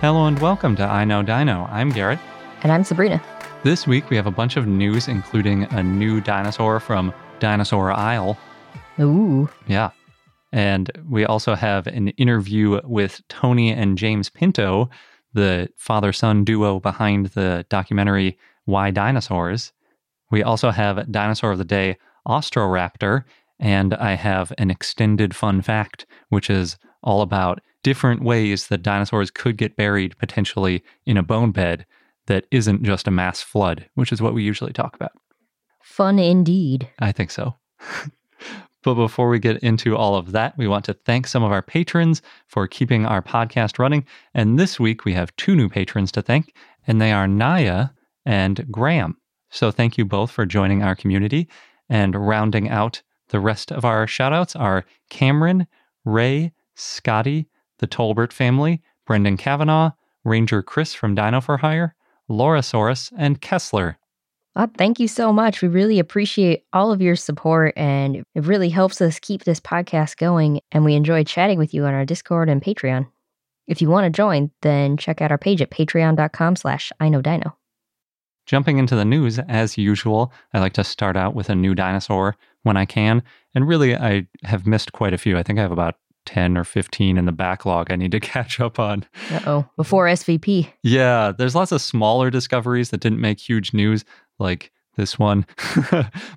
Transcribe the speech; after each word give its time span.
Hello 0.00 0.26
and 0.26 0.38
welcome 0.38 0.76
to 0.76 0.84
I 0.84 1.04
Know 1.04 1.24
Dino. 1.24 1.66
I'm 1.72 1.88
Garrett. 1.88 2.20
And 2.62 2.70
I'm 2.70 2.84
Sabrina. 2.84 3.20
This 3.64 3.84
week 3.84 4.08
we 4.10 4.16
have 4.16 4.28
a 4.28 4.30
bunch 4.30 4.56
of 4.56 4.68
news, 4.68 5.08
including 5.08 5.64
a 5.72 5.82
new 5.82 6.20
dinosaur 6.20 6.78
from 6.78 7.12
Dinosaur 7.40 7.90
Isle. 7.90 8.38
Ooh. 9.00 9.50
Yeah. 9.66 9.90
And 10.52 10.88
we 11.10 11.24
also 11.24 11.56
have 11.56 11.88
an 11.88 12.10
interview 12.10 12.80
with 12.84 13.22
Tony 13.28 13.72
and 13.72 13.98
James 13.98 14.30
Pinto, 14.30 14.88
the 15.32 15.68
father 15.76 16.12
son 16.12 16.44
duo 16.44 16.78
behind 16.78 17.26
the 17.30 17.66
documentary 17.68 18.38
Why 18.66 18.92
Dinosaurs. 18.92 19.72
We 20.30 20.44
also 20.44 20.70
have 20.70 21.10
Dinosaur 21.10 21.50
of 21.50 21.58
the 21.58 21.64
Day, 21.64 21.98
Austroraptor, 22.24 23.24
and 23.58 23.94
I 23.94 24.12
have 24.12 24.52
an 24.58 24.70
extended 24.70 25.34
fun 25.34 25.60
fact, 25.60 26.06
which 26.28 26.50
is 26.50 26.78
all 27.02 27.20
about 27.20 27.60
different 27.82 28.22
ways 28.22 28.68
that 28.68 28.82
dinosaurs 28.82 29.30
could 29.30 29.56
get 29.56 29.76
buried 29.76 30.16
potentially 30.18 30.82
in 31.06 31.16
a 31.16 31.22
bone 31.22 31.52
bed 31.52 31.86
that 32.26 32.46
isn't 32.50 32.82
just 32.82 33.08
a 33.08 33.10
mass 33.10 33.40
flood, 33.40 33.88
which 33.94 34.12
is 34.12 34.22
what 34.22 34.34
we 34.34 34.42
usually 34.42 34.72
talk 34.72 34.94
about. 34.94 35.12
Fun 35.82 36.18
indeed. 36.18 36.88
I 36.98 37.12
think 37.12 37.30
so. 37.30 37.56
but 38.82 38.94
before 38.94 39.28
we 39.28 39.38
get 39.38 39.58
into 39.58 39.96
all 39.96 40.16
of 40.16 40.32
that, 40.32 40.56
we 40.58 40.68
want 40.68 40.84
to 40.84 40.94
thank 40.94 41.26
some 41.26 41.42
of 41.42 41.52
our 41.52 41.62
patrons 41.62 42.22
for 42.46 42.66
keeping 42.66 43.06
our 43.06 43.22
podcast 43.22 43.78
running. 43.78 44.06
And 44.34 44.58
this 44.58 44.78
week 44.78 45.04
we 45.04 45.14
have 45.14 45.34
two 45.36 45.56
new 45.56 45.68
patrons 45.68 46.12
to 46.12 46.22
thank, 46.22 46.54
and 46.86 47.00
they 47.00 47.12
are 47.12 47.26
Naya 47.26 47.88
and 48.26 48.70
Graham. 48.70 49.16
So 49.50 49.70
thank 49.70 49.96
you 49.96 50.04
both 50.04 50.30
for 50.30 50.44
joining 50.44 50.82
our 50.82 50.94
community. 50.94 51.48
And 51.88 52.14
rounding 52.14 52.68
out 52.68 53.02
the 53.30 53.40
rest 53.40 53.72
of 53.72 53.84
our 53.84 54.06
shoutouts 54.06 54.58
are 54.58 54.84
Cameron, 55.08 55.66
Ray, 56.04 56.52
Scotty, 56.74 57.48
the 57.78 57.86
Tolbert 57.86 58.32
family, 58.32 58.82
Brendan 59.06 59.36
Kavanaugh, 59.36 59.92
Ranger 60.24 60.62
Chris 60.62 60.94
from 60.94 61.14
Dino 61.14 61.40
for 61.40 61.58
Hire, 61.58 61.94
Laura 62.28 62.60
Laurasaurus, 62.60 63.12
and 63.16 63.40
Kessler. 63.40 63.98
Uh, 64.56 64.66
thank 64.76 64.98
you 64.98 65.06
so 65.06 65.32
much. 65.32 65.62
We 65.62 65.68
really 65.68 65.98
appreciate 65.98 66.64
all 66.72 66.90
of 66.90 67.00
your 67.00 67.14
support, 67.16 67.74
and 67.76 68.16
it 68.34 68.44
really 68.44 68.68
helps 68.68 69.00
us 69.00 69.20
keep 69.20 69.44
this 69.44 69.60
podcast 69.60 70.16
going. 70.16 70.60
And 70.72 70.84
we 70.84 70.94
enjoy 70.94 71.24
chatting 71.24 71.58
with 71.58 71.72
you 71.72 71.84
on 71.84 71.94
our 71.94 72.04
Discord 72.04 72.48
and 72.48 72.60
Patreon. 72.60 73.06
If 73.68 73.80
you 73.80 73.88
want 73.88 74.04
to 74.04 74.10
join, 74.10 74.50
then 74.62 74.96
check 74.96 75.20
out 75.20 75.30
our 75.30 75.38
page 75.38 75.62
at 75.62 75.70
patreon.com 75.70 76.56
slash 76.56 76.90
I 76.98 77.08
know 77.08 77.22
dino. 77.22 77.56
Jumping 78.46 78.78
into 78.78 78.96
the 78.96 79.04
news, 79.04 79.38
as 79.38 79.76
usual, 79.76 80.32
I 80.54 80.58
like 80.58 80.72
to 80.72 80.84
start 80.84 81.16
out 81.16 81.34
with 81.34 81.50
a 81.50 81.54
new 81.54 81.74
dinosaur 81.74 82.34
when 82.62 82.78
I 82.78 82.86
can. 82.86 83.22
And 83.54 83.68
really, 83.68 83.94
I 83.94 84.26
have 84.42 84.66
missed 84.66 84.92
quite 84.92 85.12
a 85.12 85.18
few. 85.18 85.36
I 85.36 85.42
think 85.42 85.58
I 85.58 85.62
have 85.62 85.70
about 85.70 85.96
10 86.28 86.58
or 86.58 86.64
15 86.64 87.16
in 87.16 87.24
the 87.24 87.32
backlog 87.32 87.90
I 87.90 87.96
need 87.96 88.12
to 88.12 88.20
catch 88.34 88.60
up 88.60 88.78
on. 88.78 89.06
Uh 89.30 89.40
oh, 89.46 89.68
before 89.76 90.06
SVP. 90.06 90.70
Yeah, 90.82 91.32
there's 91.32 91.54
lots 91.54 91.72
of 91.72 91.80
smaller 91.80 92.30
discoveries 92.30 92.90
that 92.90 93.00
didn't 93.00 93.20
make 93.20 93.40
huge 93.40 93.72
news, 93.72 94.04
like 94.38 94.70
this 94.96 95.18
one, 95.18 95.46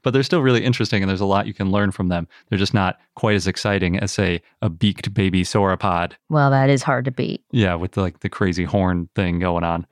but 0.04 0.12
they're 0.14 0.24
still 0.24 0.42
really 0.42 0.64
interesting 0.64 1.04
and 1.04 1.10
there's 1.10 1.20
a 1.20 1.26
lot 1.26 1.48
you 1.48 1.54
can 1.54 1.72
learn 1.72 1.92
from 1.92 2.08
them. 2.08 2.28
They're 2.48 2.60
just 2.60 2.74
not 2.74 3.00
quite 3.16 3.36
as 3.36 3.48
exciting 3.48 4.00
as, 4.00 4.14
say, 4.14 4.42
a 4.62 4.70
beaked 4.70 5.14
baby 5.14 5.44
sauropod. 5.44 6.14
Well, 6.30 6.52
that 6.52 6.70
is 6.70 6.84
hard 6.84 7.04
to 7.06 7.12
beat. 7.12 7.44
Yeah, 7.52 7.76
with 7.76 7.94
the, 7.94 8.02
like 8.02 8.20
the 8.22 8.30
crazy 8.30 8.64
horn 8.64 9.10
thing 9.16 9.40
going 9.40 9.66
on. 9.66 9.86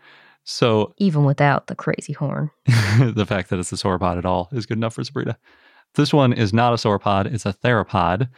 So, 0.46 0.94
even 0.98 1.26
without 1.26 1.68
the 1.68 1.76
crazy 1.76 2.14
horn, 2.14 2.52
the 2.66 3.26
fact 3.28 3.50
that 3.50 3.60
it's 3.60 3.72
a 3.74 3.76
sauropod 3.76 4.18
at 4.18 4.26
all 4.26 4.50
is 4.52 4.66
good 4.66 4.78
enough 4.78 4.94
for 4.94 5.04
Sabrina. 5.04 5.38
This 5.96 6.14
one 6.14 6.34
is 6.34 6.54
not 6.54 6.74
a 6.74 6.78
sauropod, 6.78 7.26
it's 7.34 7.46
a 7.46 7.54
theropod, 7.54 8.30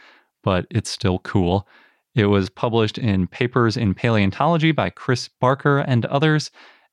but 0.42 0.66
it's 0.70 0.90
still 0.90 1.18
cool. 1.20 1.66
It 2.14 2.26
was 2.26 2.50
published 2.50 2.98
in 2.98 3.26
Papers 3.26 3.76
in 3.76 3.94
Paleontology 3.94 4.72
by 4.72 4.90
Chris 4.90 5.28
Barker 5.28 5.78
and 5.78 6.04
others. 6.06 6.50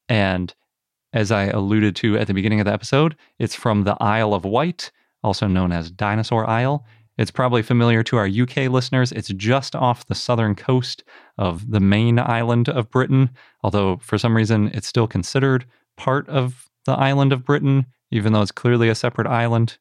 And 0.07 0.53
as 1.13 1.31
I 1.31 1.45
alluded 1.45 1.95
to 1.97 2.17
at 2.17 2.27
the 2.27 2.33
beginning 2.33 2.59
of 2.59 2.65
the 2.65 2.73
episode, 2.73 3.15
it's 3.37 3.55
from 3.55 3.83
the 3.83 3.97
Isle 3.99 4.33
of 4.33 4.45
Wight, 4.45 4.91
also 5.23 5.47
known 5.47 5.71
as 5.71 5.91
Dinosaur 5.91 6.47
Isle. 6.49 6.85
It's 7.17 7.31
probably 7.31 7.61
familiar 7.61 8.01
to 8.03 8.15
our 8.15 8.27
UK 8.27 8.71
listeners. 8.71 9.11
It's 9.11 9.27
just 9.29 9.75
off 9.75 10.05
the 10.05 10.15
southern 10.15 10.55
coast 10.55 11.03
of 11.37 11.69
the 11.69 11.81
main 11.81 12.17
island 12.17 12.69
of 12.69 12.89
Britain, 12.89 13.31
although 13.61 13.97
for 13.97 14.17
some 14.17 14.35
reason 14.35 14.71
it's 14.73 14.87
still 14.87 15.07
considered 15.07 15.65
part 15.97 16.29
of 16.29 16.69
the 16.85 16.93
island 16.93 17.33
of 17.33 17.43
Britain, 17.43 17.85
even 18.09 18.31
though 18.31 18.41
it's 18.41 18.53
clearly 18.53 18.87
a 18.87 18.95
separate 18.95 19.27
island. 19.27 19.77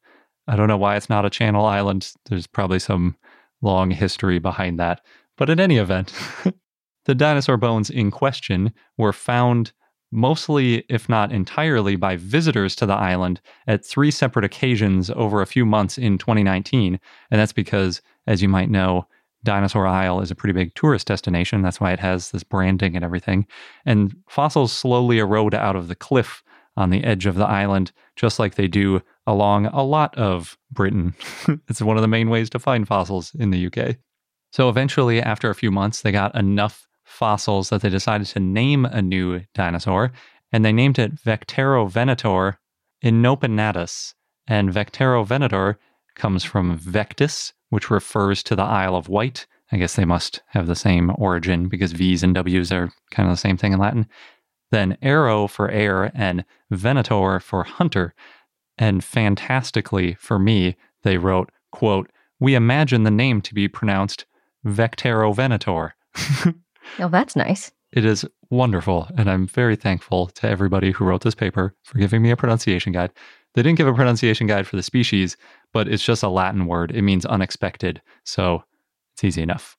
I 0.49 0.57
don't 0.57 0.67
know 0.67 0.77
why 0.77 0.97
it's 0.97 1.09
not 1.09 1.25
a 1.25 1.31
channel 1.31 1.65
island. 1.65 2.13
There's 2.29 2.49
probably 2.49 2.81
some 2.81 3.17
long 3.63 3.91
history 3.91 4.39
behind 4.39 4.79
that. 4.79 5.01
But 5.37 5.51
in 5.51 5.61
any 5.61 5.79
event, 5.79 6.13
the 7.05 7.15
dinosaur 7.15 7.57
bones 7.57 7.91
in 7.91 8.11
question 8.11 8.73
were 8.97 9.13
found 9.13 9.73
mostly, 10.11 10.85
if 10.89 11.09
not 11.09 11.33
entirely, 11.33 11.97
by 11.97 12.17
visitors 12.17 12.75
to 12.77 12.87
the 12.87 12.95
island 12.95 13.41
at 13.67 13.85
three 13.85 14.11
separate 14.11 14.45
occasions 14.45 15.11
over 15.11 15.43
a 15.43 15.47
few 15.47 15.67
months 15.67 15.99
in 15.99 16.19
2019. 16.19 16.99
And 17.31 17.41
that's 17.41 17.53
because, 17.53 18.01
as 18.27 18.43
you 18.43 18.49
might 18.49 18.71
know, 18.71 19.07
Dinosaur 19.45 19.87
Isle 19.87 20.21
is 20.21 20.31
a 20.31 20.35
pretty 20.35 20.53
big 20.53 20.75
tourist 20.75 21.07
destination. 21.07 21.63
That's 21.63 21.81
why 21.81 21.93
it 21.93 22.01
has 22.01 22.31
this 22.31 22.43
branding 22.43 22.97
and 22.97 23.05
everything. 23.05 23.47
And 23.87 24.17
fossils 24.29 24.73
slowly 24.73 25.19
erode 25.19 25.55
out 25.55 25.77
of 25.77 25.89
the 25.89 25.95
cliff 25.95 26.43
on 26.79 26.91
the 26.91 27.03
edge 27.03 27.27
of 27.27 27.35
the 27.35 27.45
island, 27.45 27.91
just 28.15 28.39
like 28.39 28.55
they 28.55 28.69
do 28.69 29.03
along 29.27 29.67
a 29.67 29.83
lot 29.83 30.17
of 30.17 30.57
Britain. 30.71 31.13
it's 31.69 31.83
one 31.83 31.97
of 31.97 32.03
the 32.03 32.09
main 32.09 32.31
ways 32.31 32.49
to 32.51 32.59
find 32.61 32.87
fossils 32.87 33.33
in 33.35 33.51
the 33.51 33.67
UK. 33.67 33.97
So 34.53 34.69
eventually, 34.69 35.21
after 35.21 35.51
a 35.51 35.57
few 35.57 35.73
months, 35.73 36.03
they 36.03 36.13
got 36.13 36.35
enough 36.37 36.87
fossils 37.05 37.71
that 37.71 37.83
they 37.83 37.91
decided 37.91 38.29
to 38.29 38.41
name 38.41 38.85
a 38.85 39.03
new 39.03 39.41
dinosaur, 39.55 40.13
and 40.53 40.65
they 40.65 40.73
named 40.73 41.01
it 41.01 41.17
Vectaerovenator 41.17 42.57
inopinatus. 43.05 44.15
And 44.47 44.71
Vectaerovenator 44.71 45.77
comes 46.15 46.45
from 46.45 46.79
Vectis, 46.79 47.53
which 47.71 47.91
refers 47.91 48.43
to 48.45 48.55
the 48.55 48.63
Isle 48.63 48.95
of 48.95 49.09
Wight. 49.09 49.49
I 49.73 49.79
guess 49.79 49.97
they 49.97 50.05
must 50.05 50.43
have 50.47 50.69
the 50.69 50.77
same 50.77 51.13
origin 51.17 51.69
because 51.69 51.93
V's 51.93 52.23
and 52.23 52.35
W's 52.35 52.71
are 52.71 52.91
kind 53.11 53.29
of 53.29 53.33
the 53.33 53.41
same 53.41 53.57
thing 53.57 53.73
in 53.73 53.81
Latin 53.81 54.07
then 54.71 54.97
Arrow 55.03 55.47
for 55.47 55.71
air 55.71 56.11
and 56.15 56.45
Venator 56.71 57.41
for 57.41 57.65
hunter. 57.65 58.15
And 58.77 59.03
fantastically 59.03 60.15
for 60.15 60.39
me, 60.39 60.77
they 61.03 61.19
wrote, 61.19 61.51
quote, 61.73 62.11
we 62.41 62.55
imagine 62.55 63.03
the 63.03 63.11
name 63.11 63.41
to 63.43 63.55
be 63.55 63.69
pronounced 63.69 64.25
Vectero 64.65 65.35
Venator. 65.35 65.95
oh, 66.99 67.09
that's 67.09 67.35
nice. 67.35 67.73
It 67.93 68.05
is 68.05 68.25
wonderful, 68.51 69.09
and 69.17 69.31
I'm 69.31 69.47
very 69.47 69.77
thankful 69.77 70.27
to 70.27 70.49
everybody 70.49 70.91
who 70.91 71.05
wrote 71.05 71.23
this 71.23 71.35
paper 71.35 71.75
for 71.83 71.99
giving 71.99 72.23
me 72.23 72.31
a 72.31 72.37
pronunciation 72.37 72.93
guide. 72.93 73.13
They 73.55 73.63
didn't 73.63 73.79
give 73.79 73.87
a 73.87 73.95
pronunciation 73.95 74.47
guide 74.47 74.67
for 74.67 74.77
the 74.77 74.83
species, 74.83 75.37
but 75.73 75.89
it's 75.89 76.05
just 76.05 76.23
a 76.23 76.29
Latin 76.29 76.67
word. 76.67 76.93
It 76.93 77.03
means 77.03 77.25
unexpected, 77.25 78.03
so 78.25 78.63
it's 79.15 79.25
easy 79.25 79.43
enough. 79.43 79.77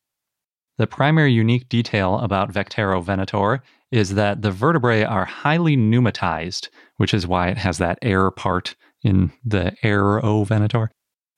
The 0.79 0.87
primary 0.87 1.33
unique 1.33 1.67
detail 1.67 2.19
about 2.19 2.53
Vectaerovenator 2.53 3.59
is 3.91 4.15
that 4.15 4.41
the 4.41 4.51
vertebrae 4.51 5.03
are 5.03 5.25
highly 5.25 5.75
pneumatized, 5.75 6.69
which 6.95 7.13
is 7.13 7.27
why 7.27 7.49
it 7.49 7.57
has 7.57 7.79
that 7.79 7.99
air 8.01 8.31
part 8.31 8.77
in 9.03 9.33
the 9.43 9.75
Aerovenator, 9.83 10.87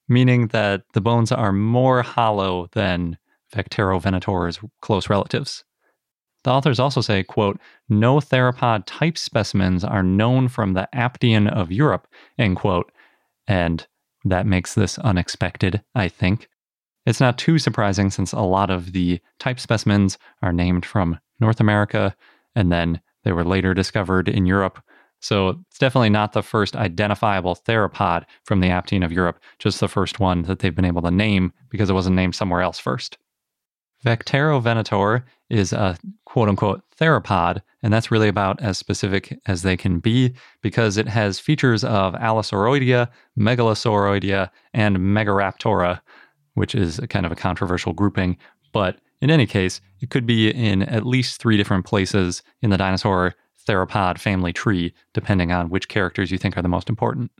meaning 0.07 0.49
that 0.49 0.83
the 0.93 1.01
bones 1.01 1.31
are 1.31 1.51
more 1.51 2.03
hollow 2.03 2.67
than 2.73 3.17
Vectaerovenator's 3.51 4.59
close 4.79 5.09
relatives. 5.09 5.63
The 6.43 6.51
authors 6.51 6.79
also 6.79 7.01
say, 7.01 7.23
quote, 7.23 7.59
no 7.89 8.17
theropod 8.17 8.83
type 8.85 9.17
specimens 9.17 9.83
are 9.83 10.03
known 10.03 10.49
from 10.49 10.73
the 10.73 10.88
Aptian 10.93 11.51
of 11.51 11.71
Europe, 11.71 12.07
end 12.38 12.57
quote. 12.57 12.91
And 13.47 13.88
that 14.23 14.45
makes 14.45 14.75
this 14.75 14.99
unexpected, 14.99 15.81
I 15.95 16.09
think. 16.09 16.47
It's 17.06 17.19
not 17.19 17.38
too 17.38 17.57
surprising 17.57 18.12
since 18.12 18.31
a 18.31 18.42
lot 18.42 18.69
of 18.69 18.94
the 18.94 19.19
type 19.39 19.59
specimens 19.59 20.18
are 20.42 20.53
named 20.53 20.86
from 20.86 21.19
North 21.39 21.59
America 21.59 22.15
and 22.56 22.71
then 22.71 23.01
they 23.24 23.31
were 23.31 23.44
later 23.44 23.74
discovered 23.74 24.30
in 24.30 24.45
Europe. 24.45 24.83
So 25.19 25.62
it's 25.68 25.77
definitely 25.77 26.09
not 26.09 26.33
the 26.33 26.42
first 26.42 26.75
identifiable 26.75 27.56
theropod 27.56 28.25
from 28.44 28.59
the 28.59 28.69
Aptian 28.69 29.06
of 29.06 29.12
Europe, 29.12 29.39
just 29.59 29.80
the 29.80 29.88
first 29.88 30.19
one 30.19 30.44
that 30.44 30.59
they've 30.59 30.75
been 30.75 30.86
able 30.86 31.03
to 31.03 31.12
name 31.12 31.53
because 31.69 31.89
it 31.89 31.94
wasn't 31.94 32.15
named 32.15 32.36
somewhere 32.36 32.62
else 32.62 32.80
first. 32.80 33.18
Vectaerovenator 34.03 35.24
is 35.50 35.74
a 35.74 35.98
quote 36.25 36.50
unquote 36.50 36.81
theropod, 37.00 37.62
and 37.83 37.94
that's 37.94 38.09
really 38.09 38.27
about 38.27 38.59
as 38.62 38.77
specific 38.77 39.38
as 39.45 39.62
they 39.62 39.77
can 39.77 40.00
be 40.00 40.33
because 40.62 40.98
it 40.98 41.07
has 41.07 41.39
features 41.39 41.83
of 41.83 42.13
Allosauroidea, 42.15 43.07
Megalosauroidea, 43.38 44.50
and 44.74 44.98
Megaraptora, 44.98 46.01
which 46.53 46.75
is 46.75 47.00
a 47.00 47.07
kind 47.07 47.25
of 47.25 47.31
a 47.31 47.36
controversial 47.36 47.94
grouping. 47.94 48.38
But 48.71 48.98
in 49.21 49.30
any 49.30 49.45
case, 49.45 49.81
it 50.00 50.09
could 50.09 50.25
be 50.25 50.50
in 50.50 50.83
at 50.83 51.06
least 51.06 51.39
three 51.39 51.57
different 51.57 51.86
places 51.86 52.42
in 52.62 52.69
the 52.69 52.77
dinosaur 52.77 53.36
theropod 53.68 54.18
family 54.18 54.51
tree, 54.53 54.94
depending 55.13 55.51
on 55.51 55.69
which 55.69 55.88
characters 55.88 56.31
you 56.31 56.38
think 56.38 56.57
are 56.57 56.62
the 56.62 56.68
most 56.68 56.89
important. 56.89 57.31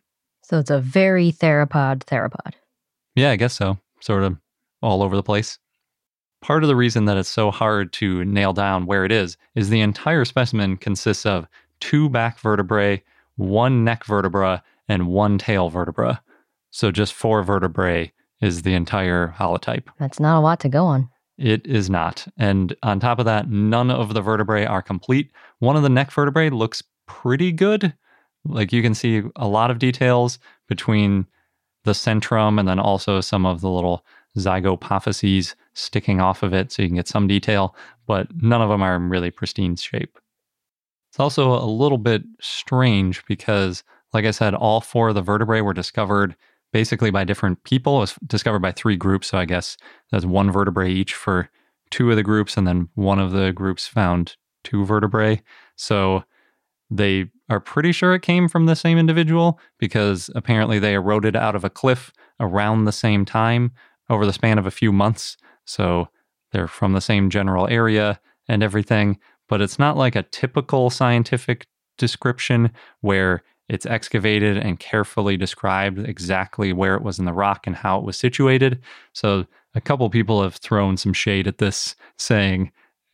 So 0.44 0.60
it's 0.60 0.69
a 0.69 0.80
very 0.80 1.31
theropod 1.31 2.00
theropod. 2.00 2.54
Yeah, 3.16 3.31
I 3.31 3.36
guess 3.36 3.54
so. 3.54 3.80
Sort 4.00 4.24
of 4.24 4.38
all 4.81 5.04
over 5.04 5.16
the 5.16 5.24
place. 5.24 5.58
Part 6.42 6.63
of 6.63 6.68
the 6.68 6.75
reason 6.75 7.06
that 7.06 7.18
it's 7.18 7.30
so 7.30 7.52
hard 7.52 7.94
to 7.94 8.25
nail 8.25 8.54
down 8.54 8.86
where 8.86 9.06
it 9.06 9.12
is 9.12 9.38
is 9.56 9.69
the 9.69 9.81
entire 9.81 10.25
specimen 10.25 10.78
consists 10.78 11.25
of 11.25 11.48
two 11.80 12.10
back 12.10 12.40
vertebrae, 12.40 13.04
one 13.36 13.84
neck 13.84 14.06
vertebra, 14.06 14.63
and 14.88 15.08
one 15.08 15.38
tail 15.38 15.69
vertebra. 15.69 16.22
So 16.72 16.92
just 16.92 17.13
four 17.13 17.44
vertebrae 17.44 18.12
is 18.42 18.64
the 18.64 18.74
entire 18.74 19.34
holotype. 19.38 19.88
That's 20.00 20.20
not 20.20 20.38
a 20.38 20.42
lot 20.42 20.60
to 20.62 20.70
go 20.70 20.86
on. 20.86 21.10
It 21.38 21.66
is 21.66 21.90
not. 21.90 22.28
And 22.38 22.76
on 22.84 23.00
top 23.00 23.20
of 23.20 23.26
that, 23.26 23.50
none 23.50 23.90
of 23.90 24.14
the 24.14 24.22
vertebrae 24.22 24.66
are 24.66 24.82
complete. 24.82 25.32
One 25.60 25.76
of 25.76 25.84
the 25.84 25.90
neck 25.90 26.12
vertebrae 26.12 26.50
looks 26.50 26.84
pretty 27.08 27.52
good. 27.52 27.94
Like 28.46 28.72
you 28.72 28.82
can 28.82 28.94
see 28.94 29.24
a 29.36 29.48
lot 29.48 29.72
of 29.72 29.80
details 29.80 30.40
between 30.68 31.26
the 31.84 31.94
centrum 31.94 32.60
and 32.60 32.68
then 32.68 32.80
also 32.80 33.22
some 33.22 33.46
of 33.46 33.62
the 33.62 33.70
little 33.70 34.06
zygapophyses 34.38 35.56
sticking 35.74 36.22
off 36.22 36.44
of 36.44 36.54
it 36.54 36.72
so 36.72 36.82
you 36.82 36.90
can 36.90 36.96
get 36.96 37.08
some 37.08 37.28
detail, 37.28 37.76
but 38.08 38.28
none 38.42 38.62
of 38.62 38.70
them 38.70 38.82
are 38.82 38.96
in 38.96 39.10
really 39.10 39.32
pristine 39.32 39.76
shape. 39.76 40.20
It's 41.10 41.20
also 41.20 41.54
a 41.54 41.66
little 41.66 41.98
bit 41.98 42.24
strange 42.40 43.26
because, 43.26 43.84
like 44.14 44.26
I 44.26 44.32
said, 44.32 44.54
all 44.54 44.80
four 44.80 45.10
of 45.10 45.16
the 45.16 45.22
vertebrae 45.22 45.62
were 45.62 45.74
discovered 45.74 46.36
basically 46.72 47.12
by 47.12 47.24
different 47.24 47.64
people. 47.64 47.98
It 47.98 48.02
was 48.02 48.16
discovered 48.28 48.60
by 48.60 48.72
three 48.72 48.96
groups. 48.96 49.28
So 49.28 49.38
I 49.38 49.46
guess 49.46 49.78
there's 50.12 50.26
one 50.26 50.52
vertebrae 50.52 50.92
each 50.92 51.14
for 51.14 51.50
two 51.90 52.10
of 52.10 52.16
the 52.16 52.24
groups, 52.24 52.58
and 52.58 52.66
then 52.66 52.90
one 52.96 53.20
of 53.20 53.32
the 53.32 53.52
groups 53.52 53.88
found 53.88 54.38
two 54.64 54.86
vertebrae. 54.86 55.42
So 55.76 56.24
they 56.90 57.30
are 57.50 57.60
pretty 57.60 57.92
sure 57.92 58.14
it 58.14 58.22
came 58.22 58.48
from 58.48 58.66
the 58.66 58.76
same 58.76 58.98
individual 58.98 59.60
because 59.78 60.30
apparently 60.36 60.80
they 60.80 60.94
eroded 60.94 61.36
out 61.36 61.56
of 61.56 61.64
a 61.64 61.70
cliff 61.70 62.12
around 62.40 62.86
the 62.86 62.92
same 62.92 63.26
time 63.26 63.72
over 64.10 64.26
the 64.26 64.34
span 64.34 64.58
of 64.58 64.66
a 64.66 64.72
few 64.72 64.92
months. 64.92 65.38
So 65.66 66.10
they're 66.52 66.68
from 66.68 66.94
the 66.94 67.02
same 67.02 67.30
general 67.30 67.68
area 67.68 68.20
and 68.48 68.62
everything. 68.62 69.20
But 69.48 69.62
it's 69.62 69.80
not 69.80 69.98
like 69.98 70.16
a 70.16 70.24
typical 70.24 70.90
scientific 70.90 71.68
description 71.98 72.72
where 73.02 73.44
it's 73.72 73.86
excavated 73.86 74.58
and 74.58 74.82
carefully 74.82 75.38
described 75.38 75.98
exactly 76.00 76.74
where 76.74 76.94
it 76.96 77.04
was 77.04 77.20
in 77.20 77.26
the 77.26 77.32
rock 77.32 77.66
and 77.66 77.74
how 77.74 77.98
it 77.98 78.04
was 78.04 78.18
situated. 78.18 78.82
So 79.14 79.46
a 79.76 79.80
couple 79.80 80.10
people 80.10 80.44
have 80.44 80.56
thrown 80.56 80.98
some 80.98 81.14
shade 81.14 81.48
at 81.48 81.60
this, 81.60 81.96
saying, 82.18 82.74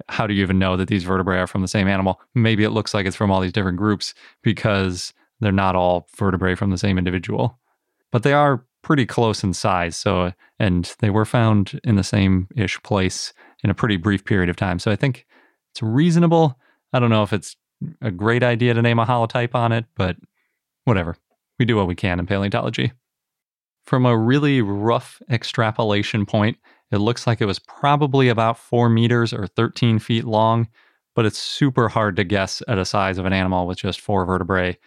How 0.10 0.26
do 0.26 0.34
you 0.34 0.42
even 0.42 0.58
know 0.58 0.76
that 0.76 0.88
these 0.88 1.04
vertebrae 1.04 1.38
are 1.38 1.46
from 1.46 1.62
the 1.62 1.68
same 1.68 1.88
animal? 1.88 2.20
Maybe 2.34 2.64
it 2.64 2.72
looks 2.72 2.96
like 2.96 3.06
it's 3.06 3.16
from 3.16 3.30
all 3.30 3.40
these 3.40 3.54
different 3.54 3.78
groups 3.78 4.16
because 4.42 5.14
they're 5.42 5.52
not 5.52 5.76
all 5.76 6.08
vertebrae 6.18 6.56
from 6.56 6.72
the 6.72 6.78
same 6.80 6.98
individual. 6.98 7.60
But 8.12 8.24
they 8.24 8.34
are 8.34 8.66
pretty 8.82 9.06
close 9.06 9.44
in 9.44 9.54
size. 9.54 9.96
So, 9.96 10.34
and 10.58 10.92
they 11.02 11.12
were 11.12 11.26
found 11.26 11.80
in 11.84 11.98
the 11.98 12.04
same 12.04 12.48
ish 12.56 12.82
place 12.82 13.32
in 13.64 13.70
a 13.70 13.76
pretty 13.76 13.98
brief 13.98 14.26
period 14.26 14.50
of 14.50 14.56
time. 14.56 14.80
So 14.80 14.90
I 14.90 14.96
think 14.96 15.28
it's 15.70 15.84
reasonable. 15.84 16.58
I 16.94 17.00
don't 17.00 17.12
know 17.12 17.22
if 17.22 17.32
it's 17.32 17.56
a 18.02 18.10
great 18.10 18.42
idea 18.42 18.74
to 18.74 18.82
name 18.82 18.98
a 18.98 19.06
holotype 19.06 19.54
on 19.54 19.72
it, 19.72 19.86
but 19.96 20.16
whatever. 20.88 21.18
We 21.60 21.66
do 21.66 21.76
what 21.76 21.88
we 21.88 21.96
can 21.96 22.20
in 22.20 22.26
paleontology. 22.26 22.94
From 23.86 24.06
a 24.06 24.18
really 24.18 24.62
rough 24.62 25.22
extrapolation 25.30 26.26
point, 26.26 26.58
it 26.92 26.98
looks 26.98 27.28
like 27.28 27.42
it 27.42 27.46
was 27.46 27.60
probably 27.60 28.30
about 28.30 28.58
four 28.58 28.90
meters 28.90 29.34
or 29.34 29.48
13 29.48 30.00
feet 30.00 30.24
long, 30.24 30.68
but 31.16 31.26
it's 31.26 31.38
super 31.38 31.90
hard 31.90 32.16
to 32.16 32.24
guess 32.24 32.64
at 32.68 32.78
a 32.78 32.86
size 32.86 33.18
of 33.18 33.26
an 33.26 33.34
animal 33.34 33.68
with 33.68 33.80
just 33.80 34.00
four 34.00 34.26
vertebrae. 34.26 34.78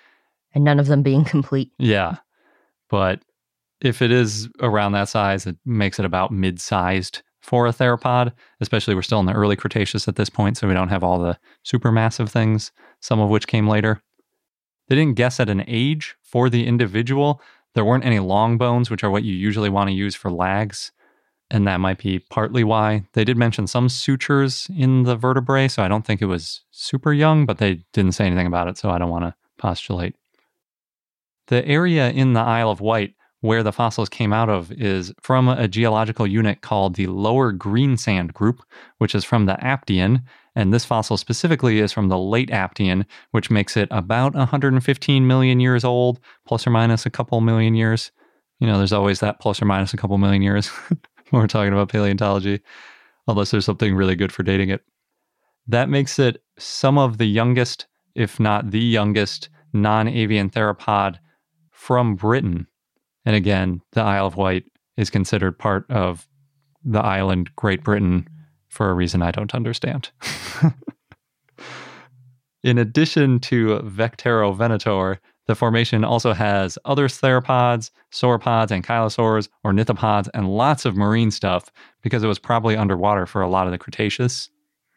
And 0.55 0.65
none 0.65 0.81
of 0.81 0.87
them 0.87 1.03
being 1.03 1.25
complete. 1.27 1.71
Yeah. 1.79 2.17
But 2.89 3.23
if 3.81 4.03
it 4.03 4.11
is 4.11 4.49
around 4.61 4.93
that 4.93 5.09
size, 5.09 5.47
it 5.47 5.57
makes 5.65 5.99
it 5.99 6.05
about 6.05 6.33
mid 6.33 6.61
sized 6.61 7.23
for 7.41 7.67
a 7.67 7.73
theropod, 7.73 8.33
especially 8.61 8.95
we're 8.95 9.03
still 9.03 9.21
in 9.21 9.27
the 9.27 9.33
early 9.33 9.57
Cretaceous 9.57 10.09
at 10.09 10.17
this 10.17 10.29
point, 10.29 10.57
so 10.57 10.69
we 10.69 10.75
don't 10.75 10.89
have 10.89 11.03
all 11.03 11.19
the 11.19 11.39
supermassive 11.65 12.29
things, 12.29 12.71
some 13.01 13.21
of 13.21 13.31
which 13.31 13.47
came 13.47 13.67
later. 13.67 14.03
They 14.91 14.97
didn't 14.97 15.17
guess 15.17 15.39
at 15.39 15.49
an 15.49 15.63
age 15.69 16.17
for 16.21 16.51
the 16.51 16.67
individual. 16.67 17.41
There 17.75 17.85
weren't 17.85 18.05
any 18.05 18.19
long 18.19 18.59
bones, 18.59 18.91
which 18.91 19.05
are 19.05 19.11
what 19.11 19.23
you 19.23 19.33
usually 19.33 19.71
want 19.71 19.89
to 19.89 19.95
use 19.95 20.17
for 20.17 20.33
lags. 20.33 20.91
And 21.49 21.65
that 21.69 21.79
might 21.79 21.99
be 21.99 22.19
partly 22.19 22.65
why. 22.65 23.05
They 23.13 23.25
did 23.25 23.37
mention 23.37 23.69
some 23.69 23.89
sutures 23.89 24.69
in 24.77 25.05
the 25.05 25.15
vertebrae, 25.15 25.69
so 25.69 25.85
I 25.85 25.89
don't 25.89 26.05
think 26.05 26.21
it 26.21 26.27
was 26.27 26.63
super 26.73 27.13
young, 27.13 27.47
but 27.47 27.59
they 27.59 27.85
didn't 27.93 28.13
say 28.13 28.27
anything 28.27 28.49
about 28.49 28.67
it, 28.67 28.79
so 28.79 28.91
I 28.91 28.99
don't 28.99 29.11
want 29.11 29.25
to 29.25 29.35
postulate. 29.59 30.17
The 31.47 31.65
area 31.65 32.11
in 32.11 32.33
the 32.33 32.41
Isle 32.41 32.71
of 32.71 32.81
Wight 32.81 33.15
where 33.41 33.63
the 33.63 33.73
fossils 33.73 34.09
came 34.09 34.33
out 34.33 34.49
of 34.49 34.71
is 34.73 35.13
from 35.21 35.49
a 35.49 35.67
geological 35.67 36.27
unit 36.27 36.61
called 36.61 36.95
the 36.95 37.07
Lower 37.07 37.53
Greensand 37.53 38.35
Group, 38.35 38.63
which 38.99 39.15
is 39.15 39.25
from 39.25 39.47
the 39.47 39.55
Aptian. 39.55 40.23
And 40.55 40.75
this 40.75 40.85
fossil 40.85 41.17
specifically 41.17 41.79
is 41.79 41.93
from 41.93 42.09
the 42.09 42.19
late 42.19 42.51
Aptian, 42.51 43.07
which 43.31 43.51
makes 43.51 43.77
it 43.77 43.89
about 43.91 44.35
115 44.35 45.27
million 45.27 45.61
years 45.61 45.85
old, 45.85 46.21
plus 46.47 46.67
or 46.67 46.71
minus 46.71 47.07
a 47.07 47.11
couple 47.11 47.41
million 47.41 47.75
years. 47.75 48.11
You 48.59 48.67
know, 48.67 48.77
there's 48.77 48.93
always 48.93 49.21
that 49.21 49.41
plus 49.41 49.63
or 49.63 49.65
minus 49.65 49.95
a 49.95 49.97
couple 49.97 50.19
million 50.19 50.43
years 50.43 50.67
when 51.31 51.41
we're 51.41 51.47
talking 51.47 51.73
about 51.73 51.89
paleontology, 51.89 52.61
unless 53.27 53.53
there's 53.53 53.65
something 53.65 53.95
really 53.95 54.17
good 54.17 54.33
for 54.33 54.43
dating 54.43 54.69
it. 54.69 54.83
That 55.67 55.89
makes 55.89 56.19
it 56.19 56.43
some 56.59 56.99
of 56.99 57.17
the 57.17 57.27
youngest, 57.27 57.87
if 58.15 58.39
not 58.39 58.71
the 58.71 58.81
youngest, 58.81 59.49
non 59.73 60.09
avian 60.09 60.51
theropod 60.51 61.17
from 61.71 62.17
Britain 62.17 62.67
and 63.25 63.37
again, 63.37 63.81
the 63.93 64.03
Isle 64.03 64.27
of 64.27 64.37
Wight 64.37 64.65
is 64.97 65.11
considered 65.11 65.59
part 65.59 65.91
of 65.91 66.29
the 66.85 67.01
island 67.01 67.51
Great 67.57 67.83
Britain 67.83 68.29
for 68.69 68.91
a 68.91 68.95
reason 68.95 69.23
I 69.23 69.31
don't 69.31 69.55
understand. 69.55 70.11
In 72.63 72.79
addition 72.79 73.41
to 73.41 73.79
Vectaerovenator, 73.81 75.19
the 75.47 75.55
formation 75.55 76.05
also 76.05 76.33
has 76.33 76.79
other 76.85 77.09
theropods, 77.09 77.91
sauropods, 78.13 78.71
and 78.71 78.85
ankylosaurs, 78.85 79.49
ornithopods, 79.65 80.29
and 80.35 80.49
lots 80.49 80.85
of 80.85 80.97
marine 80.97 81.31
stuff 81.31 81.71
because 82.03 82.23
it 82.23 82.29
was 82.29 82.39
probably 82.39 82.77
underwater 82.77 83.27
for 83.27 83.41
a 83.41 83.49
lot 83.49 83.67
of 83.67 83.73
the 83.73 83.79
Cretaceous. 83.79 84.51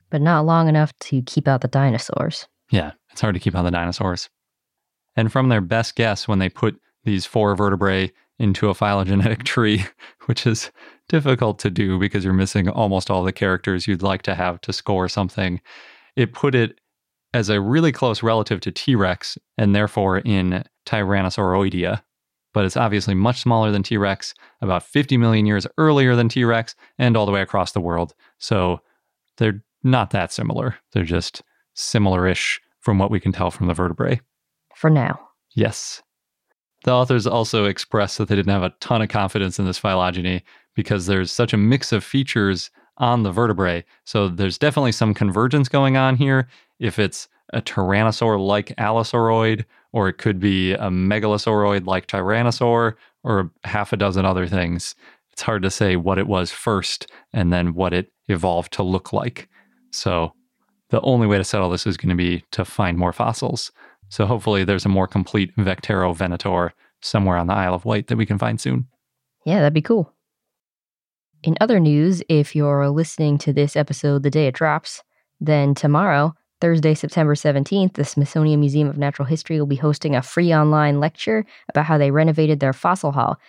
But 0.09 0.21
not 0.21 0.45
long 0.45 0.67
enough 0.67 0.93
to 0.99 1.21
keep 1.23 1.47
out 1.47 1.61
the 1.61 1.67
dinosaurs. 1.67 2.47
Yeah, 2.69 2.91
it's 3.11 3.21
hard 3.21 3.33
to 3.33 3.39
keep 3.39 3.55
out 3.55 3.63
the 3.63 3.71
dinosaurs. 3.71 4.29
And 5.15 5.31
from 5.31 5.49
their 5.49 5.61
best 5.61 5.95
guess, 5.95 6.27
when 6.27 6.39
they 6.39 6.49
put 6.49 6.79
these 7.03 7.25
four 7.25 7.55
vertebrae 7.55 8.11
into 8.39 8.69
a 8.69 8.73
phylogenetic 8.73 9.43
tree, 9.43 9.85
which 10.25 10.47
is 10.47 10.71
difficult 11.09 11.59
to 11.59 11.69
do 11.69 11.99
because 11.99 12.23
you're 12.23 12.33
missing 12.33 12.69
almost 12.69 13.09
all 13.09 13.23
the 13.23 13.31
characters 13.31 13.87
you'd 13.87 14.01
like 14.01 14.21
to 14.23 14.35
have 14.35 14.59
to 14.61 14.73
score 14.73 15.07
something. 15.07 15.61
It 16.15 16.33
put 16.33 16.55
it 16.55 16.79
as 17.33 17.49
a 17.49 17.61
really 17.61 17.91
close 17.91 18.23
relative 18.23 18.59
to 18.61 18.71
T 18.71 18.95
Rex 18.95 19.37
and 19.57 19.75
therefore 19.75 20.19
in 20.19 20.63
Tyrannosauroidea. 20.85 22.01
But 22.53 22.65
it's 22.65 22.77
obviously 22.77 23.15
much 23.15 23.41
smaller 23.41 23.71
than 23.71 23.81
T 23.81 23.97
Rex, 23.97 24.35
about 24.61 24.83
50 24.83 25.17
million 25.17 25.45
years 25.45 25.65
earlier 25.77 26.15
than 26.15 26.29
T 26.29 26.43
Rex, 26.43 26.75
and 26.99 27.17
all 27.17 27.25
the 27.25 27.31
way 27.31 27.41
across 27.41 27.71
the 27.71 27.81
world. 27.81 28.13
So 28.37 28.79
they're 29.37 29.63
not 29.83 30.11
that 30.11 30.31
similar. 30.31 30.75
They're 30.93 31.03
just 31.03 31.41
similar 31.73 32.27
ish 32.27 32.61
from 32.79 32.99
what 32.99 33.09
we 33.09 33.19
can 33.19 33.31
tell 33.31 33.49
from 33.49 33.67
the 33.67 33.73
vertebrae. 33.73 34.21
For 34.75 34.89
now. 34.89 35.19
Yes. 35.55 36.03
The 36.83 36.91
authors 36.91 37.25
also 37.25 37.65
expressed 37.65 38.17
that 38.17 38.27
they 38.27 38.35
didn't 38.35 38.51
have 38.51 38.63
a 38.63 38.73
ton 38.79 39.01
of 39.01 39.09
confidence 39.09 39.59
in 39.59 39.65
this 39.65 39.77
phylogeny 39.77 40.43
because 40.75 41.05
there's 41.05 41.31
such 41.31 41.53
a 41.53 41.57
mix 41.57 41.91
of 41.91 42.03
features 42.03 42.69
on 42.97 43.23
the 43.23 43.31
vertebrae. 43.31 43.83
So 44.05 44.27
there's 44.27 44.57
definitely 44.57 44.91
some 44.91 45.13
convergence 45.13 45.69
going 45.69 45.97
on 45.97 46.15
here. 46.15 46.47
If 46.79 46.99
it's 46.99 47.27
a 47.53 47.61
tyrannosaur 47.61 48.45
like 48.45 48.75
Allosauroid, 48.77 49.65
or 49.91 50.09
it 50.09 50.17
could 50.17 50.39
be 50.39 50.73
a 50.73 50.89
megalosauroid 50.89 51.85
like 51.85 52.07
Tyrannosaur, 52.07 52.95
or 53.23 53.51
half 53.63 53.93
a 53.93 53.97
dozen 53.97 54.25
other 54.25 54.47
things. 54.47 54.95
It's 55.31 55.41
hard 55.41 55.63
to 55.63 55.71
say 55.71 55.95
what 55.95 56.17
it 56.17 56.27
was 56.27 56.51
first 56.51 57.09
and 57.31 57.53
then 57.53 57.73
what 57.73 57.93
it 57.93 58.11
evolved 58.27 58.73
to 58.73 58.83
look 58.83 59.13
like. 59.13 59.49
So 59.91 60.33
the 60.89 61.01
only 61.01 61.27
way 61.27 61.37
to 61.37 61.43
settle 61.43 61.69
this 61.69 61.87
is 61.87 61.97
going 61.97 62.09
to 62.09 62.15
be 62.15 62.43
to 62.51 62.65
find 62.65 62.97
more 62.97 63.13
fossils. 63.13 63.71
So 64.13 64.27
hopefully 64.27 64.63
there's 64.63 64.85
a 64.85 64.89
more 64.89 65.07
complete 65.07 65.55
Vectaerovenator 65.55 66.69
somewhere 67.01 67.35
on 67.35 67.47
the 67.47 67.55
Isle 67.55 67.73
of 67.73 67.83
Wight 67.83 68.05
that 68.07 68.15
we 68.15 68.27
can 68.27 68.37
find 68.37 68.61
soon. 68.61 68.85
Yeah, 69.43 69.57
that'd 69.57 69.73
be 69.73 69.81
cool. 69.81 70.13
In 71.41 71.57
other 71.59 71.79
news, 71.79 72.21
if 72.29 72.55
you're 72.55 72.91
listening 72.91 73.39
to 73.39 73.51
this 73.51 73.75
episode 73.75 74.21
the 74.21 74.29
day 74.29 74.45
it 74.45 74.53
drops, 74.53 75.01
then 75.41 75.73
tomorrow, 75.73 76.35
Thursday, 76.61 76.93
September 76.93 77.33
17th, 77.33 77.93
the 77.93 78.05
Smithsonian 78.05 78.59
Museum 78.59 78.87
of 78.87 78.99
Natural 78.99 79.25
History 79.25 79.57
will 79.57 79.65
be 79.65 79.77
hosting 79.77 80.15
a 80.15 80.21
free 80.21 80.53
online 80.53 80.99
lecture 80.99 81.43
about 81.69 81.85
how 81.85 81.97
they 81.97 82.11
renovated 82.11 82.59
their 82.59 82.71
fossil 82.71 83.13
hall. 83.13 83.39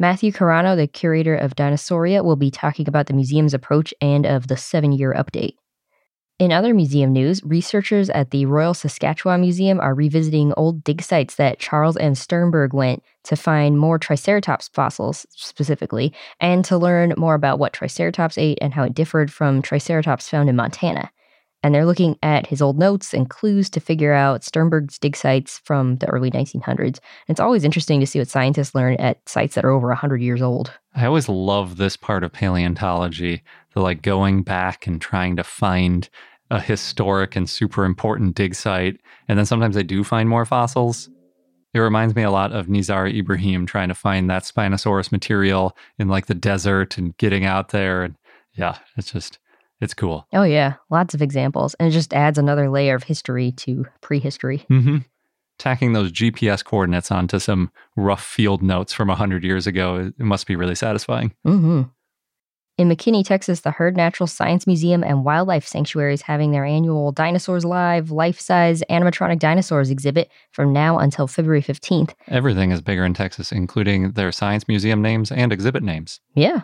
Matthew 0.00 0.32
Carrano, 0.32 0.74
the 0.74 0.88
curator 0.88 1.36
of 1.36 1.54
Dinosauria, 1.54 2.24
will 2.24 2.34
be 2.34 2.50
talking 2.50 2.88
about 2.88 3.06
the 3.06 3.14
museum's 3.14 3.54
approach 3.54 3.94
and 4.00 4.26
of 4.26 4.48
the 4.48 4.56
seven 4.56 4.90
year 4.90 5.14
update. 5.16 5.54
In 6.40 6.52
other 6.52 6.72
museum 6.72 7.12
news, 7.12 7.44
researchers 7.44 8.08
at 8.08 8.30
the 8.30 8.46
Royal 8.46 8.72
Saskatchewan 8.72 9.42
Museum 9.42 9.78
are 9.78 9.92
revisiting 9.92 10.54
old 10.56 10.82
dig 10.82 11.02
sites 11.02 11.34
that 11.34 11.58
Charles 11.58 11.98
M. 11.98 12.14
Sternberg 12.14 12.72
went 12.72 13.02
to 13.24 13.36
find 13.36 13.78
more 13.78 13.98
Triceratops 13.98 14.68
fossils 14.68 15.26
specifically, 15.36 16.14
and 16.40 16.64
to 16.64 16.78
learn 16.78 17.12
more 17.18 17.34
about 17.34 17.58
what 17.58 17.74
Triceratops 17.74 18.38
ate 18.38 18.56
and 18.62 18.72
how 18.72 18.84
it 18.84 18.94
differed 18.94 19.30
from 19.30 19.60
Triceratops 19.60 20.30
found 20.30 20.48
in 20.48 20.56
Montana. 20.56 21.10
And 21.62 21.74
they're 21.74 21.86
looking 21.86 22.16
at 22.22 22.46
his 22.46 22.62
old 22.62 22.78
notes 22.78 23.12
and 23.12 23.28
clues 23.28 23.68
to 23.70 23.80
figure 23.80 24.14
out 24.14 24.44
Sternberg's 24.44 24.98
dig 24.98 25.14
sites 25.14 25.60
from 25.64 25.96
the 25.96 26.08
early 26.08 26.30
1900s. 26.30 26.78
And 26.78 27.00
it's 27.28 27.40
always 27.40 27.64
interesting 27.64 28.00
to 28.00 28.06
see 28.06 28.18
what 28.18 28.28
scientists 28.28 28.74
learn 28.74 28.94
at 28.94 29.28
sites 29.28 29.54
that 29.54 29.64
are 29.64 29.70
over 29.70 29.88
100 29.88 30.22
years 30.22 30.40
old. 30.40 30.72
I 30.94 31.04
always 31.04 31.28
love 31.28 31.76
this 31.76 31.96
part 31.96 32.24
of 32.24 32.32
paleontology, 32.32 33.42
the 33.74 33.80
like 33.80 34.02
going 34.02 34.42
back 34.42 34.86
and 34.86 35.00
trying 35.00 35.36
to 35.36 35.44
find 35.44 36.08
a 36.50 36.60
historic 36.60 37.36
and 37.36 37.48
super 37.48 37.84
important 37.84 38.34
dig 38.34 38.54
site. 38.54 39.00
And 39.28 39.38
then 39.38 39.46
sometimes 39.46 39.76
they 39.76 39.82
do 39.82 40.02
find 40.02 40.28
more 40.28 40.44
fossils. 40.44 41.08
It 41.72 41.78
reminds 41.78 42.16
me 42.16 42.22
a 42.22 42.32
lot 42.32 42.52
of 42.52 42.66
Nizar 42.66 43.14
Ibrahim 43.14 43.66
trying 43.66 43.88
to 43.88 43.94
find 43.94 44.28
that 44.28 44.42
Spinosaurus 44.42 45.12
material 45.12 45.76
in 45.98 46.08
like 46.08 46.26
the 46.26 46.34
desert 46.34 46.98
and 46.98 47.16
getting 47.18 47.44
out 47.44 47.68
there. 47.68 48.02
And 48.02 48.16
yeah, 48.54 48.78
it's 48.96 49.12
just, 49.12 49.38
it's 49.80 49.94
cool. 49.94 50.26
Oh, 50.32 50.42
yeah. 50.42 50.74
Lots 50.90 51.14
of 51.14 51.22
examples. 51.22 51.74
And 51.74 51.88
it 51.88 51.92
just 51.92 52.12
adds 52.12 52.38
another 52.38 52.68
layer 52.68 52.94
of 52.94 53.04
history 53.04 53.52
to 53.52 53.86
prehistory. 54.00 54.66
Mm-hmm. 54.70 54.98
Tacking 55.58 55.92
those 55.92 56.12
GPS 56.12 56.64
coordinates 56.64 57.10
onto 57.10 57.38
some 57.38 57.70
rough 57.96 58.24
field 58.24 58.62
notes 58.62 58.92
from 58.92 59.08
100 59.08 59.44
years 59.44 59.66
ago, 59.66 60.12
it 60.18 60.24
must 60.24 60.46
be 60.46 60.56
really 60.56 60.74
satisfying. 60.74 61.34
Mm-hmm. 61.46 61.82
In 62.80 62.88
McKinney, 62.88 63.22
Texas, 63.22 63.60
the 63.60 63.72
Heard 63.72 63.94
Natural 63.94 64.26
Science 64.26 64.66
Museum 64.66 65.04
and 65.04 65.22
Wildlife 65.22 65.66
Sanctuary 65.66 66.14
is 66.14 66.22
having 66.22 66.50
their 66.50 66.64
annual 66.64 67.12
Dinosaurs 67.12 67.62
Live 67.62 68.10
life 68.10 68.40
size 68.40 68.82
animatronic 68.88 69.38
dinosaurs 69.38 69.90
exhibit 69.90 70.30
from 70.52 70.72
now 70.72 70.98
until 70.98 71.26
February 71.26 71.60
15th. 71.60 72.14
Everything 72.28 72.70
is 72.70 72.80
bigger 72.80 73.04
in 73.04 73.12
Texas, 73.12 73.52
including 73.52 74.12
their 74.12 74.32
science 74.32 74.66
museum 74.66 75.02
names 75.02 75.30
and 75.30 75.52
exhibit 75.52 75.82
names. 75.82 76.20
Yeah. 76.34 76.62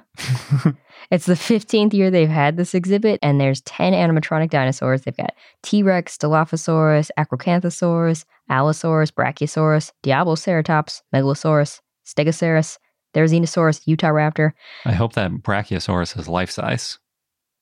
it's 1.11 1.27
the 1.27 1.35
15th 1.35 1.93
year 1.93 2.11
they've 2.11 2.31
had 2.31 2.57
this 2.57 2.73
exhibit, 2.73 3.19
and 3.21 3.39
there's 3.39 3.61
10 3.61 3.93
animatronic 3.93 4.49
dinosaurs. 4.49 5.03
They've 5.03 5.15
got 5.15 5.35
T 5.63 5.83
Rex, 5.83 6.17
Dilophosaurus, 6.17 7.11
Acrocanthosaurus, 7.19 8.25
Allosaurus, 8.49 9.11
Brachiosaurus, 9.11 9.93
Diabloceratops, 10.03 11.03
Megalosaurus, 11.15 11.81
Stegosaurus, 12.07 12.79
there's 13.17 13.33
Xenosaurus, 13.33 13.81
Utah 13.87 14.09
Raptor. 14.09 14.53
I 14.85 14.93
hope 14.93 15.15
that 15.15 15.31
Brachiosaurus 15.31 16.19
is 16.19 16.29
life 16.29 16.51
size. 16.51 16.99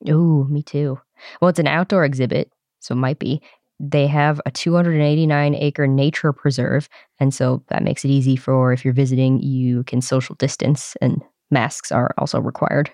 Ooh, 0.09 0.49
me 0.51 0.65
too. 0.65 0.99
Well, 1.41 1.49
it's 1.49 1.61
an 1.61 1.69
outdoor 1.69 2.05
exhibit, 2.05 2.51
so 2.81 2.95
it 2.95 2.99
might 2.99 3.21
be. 3.21 3.41
They 3.79 4.09
have 4.09 4.41
a 4.47 4.51
289 4.51 5.55
acre 5.55 5.87
nature 5.87 6.33
preserve, 6.33 6.89
and 7.21 7.33
so 7.33 7.63
that 7.69 7.85
makes 7.85 8.05
it 8.05 8.09
easy 8.09 8.35
for 8.35 8.73
if 8.73 8.85
you're 8.85 8.93
visiting, 8.93 9.41
you 9.43 9.85
can 9.85 10.01
social 10.01 10.35
distance, 10.35 10.97
and 11.01 11.23
masks 11.53 11.93
are 11.93 12.13
also 12.19 12.41
required. 12.41 12.91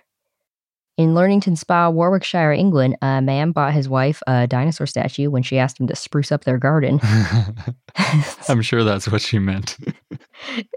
In 0.99 1.15
Leamington 1.15 1.57
Spa, 1.57 1.89
Warwickshire, 1.89 2.53
England, 2.53 2.95
a 3.01 3.23
man 3.23 3.53
bought 3.53 3.73
his 3.73 3.89
wife 3.89 4.23
a 4.27 4.47
dinosaur 4.47 4.87
statue 4.87 5.31
when 5.31 5.43
she 5.43 5.59
asked 5.59 5.81
him 5.81 5.87
to 5.87 5.97
spruce 5.97 6.31
up 6.31 6.45
their 6.45 6.59
garden. 6.59 7.01
I'm 8.51 8.61
sure 8.61 8.85
that's 8.85 9.09
what 9.09 9.23
she 9.23 9.39
meant. 9.39 9.79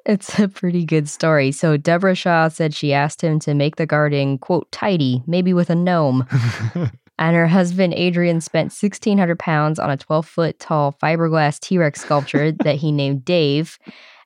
it's 0.06 0.40
a 0.40 0.48
pretty 0.48 0.86
good 0.86 1.10
story. 1.10 1.52
So, 1.52 1.78
Deborah 1.78 2.16
Shaw 2.16 2.48
said 2.48 2.74
she 2.74 2.94
asked 2.94 3.24
him 3.24 3.40
to 3.40 3.54
make 3.54 3.76
the 3.76 3.86
garden, 3.86 4.38
quote, 4.38 4.72
tidy, 4.72 5.24
maybe 5.28 5.54
with 5.54 5.70
a 5.70 5.76
gnome. 5.76 6.28
and 7.20 7.36
her 7.36 7.48
husband, 7.48 7.94
Adrian, 7.94 8.42
spent 8.42 8.72
1,600 8.72 9.40
pounds 9.40 9.80
on 9.80 9.90
a 9.90 9.98
12 9.98 10.28
foot 10.28 10.60
tall 10.60 10.96
fiberglass 11.02 11.60
T 11.60 11.78
Rex 11.78 12.02
sculpture 12.02 12.52
that 12.64 12.76
he 12.76 12.92
named 12.92 13.26
Dave. 13.26 13.78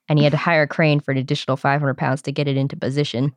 And 0.10 0.18
he 0.18 0.24
had 0.24 0.32
to 0.32 0.38
hire 0.38 0.64
a 0.64 0.68
crane 0.68 1.02
for 1.02 1.12
an 1.12 1.18
additional 1.18 1.58
500 1.58 1.98
pounds 1.98 2.22
to 2.24 2.32
get 2.32 2.48
it 2.48 2.56
into 2.56 2.78
position. 2.78 3.36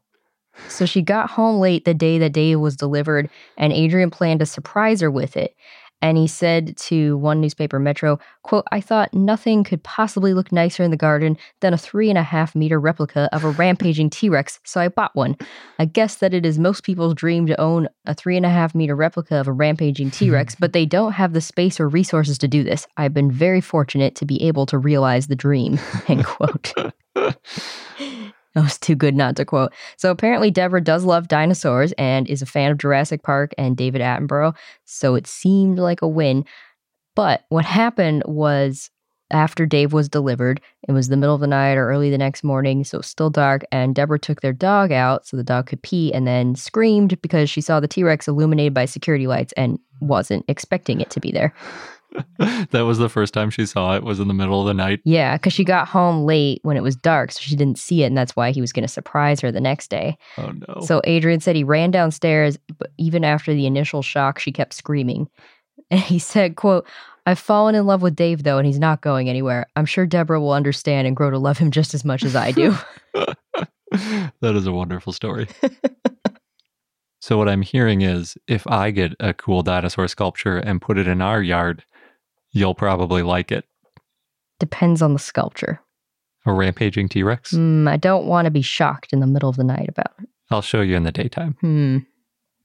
So 0.68 0.86
she 0.86 1.02
got 1.02 1.30
home 1.30 1.60
late 1.60 1.84
the 1.84 1.94
day 1.94 2.18
that 2.18 2.32
Dave 2.32 2.60
was 2.60 2.76
delivered, 2.76 3.30
and 3.56 3.72
Adrian 3.72 4.10
planned 4.10 4.40
to 4.40 4.46
surprise 4.46 5.00
her 5.00 5.10
with 5.10 5.36
it. 5.36 5.54
And 6.02 6.16
he 6.16 6.26
said 6.26 6.76
to 6.78 7.16
one 7.18 7.40
newspaper, 7.40 7.78
Metro, 7.78 8.18
quote, 8.42 8.64
I 8.72 8.80
thought 8.80 9.12
nothing 9.12 9.64
could 9.64 9.82
possibly 9.82 10.32
look 10.32 10.50
nicer 10.50 10.82
in 10.82 10.90
the 10.90 10.96
garden 10.96 11.36
than 11.60 11.74
a 11.74 11.78
three 11.78 12.08
and 12.08 12.18
a 12.18 12.22
half 12.22 12.54
meter 12.54 12.80
replica 12.80 13.28
of 13.32 13.44
a 13.44 13.50
rampaging 13.50 14.10
T 14.10 14.28
Rex, 14.28 14.60
so 14.64 14.80
I 14.80 14.88
bought 14.88 15.14
one. 15.14 15.36
I 15.78 15.84
guess 15.84 16.16
that 16.16 16.34
it 16.34 16.46
is 16.46 16.58
most 16.58 16.84
people's 16.84 17.14
dream 17.14 17.46
to 17.46 17.60
own 17.60 17.88
a 18.06 18.14
three 18.14 18.36
and 18.36 18.46
a 18.46 18.50
half 18.50 18.74
meter 18.74 18.96
replica 18.96 19.36
of 19.36 19.48
a 19.48 19.52
rampaging 19.52 20.10
T 20.10 20.30
Rex, 20.30 20.54
but 20.58 20.72
they 20.72 20.86
don't 20.86 21.12
have 21.12 21.32
the 21.32 21.40
space 21.40 21.78
or 21.78 21.88
resources 21.88 22.38
to 22.38 22.48
do 22.48 22.64
this. 22.64 22.86
I've 22.96 23.14
been 23.14 23.30
very 23.30 23.60
fortunate 23.60 24.14
to 24.16 24.24
be 24.24 24.42
able 24.44 24.66
to 24.66 24.78
realize 24.78 25.26
the 25.26 25.36
dream, 25.36 25.78
end 26.08 26.24
quote. 26.24 26.72
That 28.54 28.64
was 28.64 28.78
too 28.78 28.96
good 28.96 29.14
not 29.14 29.36
to 29.36 29.44
quote. 29.44 29.72
So 29.96 30.10
apparently, 30.10 30.50
Deborah 30.50 30.82
does 30.82 31.04
love 31.04 31.28
dinosaurs 31.28 31.92
and 31.92 32.28
is 32.28 32.42
a 32.42 32.46
fan 32.46 32.72
of 32.72 32.78
Jurassic 32.78 33.22
Park 33.22 33.52
and 33.56 33.76
David 33.76 34.00
Attenborough. 34.00 34.56
So 34.84 35.14
it 35.14 35.26
seemed 35.26 35.78
like 35.78 36.02
a 36.02 36.08
win. 36.08 36.44
But 37.14 37.44
what 37.48 37.64
happened 37.64 38.22
was 38.26 38.90
after 39.30 39.66
Dave 39.66 39.92
was 39.92 40.08
delivered, 40.08 40.60
it 40.88 40.92
was 40.92 41.08
the 41.08 41.16
middle 41.16 41.34
of 41.34 41.40
the 41.40 41.46
night 41.46 41.74
or 41.74 41.88
early 41.88 42.10
the 42.10 42.18
next 42.18 42.42
morning, 42.42 42.82
so 42.82 43.00
still 43.00 43.30
dark, 43.30 43.62
and 43.70 43.94
Deborah 43.94 44.18
took 44.18 44.40
their 44.40 44.52
dog 44.52 44.90
out 44.90 45.26
so 45.26 45.36
the 45.36 45.44
dog 45.44 45.66
could 45.66 45.82
pee 45.82 46.12
and 46.12 46.26
then 46.26 46.56
screamed 46.56 47.20
because 47.22 47.48
she 47.48 47.60
saw 47.60 47.78
the 47.78 47.86
T 47.86 48.02
Rex 48.02 48.26
illuminated 48.26 48.74
by 48.74 48.86
security 48.86 49.26
lights 49.28 49.52
and 49.56 49.78
wasn't 50.00 50.44
expecting 50.48 51.00
it 51.00 51.10
to 51.10 51.20
be 51.20 51.30
there. 51.30 51.54
that 52.70 52.82
was 52.82 52.98
the 52.98 53.08
first 53.08 53.34
time 53.34 53.50
she 53.50 53.66
saw 53.66 53.94
it 53.94 54.02
was 54.02 54.20
in 54.20 54.28
the 54.28 54.34
middle 54.34 54.60
of 54.60 54.66
the 54.66 54.74
night. 54.74 55.00
Yeah 55.04 55.36
because 55.36 55.52
she 55.52 55.64
got 55.64 55.88
home 55.88 56.24
late 56.24 56.60
when 56.62 56.76
it 56.76 56.82
was 56.82 56.96
dark 56.96 57.32
so 57.32 57.40
she 57.40 57.56
didn't 57.56 57.78
see 57.78 58.02
it 58.02 58.06
and 58.06 58.16
that's 58.16 58.34
why 58.34 58.50
he 58.50 58.60
was 58.60 58.72
going 58.72 58.84
to 58.84 58.88
surprise 58.88 59.40
her 59.40 59.52
the 59.52 59.60
next 59.60 59.88
day. 59.88 60.16
Oh 60.38 60.52
no. 60.68 60.80
So 60.80 61.00
adrian 61.04 61.40
said 61.40 61.56
he 61.56 61.64
ran 61.64 61.90
downstairs 61.90 62.58
but 62.78 62.90
even 62.98 63.24
after 63.24 63.54
the 63.54 63.66
initial 63.66 64.02
shock 64.02 64.38
she 64.38 64.52
kept 64.52 64.74
screaming. 64.74 65.28
And 65.92 66.00
he 66.00 66.20
said 66.20 66.54
quote 66.54 66.86
i've 67.26 67.38
fallen 67.38 67.74
in 67.74 67.84
love 67.84 68.00
with 68.00 68.14
dave 68.14 68.44
though 68.44 68.58
and 68.58 68.66
he's 68.66 68.78
not 68.78 69.00
going 69.00 69.28
anywhere. 69.28 69.66
I'm 69.74 69.86
sure 69.86 70.06
deborah 70.06 70.40
will 70.40 70.52
understand 70.52 71.06
and 71.08 71.16
grow 71.16 71.30
to 71.30 71.38
love 71.38 71.58
him 71.58 71.72
just 71.72 71.94
as 71.94 72.04
much 72.04 72.22
as 72.22 72.36
i 72.36 72.52
do. 72.52 72.76
That 74.40 74.54
is 74.54 74.68
a 74.68 74.72
wonderful 74.72 75.12
story. 75.12 75.48
So 77.20 77.36
what 77.36 77.48
i'm 77.48 77.62
hearing 77.62 78.02
is 78.02 78.36
if 78.46 78.66
i 78.66 78.90
get 78.90 79.14
a 79.20 79.34
cool 79.34 79.62
dinosaur 79.62 80.08
sculpture 80.08 80.58
and 80.58 80.80
put 80.80 80.96
it 80.96 81.06
in 81.08 81.20
our 81.20 81.42
yard 81.42 81.84
you'll 82.52 82.74
probably 82.74 83.22
like 83.22 83.52
it. 83.52 83.64
Depends 84.58 85.02
on 85.02 85.12
the 85.12 85.18
sculpture. 85.18 85.80
A 86.46 86.52
rampaging 86.52 87.08
T 87.08 87.22
Rex? 87.22 87.52
Mm, 87.52 87.88
I 87.88 87.96
don't 87.96 88.26
want 88.26 88.46
to 88.46 88.50
be 88.50 88.62
shocked 88.62 89.12
in 89.12 89.20
the 89.20 89.26
middle 89.26 89.48
of 89.48 89.56
the 89.56 89.64
night 89.64 89.88
about 89.88 90.12
it. 90.20 90.28
I'll 90.50 90.62
show 90.62 90.80
you 90.80 90.96
in 90.96 91.04
the 91.04 91.12
daytime. 91.12 91.56
Hmm. 91.60 91.98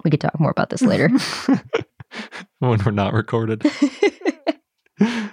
We 0.04 0.12
could 0.12 0.22
talk 0.22 0.40
more 0.40 0.52
about 0.52 0.70
this 0.70 0.82
later. 0.82 1.10
when 2.60 2.80
we're 2.84 2.92
not 2.92 3.14
recorded. 3.14 3.66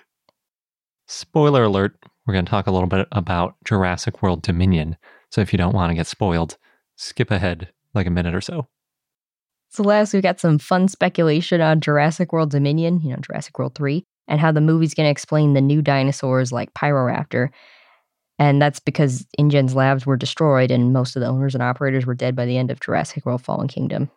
Spoiler 1.07 1.65
alert, 1.65 1.97
we're 2.27 2.35
going 2.35 2.45
to 2.45 2.51
talk 2.51 2.67
a 2.67 2.73
little 2.73 2.89
bit 2.89 3.07
about 3.13 3.57
Jurassic 3.65 4.23
World 4.23 4.43
Dominion. 4.43 4.97
So 5.31 5.41
if 5.41 5.53
you 5.53 5.57
don't 5.57 5.75
want 5.75 5.91
to 5.91 5.95
get 5.95 6.07
spoiled, 6.07 6.57
skip 6.97 7.31
ahead 7.31 7.71
like 7.95 8.07
a 8.07 8.11
minute 8.11 8.35
or 8.35 8.41
so. 8.41 8.69
So 9.71 9.83
last 9.83 10.13
we 10.13 10.21
got 10.21 10.41
some 10.41 10.59
fun 10.59 10.89
speculation 10.89 11.61
on 11.61 11.81
Jurassic 11.81 12.33
World 12.33 12.51
Dominion, 12.51 13.01
you 13.01 13.11
know, 13.11 13.17
Jurassic 13.17 13.59
World 13.59 13.75
3 13.75 14.05
and 14.29 14.41
how 14.41 14.53
the 14.53 14.61
movie's 14.61 14.95
going 14.95 15.07
to 15.07 15.11
explain 15.11 15.53
the 15.53 15.61
new 15.61 15.83
dinosaurs 15.83 16.53
like 16.53 16.75
Pyroraptor. 16.75 17.51
And 18.39 18.61
that's 18.61 18.81
because 18.81 19.27
InGen's 19.39 19.75
labs 19.75 20.07
were 20.07 20.17
destroyed 20.17 20.71
and 20.71 20.93
most 20.93 21.17
of 21.17 21.21
the 21.21 21.29
owners 21.29 21.55
and 21.55 21.63
operators 21.63 22.07
were 22.07 22.15
dead 22.15 22.35
by 22.35 22.47
the 22.47 22.57
end 22.57 22.71
of 22.71 22.81
Jurassic 22.81 23.25
World 23.27 23.43
Fallen 23.43 23.69
Kingdom. 23.69 24.11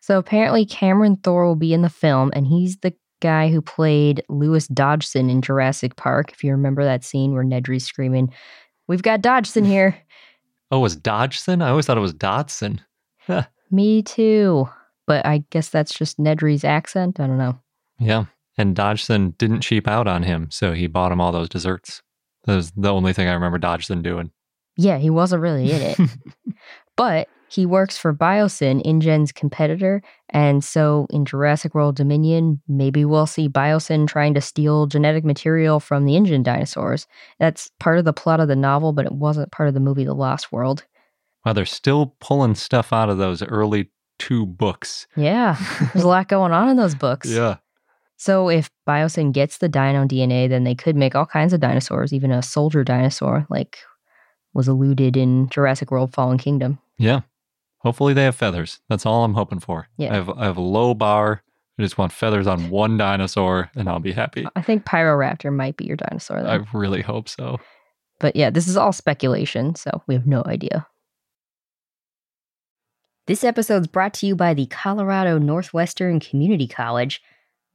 So 0.00 0.18
apparently 0.18 0.64
Cameron 0.64 1.16
Thor 1.16 1.44
will 1.44 1.56
be 1.56 1.74
in 1.74 1.82
the 1.82 1.90
film, 1.90 2.30
and 2.34 2.46
he's 2.46 2.78
the 2.78 2.94
guy 3.20 3.50
who 3.50 3.60
played 3.60 4.22
Lewis 4.28 4.68
Dodgson 4.68 5.28
in 5.28 5.42
Jurassic 5.42 5.96
Park. 5.96 6.32
If 6.32 6.44
you 6.44 6.52
remember 6.52 6.84
that 6.84 7.04
scene 7.04 7.34
where 7.34 7.44
Nedry's 7.44 7.84
screaming, 7.84 8.32
"We've 8.86 9.02
got 9.02 9.20
Dodgson 9.20 9.64
here!" 9.66 9.98
Oh, 10.70 10.78
it 10.78 10.82
was 10.82 10.96
Dodgson? 10.96 11.62
I 11.62 11.70
always 11.70 11.86
thought 11.86 11.98
it 11.98 12.00
was 12.00 12.14
Dodson. 12.14 12.80
Me 13.70 14.02
too. 14.02 14.68
But 15.06 15.26
I 15.26 15.44
guess 15.50 15.68
that's 15.68 15.92
just 15.92 16.18
Nedry's 16.18 16.64
accent. 16.64 17.20
I 17.20 17.26
don't 17.26 17.38
know. 17.38 17.58
Yeah. 17.98 18.26
And 18.58 18.74
Dodgson 18.74 19.34
didn't 19.38 19.60
cheap 19.60 19.86
out 19.86 20.08
on 20.08 20.24
him, 20.24 20.48
so 20.50 20.72
he 20.72 20.88
bought 20.88 21.12
him 21.12 21.20
all 21.20 21.30
those 21.30 21.48
desserts. 21.48 22.02
That 22.44 22.56
was 22.56 22.72
the 22.72 22.92
only 22.92 23.12
thing 23.12 23.28
I 23.28 23.34
remember 23.34 23.58
Dodgson 23.58 24.02
doing. 24.02 24.32
Yeah, 24.76 24.98
he 24.98 25.10
wasn't 25.10 25.42
really 25.42 25.70
in 25.70 25.82
it. 25.82 25.98
but 26.96 27.28
he 27.48 27.64
works 27.66 27.96
for 27.96 28.12
Biosyn, 28.12 28.82
InGen's 28.84 29.32
competitor. 29.32 30.02
And 30.28 30.62
so 30.62 31.06
in 31.10 31.24
Jurassic 31.24 31.74
World 31.74 31.96
Dominion, 31.96 32.60
maybe 32.68 33.04
we'll 33.04 33.26
see 33.26 33.48
Biosyn 33.48 34.06
trying 34.06 34.34
to 34.34 34.40
steal 34.40 34.86
genetic 34.86 35.24
material 35.24 35.80
from 35.80 36.04
the 36.04 36.14
InGen 36.14 36.42
dinosaurs. 36.42 37.06
That's 37.38 37.70
part 37.80 37.98
of 37.98 38.04
the 38.04 38.12
plot 38.12 38.40
of 38.40 38.48
the 38.48 38.56
novel, 38.56 38.92
but 38.92 39.06
it 39.06 39.12
wasn't 39.12 39.52
part 39.52 39.68
of 39.68 39.74
the 39.74 39.80
movie 39.80 40.04
The 40.04 40.14
Lost 40.14 40.52
World. 40.52 40.84
Wow, 41.44 41.54
they're 41.54 41.64
still 41.64 42.16
pulling 42.20 42.54
stuff 42.54 42.92
out 42.92 43.08
of 43.08 43.18
those 43.18 43.42
early 43.42 43.90
two 44.18 44.44
books. 44.44 45.06
Yeah, 45.16 45.56
there's 45.92 46.04
a 46.04 46.08
lot 46.08 46.28
going 46.28 46.52
on 46.52 46.68
in 46.68 46.76
those 46.76 46.94
books. 46.94 47.30
Yeah. 47.30 47.56
So 48.18 48.50
if 48.50 48.68
Biosyn 48.86 49.32
gets 49.32 49.58
the 49.58 49.68
dino 49.68 50.04
DNA, 50.04 50.48
then 50.48 50.64
they 50.64 50.74
could 50.74 50.96
make 50.96 51.14
all 51.14 51.24
kinds 51.24 51.52
of 51.52 51.60
dinosaurs, 51.60 52.12
even 52.12 52.32
a 52.32 52.42
soldier 52.42 52.82
dinosaur, 52.82 53.46
like 53.48 53.78
was 54.52 54.66
alluded 54.66 55.16
in 55.16 55.48
Jurassic 55.50 55.92
World 55.92 56.12
Fallen 56.12 56.36
Kingdom. 56.36 56.78
Yeah. 56.98 57.20
Hopefully 57.78 58.14
they 58.14 58.24
have 58.24 58.34
feathers. 58.34 58.80
That's 58.88 59.06
all 59.06 59.24
I'm 59.24 59.34
hoping 59.34 59.60
for. 59.60 59.86
Yeah. 59.96 60.10
I 60.10 60.14
have, 60.16 60.30
I 60.30 60.44
have 60.46 60.56
a 60.56 60.62
low 60.62 60.94
bar. 60.94 61.44
I 61.78 61.82
just 61.82 61.96
want 61.96 62.10
feathers 62.10 62.48
on 62.48 62.70
one 62.70 62.98
dinosaur 62.98 63.70
and 63.76 63.88
I'll 63.88 64.00
be 64.00 64.10
happy. 64.10 64.44
I 64.56 64.62
think 64.62 64.84
Pyroraptor 64.84 65.54
might 65.54 65.76
be 65.76 65.84
your 65.84 65.96
dinosaur 65.96 66.42
though. 66.42 66.48
I 66.48 66.64
really 66.76 67.02
hope 67.02 67.28
so. 67.28 67.60
But 68.18 68.34
yeah, 68.34 68.50
this 68.50 68.66
is 68.66 68.76
all 68.76 68.92
speculation, 68.92 69.76
so 69.76 70.02
we 70.08 70.14
have 70.14 70.26
no 70.26 70.42
idea. 70.44 70.88
This 73.26 73.44
episode's 73.44 73.86
brought 73.86 74.14
to 74.14 74.26
you 74.26 74.34
by 74.34 74.54
the 74.54 74.66
Colorado 74.66 75.38
Northwestern 75.38 76.18
Community 76.18 76.66
College, 76.66 77.22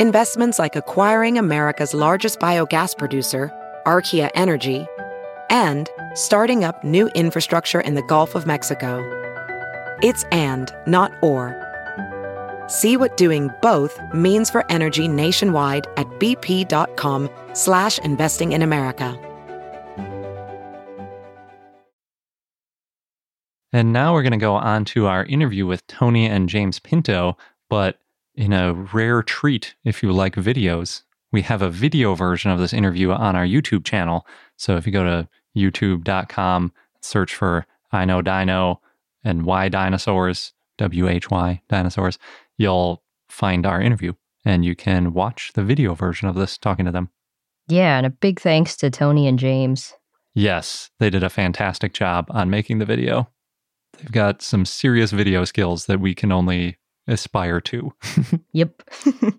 Investments 0.00 0.60
like 0.60 0.76
acquiring 0.76 1.38
America's 1.38 1.92
largest 1.92 2.38
biogas 2.38 2.96
producer, 2.96 3.50
Archaea 3.84 4.30
Energy, 4.32 4.86
and 5.50 5.90
starting 6.14 6.62
up 6.62 6.84
new 6.84 7.08
infrastructure 7.16 7.80
in 7.80 7.96
the 7.96 8.02
Gulf 8.02 8.36
of 8.36 8.46
Mexico. 8.46 9.02
It's 10.00 10.22
and, 10.30 10.72
not 10.86 11.10
or. 11.20 11.52
See 12.68 12.96
what 12.96 13.16
doing 13.16 13.50
both 13.60 13.98
means 14.14 14.50
for 14.50 14.64
energy 14.70 15.08
nationwide 15.08 15.88
at 15.96 16.06
bp.com 16.20 17.28
slash 17.54 17.98
investing 17.98 18.52
in 18.52 18.62
America. 18.62 19.18
And 23.72 23.92
now 23.92 24.14
we're 24.14 24.22
going 24.22 24.30
to 24.30 24.38
go 24.38 24.54
on 24.54 24.84
to 24.84 25.08
our 25.08 25.24
interview 25.24 25.66
with 25.66 25.84
Tony 25.88 26.26
and 26.26 26.48
James 26.48 26.78
Pinto, 26.78 27.36
but 27.68 27.98
in 28.38 28.52
a 28.52 28.72
rare 28.72 29.20
treat, 29.20 29.74
if 29.84 30.00
you 30.00 30.12
like 30.12 30.36
videos, 30.36 31.02
we 31.32 31.42
have 31.42 31.60
a 31.60 31.68
video 31.68 32.14
version 32.14 32.52
of 32.52 32.60
this 32.60 32.72
interview 32.72 33.10
on 33.10 33.34
our 33.34 33.44
YouTube 33.44 33.84
channel. 33.84 34.24
So 34.56 34.76
if 34.76 34.86
you 34.86 34.92
go 34.92 35.02
to 35.02 35.28
youtube.com, 35.56 36.72
search 37.02 37.34
for 37.34 37.66
I 37.90 38.04
Know 38.04 38.22
Dino 38.22 38.80
and 39.24 39.44
Why 39.44 39.68
Dinosaurs, 39.68 40.52
W 40.78 41.08
H 41.08 41.32
Y 41.32 41.60
Dinosaurs, 41.68 42.20
you'll 42.56 43.02
find 43.28 43.66
our 43.66 43.82
interview 43.82 44.12
and 44.44 44.64
you 44.64 44.76
can 44.76 45.12
watch 45.12 45.50
the 45.54 45.64
video 45.64 45.94
version 45.94 46.28
of 46.28 46.36
this 46.36 46.56
talking 46.56 46.86
to 46.86 46.92
them. 46.92 47.10
Yeah, 47.66 47.96
and 47.96 48.06
a 48.06 48.10
big 48.10 48.38
thanks 48.38 48.76
to 48.76 48.88
Tony 48.88 49.26
and 49.26 49.38
James. 49.38 49.94
Yes, 50.34 50.90
they 51.00 51.10
did 51.10 51.24
a 51.24 51.28
fantastic 51.28 51.92
job 51.92 52.26
on 52.30 52.50
making 52.50 52.78
the 52.78 52.86
video. 52.86 53.28
They've 53.94 54.12
got 54.12 54.42
some 54.42 54.64
serious 54.64 55.10
video 55.10 55.44
skills 55.44 55.86
that 55.86 55.98
we 55.98 56.14
can 56.14 56.30
only 56.30 56.77
aspire 57.08 57.60
to. 57.62 57.92
Yep. 58.52 58.82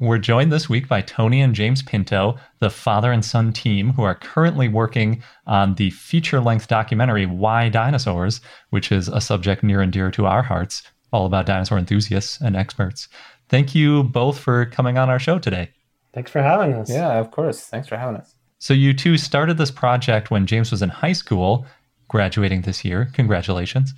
We're 0.00 0.16
joined 0.16 0.50
this 0.50 0.66
week 0.66 0.88
by 0.88 1.02
Tony 1.02 1.42
and 1.42 1.54
James 1.54 1.82
Pinto, 1.82 2.38
the 2.58 2.70
father 2.70 3.12
and 3.12 3.22
son 3.22 3.52
team 3.52 3.90
who 3.90 4.02
are 4.02 4.14
currently 4.14 4.66
working 4.66 5.22
on 5.46 5.74
the 5.74 5.90
feature 5.90 6.40
length 6.40 6.68
documentary 6.68 7.26
Why 7.26 7.68
Dinosaurs, 7.68 8.40
which 8.70 8.90
is 8.90 9.08
a 9.08 9.20
subject 9.20 9.62
near 9.62 9.82
and 9.82 9.92
dear 9.92 10.10
to 10.12 10.24
our 10.24 10.42
hearts, 10.42 10.82
all 11.12 11.26
about 11.26 11.44
dinosaur 11.44 11.76
enthusiasts 11.76 12.40
and 12.40 12.56
experts. 12.56 13.08
Thank 13.50 13.74
you 13.74 14.04
both 14.04 14.38
for 14.38 14.64
coming 14.64 14.96
on 14.96 15.10
our 15.10 15.18
show 15.18 15.38
today. 15.38 15.68
Thanks 16.14 16.30
for 16.30 16.40
having 16.40 16.72
us. 16.72 16.88
Yeah, 16.88 17.18
of 17.18 17.30
course. 17.30 17.60
Thanks 17.66 17.86
for 17.86 17.98
having 17.98 18.16
us. 18.16 18.34
So, 18.58 18.72
you 18.72 18.94
two 18.94 19.18
started 19.18 19.58
this 19.58 19.70
project 19.70 20.30
when 20.30 20.46
James 20.46 20.70
was 20.70 20.80
in 20.80 20.88
high 20.88 21.12
school, 21.12 21.66
graduating 22.08 22.62
this 22.62 22.84
year. 22.84 23.10
Congratulations. 23.12 23.92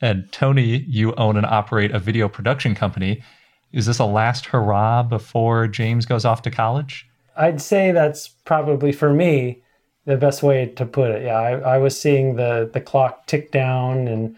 And 0.00 0.30
Tony, 0.32 0.84
you 0.88 1.14
own 1.14 1.36
and 1.36 1.46
operate 1.46 1.90
a 1.92 1.98
video 1.98 2.28
production 2.28 2.74
company. 2.74 3.22
Is 3.72 3.86
this 3.86 3.98
a 3.98 4.04
last 4.04 4.46
hurrah 4.46 5.02
before 5.02 5.68
James 5.68 6.06
goes 6.06 6.24
off 6.24 6.42
to 6.42 6.50
college? 6.50 7.08
I'd 7.36 7.60
say 7.60 7.92
that's 7.92 8.28
probably 8.28 8.92
for 8.92 9.12
me 9.12 9.62
the 10.06 10.16
best 10.16 10.42
way 10.42 10.66
to 10.66 10.86
put 10.86 11.10
it. 11.10 11.24
Yeah, 11.24 11.38
I, 11.38 11.74
I 11.74 11.78
was 11.78 11.98
seeing 11.98 12.36
the 12.36 12.68
the 12.72 12.80
clock 12.80 13.26
tick 13.26 13.52
down, 13.52 14.08
and 14.08 14.36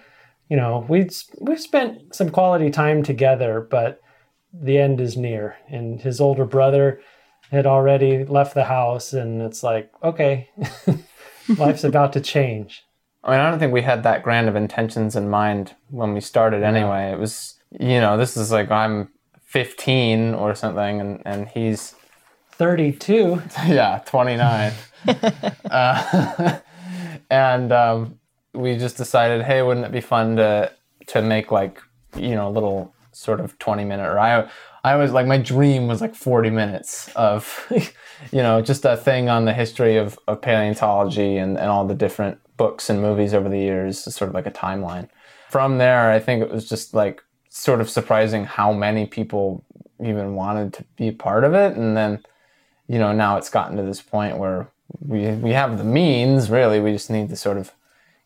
you 0.48 0.56
know 0.56 0.84
we 0.88 1.08
we've 1.40 1.60
spent 1.60 2.14
some 2.14 2.30
quality 2.30 2.70
time 2.70 3.02
together, 3.02 3.60
but 3.60 4.00
the 4.52 4.78
end 4.78 5.00
is 5.00 5.16
near. 5.16 5.56
And 5.68 6.00
his 6.00 6.20
older 6.20 6.44
brother 6.44 7.00
had 7.50 7.66
already 7.66 8.24
left 8.24 8.54
the 8.54 8.64
house, 8.64 9.12
and 9.12 9.40
it's 9.40 9.62
like, 9.62 9.90
okay, 10.02 10.50
life's 11.56 11.84
about 11.84 12.12
to 12.14 12.20
change. 12.20 12.84
I 13.24 13.30
mean, 13.30 13.40
I 13.40 13.50
don't 13.50 13.58
think 13.58 13.72
we 13.72 13.82
had 13.82 14.02
that 14.02 14.22
grand 14.22 14.48
of 14.48 14.56
intentions 14.56 15.14
in 15.14 15.28
mind 15.28 15.74
when 15.90 16.12
we 16.12 16.20
started 16.20 16.62
anyway. 16.62 17.12
It 17.12 17.18
was, 17.18 17.54
you 17.70 18.00
know, 18.00 18.16
this 18.16 18.36
is 18.36 18.50
like 18.50 18.70
I'm 18.70 19.10
15 19.44 20.34
or 20.34 20.54
something, 20.54 21.00
and, 21.00 21.22
and 21.24 21.48
he's, 21.48 21.94
32. 22.52 23.42
yeah, 23.66 24.00
29. 24.06 24.72
uh, 25.70 26.58
and 27.30 27.72
um, 27.72 28.20
we 28.52 28.76
just 28.76 28.96
decided, 28.96 29.42
hey, 29.42 29.62
wouldn't 29.62 29.86
it 29.86 29.92
be 29.92 30.00
fun 30.00 30.36
to 30.36 30.72
to 31.08 31.20
make 31.20 31.50
like, 31.50 31.82
you 32.16 32.36
know, 32.36 32.46
a 32.46 32.50
little 32.50 32.94
sort 33.10 33.40
of 33.40 33.58
20 33.58 33.84
minute, 33.84 34.08
or 34.08 34.18
I, 34.18 34.48
I 34.84 34.96
was 34.96 35.12
like, 35.12 35.26
my 35.26 35.38
dream 35.38 35.86
was 35.86 36.00
like 36.00 36.14
40 36.14 36.50
minutes 36.50 37.08
of, 37.14 37.66
you 38.32 38.42
know, 38.42 38.60
just 38.60 38.84
a 38.84 38.96
thing 38.96 39.28
on 39.28 39.44
the 39.44 39.52
history 39.52 39.96
of, 39.96 40.18
of 40.26 40.42
paleontology 40.42 41.36
and, 41.36 41.56
and 41.56 41.70
all 41.70 41.86
the 41.86 41.94
different 41.94 42.38
books 42.56 42.90
and 42.90 43.00
movies 43.00 43.32
over 43.32 43.48
the 43.48 43.58
years, 43.58 44.00
sort 44.14 44.28
of 44.28 44.34
like 44.34 44.46
a 44.46 44.50
timeline. 44.50 45.08
From 45.50 45.78
there, 45.78 46.10
I 46.10 46.18
think 46.18 46.42
it 46.42 46.50
was 46.50 46.68
just 46.68 46.94
like 46.94 47.22
sort 47.48 47.80
of 47.80 47.88
surprising 47.88 48.44
how 48.44 48.72
many 48.72 49.06
people 49.06 49.64
even 50.00 50.34
wanted 50.34 50.72
to 50.74 50.84
be 50.96 51.12
part 51.12 51.44
of 51.44 51.54
it. 51.54 51.76
And 51.76 51.96
then, 51.96 52.24
you 52.88 52.98
know, 52.98 53.12
now 53.12 53.36
it's 53.36 53.50
gotten 53.50 53.76
to 53.76 53.82
this 53.84 54.00
point 54.00 54.38
where 54.38 54.68
we, 55.00 55.30
we 55.32 55.50
have 55.52 55.78
the 55.78 55.84
means, 55.84 56.50
really, 56.50 56.80
we 56.80 56.92
just 56.92 57.10
need 57.10 57.28
to 57.28 57.36
sort 57.36 57.56
of 57.56 57.72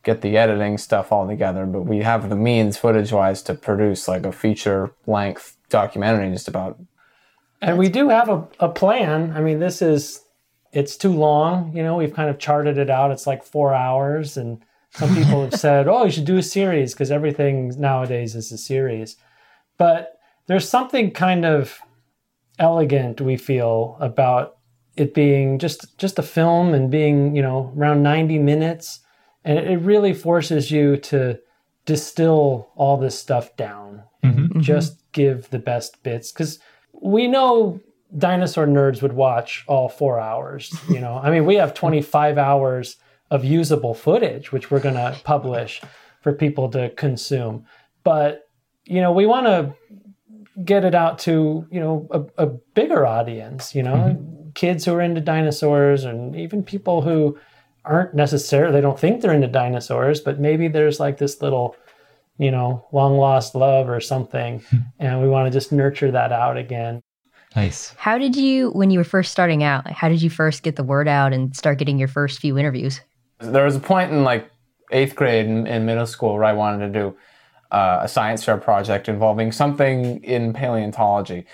get 0.03 0.23
the 0.23 0.39
editing 0.39 0.79
stuff 0.79 1.13
all 1.13 1.27
together, 1.27 1.67
but 1.67 1.83
we 1.83 1.99
have 1.99 2.31
the 2.31 2.37
means 2.37 2.79
footage 2.79 3.13
wise 3.13 3.43
to 3.43 3.55
produce 3.55 4.07
like 4.07 4.25
a 4.25 4.33
feature 4.33 4.93
length 5.07 5.56
documentary 5.69 6.31
just 6.31 6.49
about. 6.49 6.79
And 7.61 7.79
we 7.79 7.89
do 7.89 8.09
have 8.09 8.29
a, 8.29 8.47
a 8.61 8.69
plan. 8.69 9.33
I 9.35 9.41
mean, 9.41 9.59
this 9.59 9.81
is, 9.83 10.23
it's 10.73 10.97
too 10.97 11.13
long. 11.13 11.75
You 11.75 11.83
know, 11.83 11.97
we've 11.97 12.15
kind 12.15 12.29
of 12.29 12.39
charted 12.39 12.79
it 12.79 12.91
out. 12.91 13.11
It's 13.11 13.27
like 13.27 13.45
four 13.45 13.73
hours. 13.75 14.37
And 14.37 14.63
some 14.91 15.15
people 15.15 15.45
have 15.45 15.55
said, 15.61 15.89
oh, 15.89 16.05
you 16.05 16.11
should 16.11 16.25
do 16.25 16.37
a 16.37 16.43
series 16.43 16.93
because 16.93 17.11
everything 17.11 17.75
nowadays 17.79 18.35
is 18.35 18.53
a 18.53 18.59
series. 18.59 19.17
But 19.79 20.19
there's 20.47 20.69
something 20.69 21.11
kind 21.11 21.45
of 21.45 21.81
elegant, 22.59 23.21
we 23.21 23.37
feel, 23.37 23.97
about 24.01 24.57
it 24.97 25.13
being 25.13 25.59
just 25.59 25.99
just 25.99 26.19
a 26.19 26.23
film 26.23 26.73
and 26.73 26.91
being, 26.91 27.37
you 27.37 27.43
know, 27.43 27.73
around 27.77 28.03
90 28.03 28.39
minutes 28.39 29.01
and 29.47 29.61
it 29.61 29.79
really 29.79 30.13
forces 30.13 30.73
you 30.73 30.97
to 30.97 31.39
distill 31.87 32.69
all 32.75 32.99
this 32.99 33.19
stuff 33.19 33.57
down 33.57 34.03
mm-hmm. 34.23 34.61
just 34.61 35.11
give 35.13 35.49
the 35.51 35.59
best 35.59 36.03
bits. 36.03 36.33
Because 36.33 36.59
we 36.93 37.27
know 37.27 37.81
dinosaur 38.17 38.67
nerds 38.67 39.03
would 39.03 39.13
watch 39.13 39.65
all 39.67 39.89
four 39.89 40.21
hours 40.21 40.73
you 40.89 41.01
know? 41.01 41.19
I 41.23 41.31
mean 41.31 41.45
we 41.45 41.57
have 41.57 41.75
25 41.75 42.39
hours 42.39 42.97
of 43.31 43.45
usable 43.45 43.95
footage 43.95 44.53
which 44.53 44.71
we're 44.71 44.81
going 44.81 44.95
to 44.95 45.19
publish 45.25 45.81
for 46.21 46.33
people 46.33 46.69
to 46.71 46.91
consume. 46.91 47.67
But 48.05 48.49
you 48.85 49.01
know 49.01 49.13
we 49.13 49.27
want 49.27 49.47
to 49.47 49.75
get 50.65 50.85
it 50.85 50.95
out 50.95 51.19
to 51.21 51.67
you 51.71 51.81
know 51.81 52.09
a, 52.11 52.45
a 52.45 52.47
bigger 52.47 53.07
audience 53.07 53.75
you 53.75 53.83
know? 53.83 53.97
Mm-hmm. 53.97 54.51
kids 54.55 54.85
who 54.85 54.95
are 54.95 55.01
into 55.01 55.21
dinosaurs 55.21 56.05
and 56.05 56.35
even 56.37 56.63
people 56.63 57.03
who 57.03 57.39
aren't 57.87 58.15
necessarily 58.15 58.73
they 58.73 58.81
don't 58.81 58.99
think 58.99 59.21
they're 59.21 59.33
into 59.33 59.47
dinosaurs, 59.47 60.21
but 60.21 60.39
maybe 60.41 60.69
there's 60.69 61.01
like 61.01 61.19
this 61.19 61.41
little, 61.41 61.77
you 62.39 62.51
know, 62.51 62.85
long 62.93 63.17
lost 63.17 63.55
love 63.55 63.89
or 63.89 64.01
something, 64.01 64.61
hmm. 64.61 64.79
and 64.99 65.23
we 65.23 65.29
want 65.29 65.51
to 65.51 65.57
just 65.57 65.73
nurture 65.73 66.11
that 66.11 66.33
out 66.33 66.57
again. 66.57 67.03
Nice. 67.55 67.95
How 67.97 68.19
did 68.19 68.37
you, 68.37 68.71
when 68.71 68.91
you 68.91 68.99
were 68.99 69.05
first 69.05 69.33
starting 69.33 69.63
out, 69.63 69.91
how 69.91 70.09
did 70.11 70.21
you 70.21 70.29
first 70.29 70.63
get 70.63 70.77
the 70.77 70.85
word 70.85 71.09
out 71.09 71.33
and 71.33 71.57
start 71.57 71.79
getting 71.79 71.99
your 71.99 72.09
first 72.09 72.39
few 72.41 72.59
interviews? 72.59 73.01
There 73.41 73.65
was 73.65 73.77
a 73.77 73.81
point 73.81 74.13
in 74.13 74.25
like 74.25 74.51
eighth 74.91 75.15
grade 75.15 75.47
in, 75.47 75.67
in 75.67 75.87
middle 75.87 76.07
school 76.07 76.35
where 76.35 76.45
I 76.45 76.53
wanted 76.53 76.93
to 76.93 76.99
do 76.99 77.17
uh, 77.71 78.01
a 78.03 78.09
science 78.09 78.45
fair 78.45 78.59
project 78.59 79.09
involving 79.09 79.53
something 79.53 80.23
in 80.23 80.53
paleontology. 80.53 81.47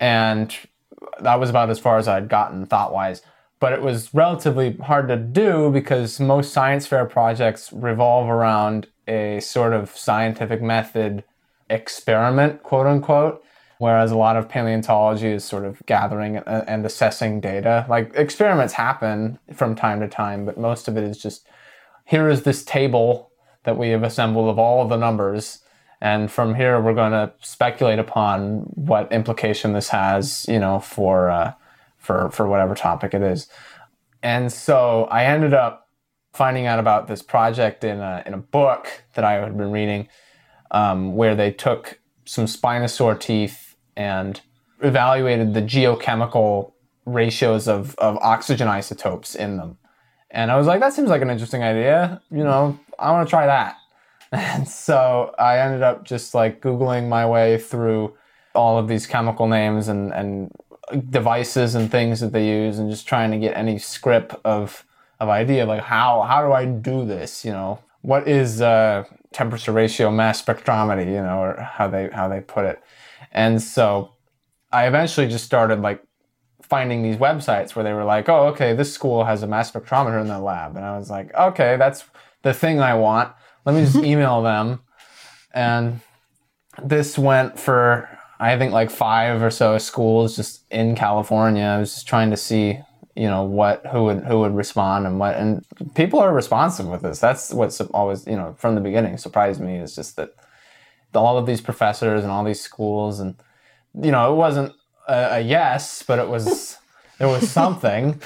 And 0.00 0.54
that 1.20 1.38
was 1.38 1.50
about 1.50 1.70
as 1.70 1.78
far 1.78 1.98
as 1.98 2.08
I'd 2.08 2.28
gotten 2.28 2.66
thought 2.66 2.92
wise 2.92 3.22
but 3.60 3.72
it 3.72 3.82
was 3.82 4.12
relatively 4.12 4.76
hard 4.76 5.08
to 5.08 5.16
do 5.16 5.70
because 5.70 6.20
most 6.20 6.52
science 6.52 6.86
fair 6.86 7.04
projects 7.04 7.72
revolve 7.72 8.28
around 8.28 8.86
a 9.06 9.40
sort 9.40 9.72
of 9.72 9.96
scientific 9.96 10.60
method 10.62 11.24
experiment, 11.70 12.62
quote 12.62 12.86
unquote, 12.86 13.42
whereas 13.78 14.10
a 14.10 14.16
lot 14.16 14.36
of 14.36 14.48
paleontology 14.48 15.28
is 15.28 15.44
sort 15.44 15.64
of 15.64 15.82
gathering 15.86 16.36
and 16.38 16.84
assessing 16.84 17.40
data. 17.40 17.86
Like 17.88 18.12
experiments 18.14 18.74
happen 18.74 19.38
from 19.52 19.74
time 19.74 20.00
to 20.00 20.08
time, 20.08 20.44
but 20.44 20.58
most 20.58 20.88
of 20.88 20.96
it 20.96 21.04
is 21.04 21.18
just 21.18 21.46
here 22.04 22.28
is 22.28 22.42
this 22.42 22.64
table 22.64 23.30
that 23.64 23.78
we 23.78 23.90
have 23.90 24.02
assembled 24.02 24.48
of 24.48 24.58
all 24.58 24.82
of 24.82 24.88
the 24.88 24.96
numbers. 24.96 25.60
And 26.00 26.30
from 26.30 26.54
here, 26.54 26.80
we're 26.80 26.94
going 26.94 27.12
to 27.12 27.32
speculate 27.40 27.98
upon 27.98 28.60
what 28.74 29.10
implication 29.10 29.72
this 29.72 29.88
has, 29.88 30.44
you 30.48 30.58
know, 30.58 30.80
for 30.80 31.30
uh, 31.30 31.54
for 32.04 32.30
for 32.30 32.46
whatever 32.46 32.74
topic 32.74 33.14
it 33.14 33.22
is. 33.22 33.48
And 34.22 34.52
so 34.52 35.04
I 35.10 35.24
ended 35.24 35.54
up 35.54 35.88
finding 36.32 36.66
out 36.66 36.78
about 36.78 37.08
this 37.08 37.22
project 37.22 37.84
in 37.84 38.00
a 38.00 38.22
in 38.26 38.34
a 38.34 38.38
book 38.38 39.04
that 39.14 39.24
I 39.24 39.34
had 39.34 39.56
been 39.56 39.70
reading, 39.70 40.08
um, 40.70 41.14
where 41.14 41.34
they 41.34 41.50
took 41.50 41.98
some 42.24 42.46
spinosaur 42.46 43.18
teeth 43.18 43.76
and 43.96 44.40
evaluated 44.80 45.54
the 45.54 45.62
geochemical 45.62 46.72
ratios 47.06 47.68
of, 47.68 47.94
of 47.96 48.16
oxygen 48.18 48.68
isotopes 48.68 49.34
in 49.34 49.56
them. 49.56 49.78
And 50.30 50.50
I 50.50 50.56
was 50.56 50.66
like, 50.66 50.80
that 50.80 50.92
seems 50.92 51.08
like 51.10 51.22
an 51.22 51.30
interesting 51.30 51.62
idea. 51.62 52.20
You 52.30 52.44
know, 52.44 52.78
I 52.98 53.12
want 53.12 53.28
to 53.28 53.30
try 53.30 53.46
that. 53.46 53.76
And 54.32 54.66
so 54.66 55.32
I 55.38 55.60
ended 55.60 55.82
up 55.82 56.02
just 56.02 56.34
like 56.34 56.60
Googling 56.60 57.08
my 57.08 57.24
way 57.24 57.56
through 57.56 58.16
all 58.52 58.78
of 58.78 58.88
these 58.88 59.06
chemical 59.06 59.46
names 59.46 59.86
and, 59.86 60.12
and 60.12 60.50
devices 61.10 61.74
and 61.74 61.90
things 61.90 62.20
that 62.20 62.32
they 62.32 62.46
use 62.46 62.78
and 62.78 62.90
just 62.90 63.06
trying 63.06 63.30
to 63.30 63.38
get 63.38 63.56
any 63.56 63.78
script 63.78 64.34
of 64.44 64.84
of 65.20 65.28
idea 65.28 65.64
like 65.64 65.82
how 65.82 66.22
how 66.22 66.44
do 66.44 66.52
I 66.52 66.64
do 66.64 67.04
this 67.06 67.44
you 67.44 67.52
know? 67.52 67.80
What 68.02 68.28
is 68.28 68.60
uh, 68.60 69.04
temperature 69.32 69.72
ratio 69.72 70.10
mass 70.10 70.42
spectrometry 70.42 71.06
you 71.06 71.22
know 71.22 71.38
or 71.40 71.60
how 71.60 71.88
they 71.88 72.10
how 72.10 72.28
they 72.28 72.40
put 72.40 72.64
it. 72.66 72.82
And 73.32 73.62
so 73.62 74.12
I 74.72 74.86
eventually 74.86 75.28
just 75.28 75.44
started 75.44 75.80
like 75.80 76.02
finding 76.62 77.02
these 77.02 77.16
websites 77.16 77.74
where 77.74 77.84
they 77.84 77.92
were 77.92 78.04
like 78.04 78.28
oh 78.28 78.48
okay 78.48 78.74
this 78.74 78.92
school 78.92 79.24
has 79.24 79.42
a 79.42 79.46
mass 79.46 79.70
spectrometer 79.70 80.20
in 80.20 80.28
their 80.28 80.38
lab. 80.38 80.76
And 80.76 80.84
I 80.84 80.98
was 80.98 81.10
like 81.10 81.34
okay 81.34 81.76
that's 81.76 82.04
the 82.42 82.52
thing 82.52 82.80
I 82.80 82.94
want. 82.94 83.32
Let 83.64 83.74
me 83.74 83.84
just 83.84 83.96
email 84.04 84.42
them. 84.42 84.80
And 85.54 86.00
this 86.82 87.16
went 87.16 87.58
for 87.58 88.13
I 88.38 88.58
think 88.58 88.72
like 88.72 88.90
five 88.90 89.42
or 89.42 89.50
so 89.50 89.78
schools 89.78 90.36
just 90.36 90.64
in 90.70 90.94
California. 90.94 91.64
I 91.64 91.78
was 91.78 91.94
just 91.94 92.08
trying 92.08 92.30
to 92.30 92.36
see, 92.36 92.78
you 93.14 93.28
know, 93.28 93.44
what 93.44 93.86
who 93.86 94.04
would 94.04 94.24
who 94.24 94.40
would 94.40 94.54
respond 94.54 95.06
and 95.06 95.18
what 95.18 95.36
and 95.36 95.64
people 95.94 96.18
are 96.20 96.32
responsive 96.32 96.86
with 96.86 97.02
this. 97.02 97.20
That's 97.20 97.52
what's 97.52 97.80
always 97.80 98.26
you 98.26 98.36
know 98.36 98.54
from 98.58 98.74
the 98.74 98.80
beginning 98.80 99.18
surprised 99.18 99.60
me 99.60 99.76
is 99.76 99.94
just 99.94 100.16
that 100.16 100.34
all 101.14 101.38
of 101.38 101.46
these 101.46 101.60
professors 101.60 102.24
and 102.24 102.32
all 102.32 102.42
these 102.42 102.60
schools 102.60 103.20
and 103.20 103.36
you 104.02 104.10
know 104.10 104.32
it 104.32 104.36
wasn't 104.36 104.72
a, 105.08 105.36
a 105.36 105.40
yes, 105.40 106.02
but 106.02 106.18
it 106.18 106.28
was 106.28 106.78
it 107.20 107.26
was 107.26 107.48
something, 107.48 108.20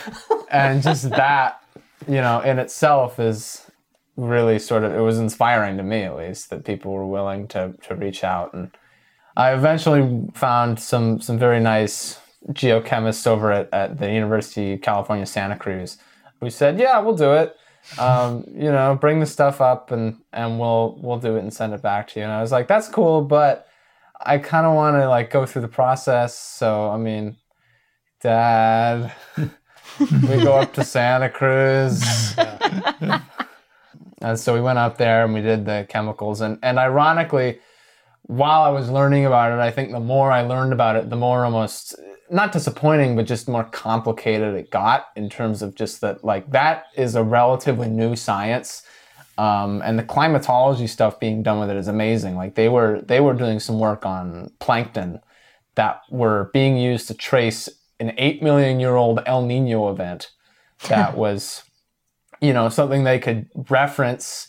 and 0.51 0.83
just 0.83 1.11
that 1.11 1.63
you 2.07 2.15
know 2.15 2.41
in 2.41 2.59
itself 2.59 3.19
is 3.21 3.71
really 4.17 4.59
sort 4.59 4.83
of 4.83 4.93
it 4.95 5.01
was 5.01 5.19
inspiring 5.19 5.77
to 5.77 5.83
me 5.83 6.03
at 6.03 6.17
least 6.17 6.51
that 6.51 6.65
people 6.65 6.93
were 6.93 7.07
willing 7.07 7.47
to 7.47 7.75
to 7.83 7.95
reach 7.95 8.25
out 8.25 8.53
and 8.53 8.71
I 9.39 9.55
eventually 9.55 10.29
found 10.35 10.81
some 10.81 11.21
some 11.21 11.39
very 11.39 11.61
nice 11.61 12.19
geochemists 12.49 13.25
over 13.25 13.53
at, 13.53 13.73
at 13.73 13.99
the 13.99 14.11
University 14.13 14.73
of 14.73 14.81
California, 14.81 15.27
Santa 15.27 15.57
Cruz, 15.57 15.97
who 16.41 16.51
said, 16.51 16.77
"Yeah, 16.79 16.99
we'll 16.99 17.15
do 17.17 17.35
it. 17.35 17.57
Um, 17.99 18.45
you 18.53 18.73
know, 18.73 18.99
bring 19.01 19.21
the 19.21 19.27
stuff 19.27 19.61
up 19.61 19.93
and 19.93 20.17
and 20.33 20.59
we'll 20.59 20.99
we'll 21.01 21.21
do 21.21 21.37
it 21.37 21.41
and 21.41 21.55
send 21.55 21.73
it 21.73 21.83
back 21.83 22.09
to 22.09 22.19
you." 22.19 22.25
And 22.25 22.33
I 22.33 22.41
was 22.41 22.51
like, 22.51 22.67
"That's 22.67 22.89
cool, 22.89 23.23
but 23.23 23.69
I 24.21 24.39
kind 24.39 24.67
of 24.67 24.75
want 24.75 24.97
to 24.97 25.09
like 25.09 25.31
go 25.31 25.47
through 25.47 25.63
the 25.63 25.69
process." 25.69 26.37
So 26.37 26.91
I 26.91 26.97
mean, 26.97 27.37
Dad, 28.21 29.13
we 29.37 30.43
go 30.43 30.59
up 30.59 30.75
to 30.75 30.85
Santa 30.85 31.31
Cruz. 31.31 32.35
and 34.21 34.37
so 34.37 34.53
we 34.53 34.61
went 34.61 34.81
up 34.81 34.99
there 34.99 35.25
and 35.25 35.33
we 35.33 35.43
did 35.43 35.65
the 35.65 35.87
chemicals 35.89 36.41
and 36.41 36.59
and 36.65 36.77
ironically 36.81 37.61
while 38.29 38.63
I 38.63 38.69
was 38.69 38.91
learning 38.91 39.25
about 39.25 39.53
it, 39.53 39.59
I 39.59 39.71
think 39.71 39.91
the 39.91 40.01
more 40.01 40.31
I 40.31 40.43
learned 40.43 40.75
about 40.75 40.97
it, 40.97 41.09
the 41.09 41.17
more 41.17 41.45
almost 41.45 41.97
not 42.31 42.53
disappointing, 42.53 43.17
but 43.17 43.27
just 43.27 43.49
more 43.49 43.65
complicated 43.65 44.55
it 44.55 44.71
got 44.71 45.07
in 45.17 45.31
terms 45.31 45.63
of 45.63 45.75
just 45.75 46.03
that, 46.03 46.23
like, 46.23 46.51
that 46.53 46.85
is 46.95 47.15
a 47.15 47.23
relatively 47.23 47.89
new 47.89 48.15
science. 48.15 48.83
Um, 49.39 49.81
and 49.83 49.99
the 49.99 50.03
climatology 50.03 50.87
stuff 50.87 51.19
being 51.19 51.43
done 51.43 51.59
with 51.59 51.71
it 51.71 51.77
is 51.77 51.89
amazing. 51.89 52.37
Like 52.37 52.55
they 52.55 52.69
were, 52.69 53.01
they 53.01 53.21
were 53.21 53.35
doing 53.35 53.61
some 53.61 53.79
work 53.79 54.05
on 54.05 54.51
plankton 54.59 55.21
that 55.77 56.03
were 56.11 56.51
being 56.53 56.77
used 56.77 57.09
to 57.09 57.15
trace 57.15 57.69
an 58.01 58.13
eight 58.19 58.43
million 58.43 58.79
year 58.79 58.97
old 58.97 59.21
El 59.25 59.47
Nino 59.47 59.91
event 59.91 60.33
that 60.89 61.17
was, 61.17 61.63
you 62.41 62.53
know, 62.53 62.69
something 62.69 63.05
they 63.05 63.21
could 63.21 63.49
reference 63.71 64.49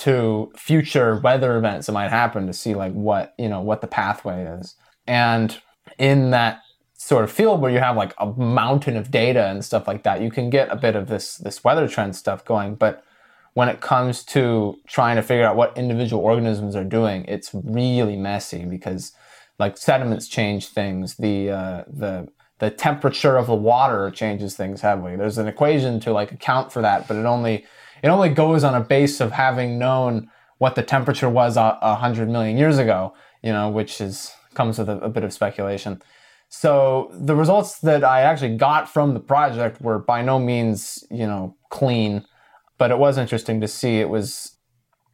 to 0.00 0.50
future 0.56 1.16
weather 1.16 1.58
events 1.58 1.86
that 1.86 1.92
might 1.92 2.08
happen 2.08 2.46
to 2.46 2.54
see 2.54 2.74
like 2.74 2.92
what 2.92 3.34
you 3.38 3.48
know 3.48 3.60
what 3.60 3.82
the 3.82 3.86
pathway 3.86 4.44
is. 4.44 4.74
And 5.06 5.58
in 5.98 6.30
that 6.30 6.62
sort 6.94 7.24
of 7.24 7.30
field 7.30 7.60
where 7.60 7.70
you 7.70 7.80
have 7.80 7.96
like 7.96 8.14
a 8.18 8.26
mountain 8.26 8.96
of 8.96 9.10
data 9.10 9.48
and 9.48 9.64
stuff 9.64 9.86
like 9.86 10.02
that 10.02 10.20
you 10.22 10.30
can 10.30 10.48
get 10.48 10.70
a 10.70 10.76
bit 10.76 10.96
of 10.96 11.08
this 11.08 11.36
this 11.36 11.62
weather 11.62 11.86
trend 11.86 12.16
stuff 12.16 12.44
going. 12.44 12.76
But 12.76 13.04
when 13.52 13.68
it 13.68 13.80
comes 13.82 14.24
to 14.24 14.78
trying 14.86 15.16
to 15.16 15.22
figure 15.22 15.44
out 15.44 15.56
what 15.56 15.76
individual 15.76 16.22
organisms 16.22 16.74
are 16.74 16.84
doing 16.84 17.24
it's 17.26 17.50
really 17.52 18.16
messy 18.16 18.64
because 18.64 19.12
like 19.58 19.76
sediments 19.76 20.28
change 20.28 20.68
things. 20.68 21.16
The 21.16 21.50
uh, 21.50 21.84
the 21.86 22.28
the 22.58 22.70
temperature 22.70 23.36
of 23.36 23.46
the 23.46 23.54
water 23.54 24.10
changes 24.10 24.56
things 24.56 24.80
heavily. 24.80 25.16
There's 25.16 25.38
an 25.38 25.46
equation 25.46 26.00
to 26.00 26.12
like 26.12 26.32
account 26.32 26.72
for 26.72 26.80
that 26.80 27.06
but 27.06 27.18
it 27.18 27.26
only 27.26 27.66
it 28.02 28.08
only 28.08 28.28
goes 28.28 28.64
on 28.64 28.74
a 28.74 28.80
base 28.80 29.20
of 29.20 29.32
having 29.32 29.78
known 29.78 30.30
what 30.58 30.74
the 30.74 30.82
temperature 30.82 31.28
was 31.28 31.56
a, 31.56 31.78
a 31.80 31.94
hundred 31.94 32.28
million 32.28 32.56
years 32.56 32.78
ago, 32.78 33.14
you 33.42 33.52
know, 33.52 33.68
which 33.70 34.00
is 34.00 34.32
comes 34.54 34.78
with 34.78 34.88
a, 34.88 34.98
a, 34.98 35.08
bit 35.08 35.24
of 35.24 35.32
speculation. 35.32 36.02
So 36.48 37.10
the 37.14 37.36
results 37.36 37.78
that 37.80 38.02
I 38.02 38.22
actually 38.22 38.56
got 38.56 38.88
from 38.88 39.14
the 39.14 39.20
project 39.20 39.80
were 39.80 39.98
by 39.98 40.22
no 40.22 40.38
means, 40.38 41.04
you 41.10 41.26
know, 41.26 41.56
clean, 41.70 42.26
but 42.76 42.90
it 42.90 42.98
was 42.98 43.16
interesting 43.16 43.60
to 43.60 43.68
see. 43.68 44.00
It 44.00 44.08
was 44.08 44.56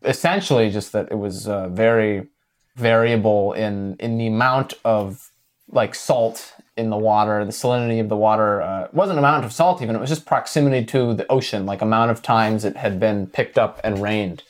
essentially 0.03 0.71
just 0.71 0.93
that 0.93 1.09
it 1.11 1.17
was 1.17 1.47
uh, 1.47 1.69
very 1.69 2.29
variable 2.75 3.53
in 3.53 3.97
in 4.01 4.19
the 4.19 4.27
amount 4.27 4.75
of 4.85 5.31
like 5.69 5.95
salt 5.95 6.55
in 6.77 6.91
the 6.91 6.97
water, 6.97 7.45
the 7.45 7.53
salinity 7.53 8.01
of 8.01 8.09
the 8.09 8.17
water 8.17 8.61
uh, 8.61 8.89
wasn't 8.93 9.19
amount 9.19 9.45
of 9.45 9.53
salt 9.53 9.81
even, 9.81 9.97
it 9.97 10.01
was 10.01 10.11
just 10.11 10.27
proximity 10.27 10.85
to 10.85 11.15
the 11.15 11.31
ocean, 11.31 11.67
like 11.67 11.81
amount 11.83 12.11
of 12.11 12.23
times 12.23 12.65
it 12.65 12.77
had 12.77 13.01
been 13.01 13.27
picked 13.27 13.59
up 13.59 13.81
and 13.83 14.03
rained. 14.03 14.43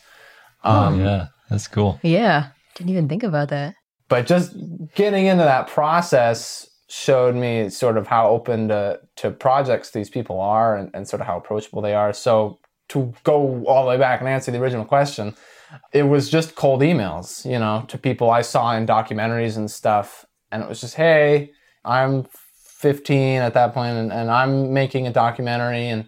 Oh, 0.65 0.71
um, 0.71 1.01
oh, 1.01 1.05
yeah, 1.05 1.27
that's 1.49 1.69
cool. 1.69 2.01
Yeah, 2.03 2.49
didn't 2.75 2.91
even 2.91 3.09
think 3.09 3.23
about 3.23 3.49
that. 3.51 3.75
But 4.09 4.27
just 4.27 4.57
getting 4.95 5.27
into 5.27 5.45
that 5.45 5.69
process 5.69 6.69
showed 6.89 7.35
me 7.35 7.69
sort 7.69 7.97
of 7.97 8.07
how 8.07 8.29
open 8.29 8.69
to, 8.69 9.01
to 9.17 9.31
projects 9.31 9.91
these 9.91 10.09
people 10.09 10.41
are 10.41 10.77
and, 10.77 10.91
and 10.95 11.07
sort 11.09 11.21
of 11.21 11.27
how 11.27 11.37
approachable 11.37 11.83
they 11.83 11.95
are. 11.95 12.12
So 12.12 12.61
to 12.91 13.12
go 13.25 13.65
all 13.67 13.85
the 13.85 13.89
way 13.89 13.99
back 13.99 14.21
and 14.21 14.29
answer 14.29 14.53
the 14.53 14.61
original 14.61 14.85
question, 14.85 15.35
it 15.93 16.05
was 16.05 16.31
just 16.31 16.55
cold 16.55 16.81
emails, 16.81 17.45
you 17.49 17.59
know, 17.59 17.85
to 17.89 17.99
people 17.99 18.31
I 18.31 18.43
saw 18.43 18.77
in 18.77 18.87
documentaries 18.87 19.57
and 19.57 19.69
stuff. 19.69 20.25
And 20.53 20.62
it 20.62 20.69
was 20.69 20.81
just, 20.81 20.95
hey, 20.95 21.51
I'm 21.87 22.27
15 22.55 23.40
at 23.40 23.55
that 23.55 23.72
point 23.72 23.96
and, 23.96 24.12
and 24.12 24.31
I'm 24.31 24.72
making 24.72 25.07
a 25.07 25.12
documentary 25.12 25.88
and 25.88 26.07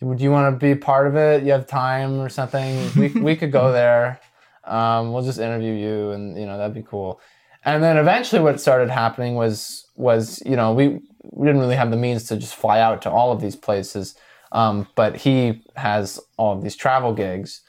would 0.00 0.20
you 0.20 0.30
want 0.30 0.54
to 0.54 0.66
be 0.66 0.78
part 0.78 1.06
of 1.06 1.16
it? 1.16 1.42
You 1.42 1.52
have 1.52 1.66
time 1.66 2.20
or 2.20 2.28
something? 2.28 2.90
We, 2.96 3.08
we 3.20 3.36
could 3.36 3.50
go 3.50 3.72
there. 3.80 4.20
Um, 4.64 5.12
we'll 5.12 5.22
just 5.22 5.38
interview 5.38 5.72
you 5.72 6.10
and, 6.10 6.38
you 6.38 6.46
know, 6.46 6.56
that'd 6.58 6.74
be 6.74 6.82
cool. 6.82 7.20
And 7.64 7.82
then 7.82 7.96
eventually 7.96 8.40
what 8.40 8.60
started 8.60 8.90
happening 8.90 9.34
was, 9.34 9.86
was, 9.96 10.42
you 10.46 10.54
know, 10.54 10.72
we, 10.72 11.00
we 11.22 11.46
didn't 11.46 11.60
really 11.60 11.76
have 11.76 11.90
the 11.90 11.96
means 11.96 12.24
to 12.24 12.36
just 12.36 12.54
fly 12.54 12.80
out 12.80 13.02
to 13.02 13.10
all 13.10 13.32
of 13.32 13.40
these 13.40 13.56
places. 13.56 14.14
Um, 14.52 14.86
but 14.94 15.16
he 15.16 15.64
has 15.76 16.20
all 16.36 16.56
of 16.56 16.62
these 16.62 16.76
travel 16.76 17.12
gigs. 17.12 17.62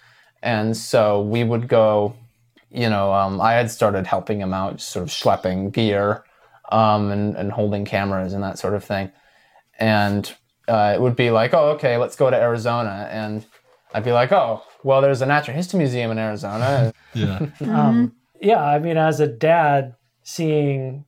And 0.43 0.77
so 0.77 1.21
we 1.21 1.43
would 1.43 1.67
go, 1.67 2.15
you 2.69 2.89
know, 2.89 3.13
um, 3.13 3.41
I 3.41 3.53
had 3.53 3.71
started 3.71 4.05
helping 4.05 4.39
him 4.39 4.53
out, 4.53 4.77
just 4.77 4.91
sort 4.91 5.03
of 5.03 5.09
schlepping 5.09 5.71
gear 5.71 6.23
um, 6.69 7.11
and, 7.11 7.35
and 7.35 7.51
holding 7.51 7.85
cameras 7.85 8.33
and 8.33 8.43
that 8.43 8.59
sort 8.59 8.73
of 8.73 8.83
thing. 8.83 9.11
And 9.79 10.31
uh, 10.67 10.93
it 10.95 11.01
would 11.01 11.15
be 11.15 11.29
like, 11.29 11.53
oh, 11.53 11.71
okay, 11.71 11.97
let's 11.97 12.15
go 12.15 12.29
to 12.29 12.35
Arizona. 12.35 13.07
And 13.11 13.45
I'd 13.93 14.03
be 14.03 14.11
like, 14.11 14.31
oh, 14.31 14.63
well, 14.83 15.01
there's 15.01 15.21
a 15.21 15.25
natural 15.25 15.55
history 15.55 15.79
museum 15.79 16.11
in 16.11 16.19
Arizona. 16.19 16.93
yeah. 17.13 17.47
um, 17.61 18.15
yeah. 18.41 18.63
I 18.63 18.79
mean, 18.79 18.97
as 18.97 19.19
a 19.19 19.27
dad, 19.27 19.95
seeing 20.23 21.05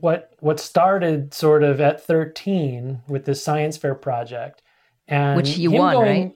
what 0.00 0.30
what 0.40 0.58
started 0.58 1.34
sort 1.34 1.62
of 1.62 1.80
at 1.80 2.02
13 2.02 3.02
with 3.06 3.26
this 3.26 3.42
science 3.44 3.76
fair 3.76 3.94
project, 3.94 4.62
and 5.06 5.36
which 5.36 5.58
you 5.58 5.70
won, 5.72 5.94
going, 5.94 6.34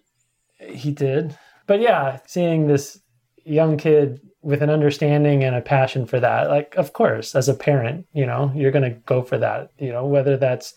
right? 0.61 0.77
He 0.77 0.91
did. 0.91 1.37
But 1.67 1.81
yeah, 1.81 2.19
seeing 2.27 2.67
this 2.67 3.01
young 3.45 3.77
kid 3.77 4.21
with 4.45 4.63
an 4.63 4.71
understanding 4.71 5.43
and 5.43 5.57
a 5.57 5.61
passion 5.61 6.05
for 6.05 6.21
that 6.21 6.51
like 6.51 6.75
of 6.77 6.93
course 6.93 7.35
as 7.35 7.49
a 7.49 7.55
parent 7.55 8.07
you 8.13 8.27
know 8.27 8.53
you're 8.55 8.71
going 8.71 8.85
to 8.85 8.99
go 9.07 9.23
for 9.23 9.39
that 9.39 9.73
you 9.79 9.91
know 9.91 10.05
whether 10.07 10.37
that's 10.37 10.75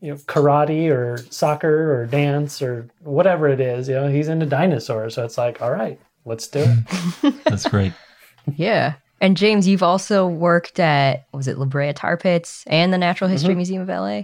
you 0.00 0.10
know 0.10 0.16
karate 0.26 0.90
or 0.90 1.16
soccer 1.30 1.98
or 1.98 2.06
dance 2.06 2.60
or 2.60 2.86
whatever 3.00 3.48
it 3.48 3.60
is 3.60 3.88
you 3.88 3.94
know 3.94 4.08
he's 4.08 4.28
into 4.28 4.44
dinosaurs 4.44 5.14
so 5.14 5.24
it's 5.24 5.38
like 5.38 5.62
all 5.62 5.72
right 5.72 5.98
let's 6.26 6.48
do 6.48 6.64
it. 7.22 7.44
That's 7.44 7.66
great. 7.66 7.92
Yeah. 8.54 8.94
And 9.20 9.36
james 9.36 9.66
you've 9.66 9.82
also 9.82 10.24
worked 10.24 10.78
at 10.78 11.26
was 11.32 11.48
it 11.48 11.58
la 11.58 11.64
brea 11.64 11.92
tar 11.92 12.16
pits 12.16 12.62
and 12.68 12.92
the 12.92 12.98
natural 12.98 13.28
history 13.28 13.50
mm-hmm. 13.50 13.56
museum 13.56 13.82
of 13.82 13.88
la 13.88 14.18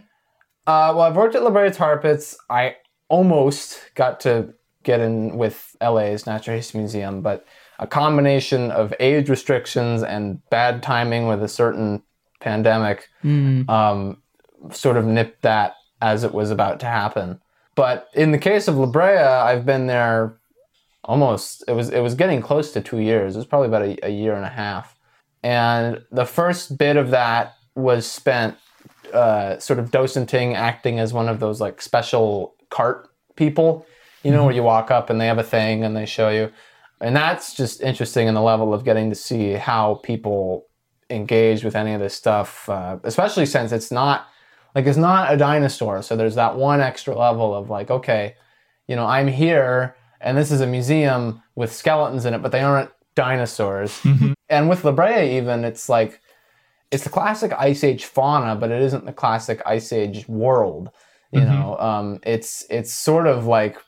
uh, 0.68 0.94
well 0.94 1.00
i've 1.00 1.16
worked 1.16 1.34
at 1.34 1.42
la 1.42 1.50
brea 1.50 1.70
tar 1.70 1.98
pits. 1.98 2.36
I 2.48 2.76
almost 3.08 3.80
got 3.96 4.20
to 4.20 4.54
get 4.84 5.00
in 5.00 5.36
with 5.36 5.74
la's 5.80 6.24
natural 6.24 6.56
history 6.56 6.78
museum 6.78 7.20
but 7.20 7.44
a 7.82 7.86
combination 7.86 8.70
of 8.70 8.94
age 9.00 9.28
restrictions 9.28 10.04
and 10.04 10.40
bad 10.50 10.84
timing 10.84 11.26
with 11.26 11.42
a 11.42 11.48
certain 11.48 12.00
pandemic 12.38 13.08
mm. 13.24 13.68
um, 13.68 14.22
sort 14.70 14.96
of 14.96 15.04
nipped 15.04 15.42
that 15.42 15.74
as 16.00 16.22
it 16.22 16.32
was 16.32 16.52
about 16.52 16.78
to 16.78 16.86
happen. 16.86 17.40
But 17.74 18.08
in 18.14 18.30
the 18.30 18.38
case 18.38 18.68
of 18.68 18.76
La 18.76 18.86
Brea, 18.86 19.16
I've 19.16 19.66
been 19.66 19.88
there 19.88 20.38
almost 21.04 21.64
it 21.66 21.72
was 21.72 21.90
it 21.90 21.98
was 21.98 22.14
getting 22.14 22.40
close 22.40 22.72
to 22.72 22.80
two 22.80 23.00
years. 23.00 23.34
It 23.34 23.38
was 23.40 23.46
probably 23.46 23.66
about 23.66 23.82
a, 23.82 24.06
a 24.06 24.10
year 24.10 24.36
and 24.36 24.44
a 24.44 24.50
half. 24.50 24.96
And 25.42 26.04
the 26.12 26.24
first 26.24 26.78
bit 26.78 26.96
of 26.96 27.10
that 27.10 27.54
was 27.74 28.06
spent 28.06 28.56
uh, 29.12 29.58
sort 29.58 29.80
of 29.80 29.90
docenting, 29.90 30.54
acting 30.54 31.00
as 31.00 31.12
one 31.12 31.28
of 31.28 31.40
those 31.40 31.60
like 31.60 31.82
special 31.82 32.54
cart 32.70 33.08
people, 33.34 33.84
you 34.22 34.30
know, 34.30 34.36
mm-hmm. 34.36 34.46
where 34.46 34.54
you 34.54 34.62
walk 34.62 34.92
up 34.92 35.10
and 35.10 35.20
they 35.20 35.26
have 35.26 35.38
a 35.38 35.42
thing 35.42 35.82
and 35.82 35.96
they 35.96 36.06
show 36.06 36.28
you 36.28 36.52
and 37.02 37.14
that's 37.16 37.54
just 37.54 37.82
interesting 37.82 38.28
in 38.28 38.34
the 38.34 38.40
level 38.40 38.72
of 38.72 38.84
getting 38.84 39.10
to 39.10 39.16
see 39.16 39.52
how 39.52 39.96
people 40.02 40.66
engage 41.10 41.64
with 41.64 41.76
any 41.76 41.92
of 41.92 42.00
this 42.00 42.14
stuff, 42.14 42.68
uh, 42.68 42.98
especially 43.02 43.44
since 43.44 43.72
it's 43.72 43.90
not 43.90 44.28
like 44.74 44.86
it's 44.86 44.96
not 44.96 45.32
a 45.32 45.36
dinosaur. 45.36 46.00
So 46.00 46.16
there's 46.16 46.36
that 46.36 46.56
one 46.56 46.80
extra 46.80 47.16
level 47.16 47.54
of 47.54 47.68
like, 47.68 47.90
okay, 47.90 48.36
you 48.86 48.96
know, 48.96 49.04
I'm 49.04 49.28
here 49.28 49.96
and 50.20 50.38
this 50.38 50.50
is 50.50 50.60
a 50.60 50.66
museum 50.66 51.42
with 51.56 51.72
skeletons 51.72 52.24
in 52.24 52.34
it, 52.34 52.40
but 52.40 52.52
they 52.52 52.60
aren't 52.60 52.90
dinosaurs. 53.14 53.90
Mm-hmm. 54.02 54.32
And 54.48 54.68
with 54.68 54.84
La 54.84 54.92
Brea, 54.92 55.36
even 55.36 55.64
it's 55.64 55.88
like 55.88 56.20
it's 56.92 57.04
the 57.04 57.10
classic 57.10 57.52
Ice 57.58 57.82
Age 57.82 58.04
fauna, 58.04 58.54
but 58.54 58.70
it 58.70 58.80
isn't 58.80 59.06
the 59.06 59.12
classic 59.12 59.60
Ice 59.66 59.92
Age 59.92 60.28
world. 60.28 60.90
You 61.32 61.40
mm-hmm. 61.40 61.50
know, 61.50 61.78
um, 61.78 62.20
it's 62.22 62.64
it's 62.70 62.92
sort 62.92 63.26
of 63.26 63.46
like 63.46 63.78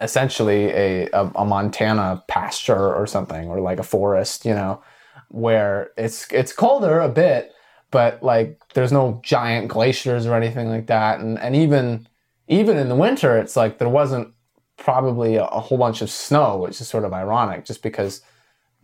essentially 0.00 0.70
a, 0.70 1.08
a, 1.12 1.30
a 1.36 1.44
Montana 1.44 2.22
pasture 2.28 2.94
or 2.94 3.06
something, 3.06 3.48
or 3.48 3.60
like 3.60 3.78
a 3.78 3.84
forest, 3.84 4.44
you 4.44 4.54
know, 4.54 4.82
where 5.28 5.90
it's 5.96 6.26
it's 6.32 6.52
colder 6.52 7.00
a 7.00 7.08
bit, 7.08 7.52
but 7.90 8.22
like 8.22 8.60
there's 8.74 8.92
no 8.92 9.20
giant 9.24 9.68
glaciers 9.68 10.26
or 10.26 10.34
anything 10.34 10.68
like 10.68 10.86
that, 10.86 11.20
and 11.20 11.38
and 11.38 11.54
even 11.54 12.06
even 12.48 12.76
in 12.76 12.88
the 12.88 12.96
winter, 12.96 13.38
it's 13.38 13.56
like 13.56 13.78
there 13.78 13.88
wasn't 13.88 14.32
probably 14.76 15.36
a, 15.36 15.44
a 15.44 15.60
whole 15.60 15.78
bunch 15.78 16.02
of 16.02 16.10
snow, 16.10 16.56
which 16.56 16.80
is 16.80 16.88
sort 16.88 17.04
of 17.04 17.12
ironic, 17.12 17.64
just 17.64 17.82
because 17.82 18.22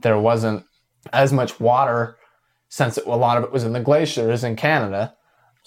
there 0.00 0.18
wasn't 0.18 0.64
as 1.12 1.32
much 1.32 1.58
water 1.58 2.16
since 2.68 2.98
it, 2.98 3.06
a 3.06 3.16
lot 3.16 3.38
of 3.38 3.44
it 3.44 3.52
was 3.52 3.64
in 3.64 3.72
the 3.72 3.80
glaciers 3.80 4.44
in 4.44 4.56
Canada. 4.56 5.14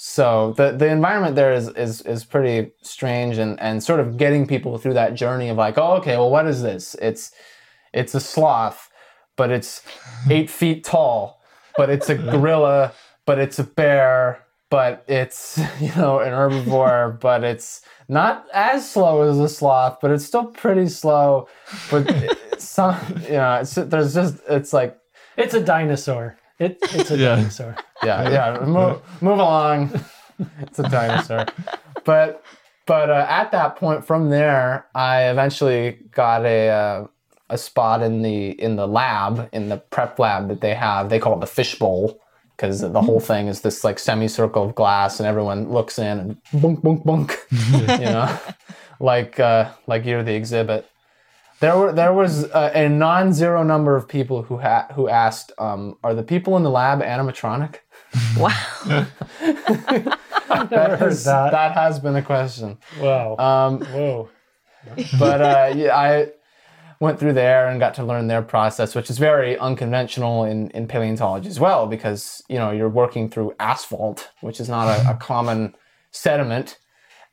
So 0.01 0.53
the 0.55 0.71
the 0.71 0.87
environment 0.87 1.35
there 1.35 1.51
is 1.51 1.67
is 1.67 1.99
is 2.03 2.23
pretty 2.23 2.71
strange 2.81 3.37
and 3.37 3.59
and 3.59 3.83
sort 3.83 3.99
of 3.99 4.15
getting 4.15 4.47
people 4.47 4.77
through 4.77 4.93
that 4.93 5.13
journey 5.13 5.49
of 5.49 5.57
like, 5.57 5.77
oh, 5.77 5.95
okay, 5.95 6.15
well, 6.15 6.31
what 6.31 6.47
is 6.47 6.61
this? 6.61 6.95
It's 7.01 7.33
it's 7.91 8.15
a 8.15 8.21
sloth, 8.21 8.89
but 9.35 9.51
it's 9.51 9.83
eight 10.29 10.49
feet 10.49 10.85
tall, 10.85 11.41
but 11.75 11.89
it's 11.89 12.09
a 12.09 12.15
gorilla, 12.15 12.93
but 13.25 13.39
it's 13.39 13.59
a 13.59 13.65
bear, 13.65 14.39
but 14.69 15.03
it's 15.09 15.57
you 15.81 15.91
know 15.97 16.19
an 16.19 16.31
herbivore, 16.31 17.19
but 17.19 17.43
it's 17.43 17.81
not 18.07 18.45
as 18.53 18.89
slow 18.89 19.23
as 19.23 19.37
a 19.37 19.49
sloth, 19.49 19.97
but 20.01 20.11
it's 20.11 20.23
still 20.23 20.45
pretty 20.45 20.87
slow. 20.87 21.49
But 21.91 22.07
some 22.57 22.95
you 23.23 23.31
know, 23.31 23.55
it's, 23.55 23.75
there's 23.75 24.13
just 24.13 24.37
it's 24.47 24.71
like 24.71 24.97
it's 25.35 25.55
a 25.55 25.61
dinosaur. 25.61 26.37
It, 26.57 26.77
it's 26.83 27.11
a 27.11 27.17
yeah. 27.17 27.35
dinosaur. 27.35 27.75
Yeah, 28.03 28.29
yeah. 28.29 28.65
Move, 28.65 29.01
move 29.21 29.39
along. 29.39 30.01
It's 30.61 30.79
a 30.79 30.83
dinosaur. 30.83 31.45
but 32.05 32.43
but 32.85 33.09
uh, 33.09 33.25
at 33.29 33.51
that 33.51 33.75
point, 33.75 34.05
from 34.05 34.29
there, 34.29 34.87
I 34.95 35.29
eventually 35.29 35.99
got 36.11 36.45
a 36.45 36.69
uh, 36.69 37.07
a 37.49 37.57
spot 37.57 38.01
in 38.01 38.21
the 38.21 38.49
in 38.61 38.75
the 38.75 38.87
lab 38.87 39.49
in 39.51 39.69
the 39.69 39.77
prep 39.77 40.17
lab 40.17 40.47
that 40.47 40.61
they 40.61 40.73
have. 40.73 41.09
They 41.09 41.19
call 41.19 41.35
it 41.35 41.39
the 41.41 41.47
fishbowl 41.47 42.19
because 42.55 42.81
the 42.81 43.01
whole 43.01 43.19
thing 43.19 43.47
is 43.47 43.61
this 43.61 43.83
like 43.83 43.99
semicircle 43.99 44.63
of 44.63 44.75
glass, 44.75 45.19
and 45.19 45.27
everyone 45.27 45.71
looks 45.71 45.99
in 45.99 46.19
and 46.19 46.61
bunk 46.61 46.81
bunk 46.81 47.05
bunk. 47.05 47.37
you 47.71 47.85
know, 47.85 48.39
like 48.99 49.39
uh, 49.39 49.71
like 49.87 50.05
you're 50.05 50.23
the 50.23 50.33
exhibit. 50.33 50.85
There 51.59 51.77
were 51.77 51.91
there 51.91 52.13
was 52.13 52.45
a, 52.45 52.71
a 52.73 52.89
non-zero 52.89 53.63
number 53.63 53.95
of 53.95 54.07
people 54.07 54.43
who 54.43 54.57
ha- 54.57 54.87
who 54.93 55.09
asked, 55.09 55.51
um, 55.57 55.97
"Are 56.03 56.13
the 56.13 56.23
people 56.23 56.57
in 56.57 56.63
the 56.63 56.69
lab 56.69 57.01
animatronic?" 57.01 57.77
Wow. 58.37 58.49
I've 60.49 60.71
never 60.71 60.97
heard 60.97 61.09
has, 61.09 61.23
that. 61.25 61.51
that 61.51 61.73
has 61.73 61.99
been 61.99 62.15
a 62.15 62.21
question. 62.21 62.77
Wow. 62.99 63.37
Um, 63.37 63.81
Whoa. 63.81 64.29
but 65.19 65.41
uh, 65.41 65.73
yeah, 65.75 65.95
I 65.95 66.31
went 66.99 67.19
through 67.19 67.33
there 67.33 67.67
and 67.67 67.79
got 67.79 67.93
to 67.95 68.03
learn 68.03 68.27
their 68.27 68.41
process, 68.41 68.95
which 68.95 69.09
is 69.09 69.17
very 69.17 69.57
unconventional 69.57 70.43
in, 70.43 70.69
in 70.71 70.87
paleontology 70.87 71.47
as 71.47 71.59
well, 71.59 71.87
because 71.87 72.43
you 72.49 72.57
know 72.57 72.71
you're 72.71 72.89
working 72.89 73.29
through 73.29 73.53
asphalt, 73.59 74.29
which 74.41 74.59
is 74.59 74.69
not 74.69 74.87
a, 74.87 75.11
a 75.11 75.15
common 75.15 75.75
sediment, 76.11 76.77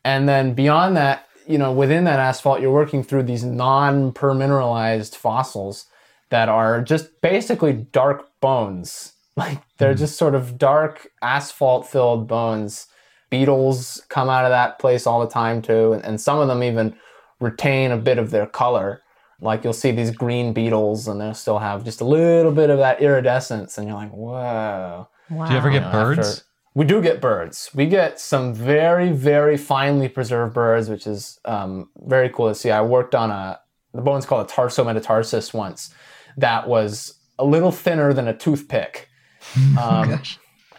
and 0.05 0.29
then 0.29 0.55
beyond 0.55 0.97
that, 0.97 1.27
you 1.47 1.59
know, 1.59 1.73
within 1.73 2.05
that 2.05 2.21
asphalt, 2.21 2.61
you're 2.61 2.73
working 2.73 3.03
through 3.03 3.25
these 3.25 3.45
non-permineralized 3.45 5.17
fossils 5.17 5.87
that 6.29 6.49
are 6.49 6.83
just 6.83 7.21
basically 7.21 7.73
dark 7.73 8.29
bones. 8.41 9.13
Like 9.37 9.61
they're 9.79 9.95
just 9.95 10.17
sort 10.17 10.35
of 10.35 10.59
dark 10.59 11.09
asphalt-filled 11.23 12.27
bones. 12.27 12.87
Beetles 13.29 14.03
come 14.09 14.29
out 14.29 14.45
of 14.45 14.51
that 14.51 14.79
place 14.79 15.07
all 15.07 15.21
the 15.21 15.29
time 15.29 15.61
too, 15.61 15.93
and, 15.93 16.05
and 16.05 16.21
some 16.21 16.39
of 16.39 16.49
them 16.49 16.63
even 16.63 16.97
retain 17.41 17.91
a 17.91 17.97
bit 17.97 18.19
of 18.19 18.31
their 18.31 18.47
color. 18.47 19.03
Like 19.41 19.65
you'll 19.65 19.73
see 19.73 19.91
these 19.91 20.11
green 20.11 20.53
beetles, 20.53 21.07
and 21.09 21.21
they'll 21.21 21.35
still 21.35 21.59
have 21.59 21.85
just 21.85 22.01
a 22.01 22.05
little 22.05 22.53
bit 22.53 22.71
of 22.71 22.79
that 22.79 23.03
iridescence, 23.03 23.77
and 23.77 23.87
you're 23.87 23.97
like, 23.97 24.13
whoa. 24.13 25.09
Wow. 25.29 25.47
Do 25.47 25.53
you 25.53 25.59
ever 25.59 25.71
get 25.71 25.83
know, 25.83 25.93
birds? 25.93 26.19
after- 26.19 26.43
we 26.75 26.85
do 26.85 27.01
get 27.01 27.23
birds. 27.23 27.71
We 27.75 27.87
get 27.87 28.21
some 28.21 28.53
very, 28.53 29.11
very 29.11 29.57
finely 29.57 30.09
preserved 30.09 30.53
birds, 30.53 30.91
which 30.91 31.07
is 31.07 31.41
um, 31.47 31.89
very 32.05 32.29
cool 32.29 32.49
to 32.49 32.55
see. 32.55 32.71
I 32.71 32.83
worked 32.83 33.15
on 33.15 33.31
a 33.31 33.59
the 33.97 34.03
bone's 34.03 34.27
called 34.27 34.49
a 34.49 34.53
tarsometatarsus 34.53 35.55
once, 35.55 35.93
that 36.37 36.69
was 36.69 37.15
a 37.39 37.45
little 37.45 37.73
thinner 37.73 38.13
than 38.13 38.29
a 38.29 38.37
toothpick, 38.37 39.09
um, 39.81 40.21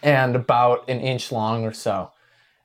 and 0.02 0.36
about 0.36 0.88
an 0.88 1.00
inch 1.00 1.32
long 1.32 1.64
or 1.64 1.72
so. 1.72 2.12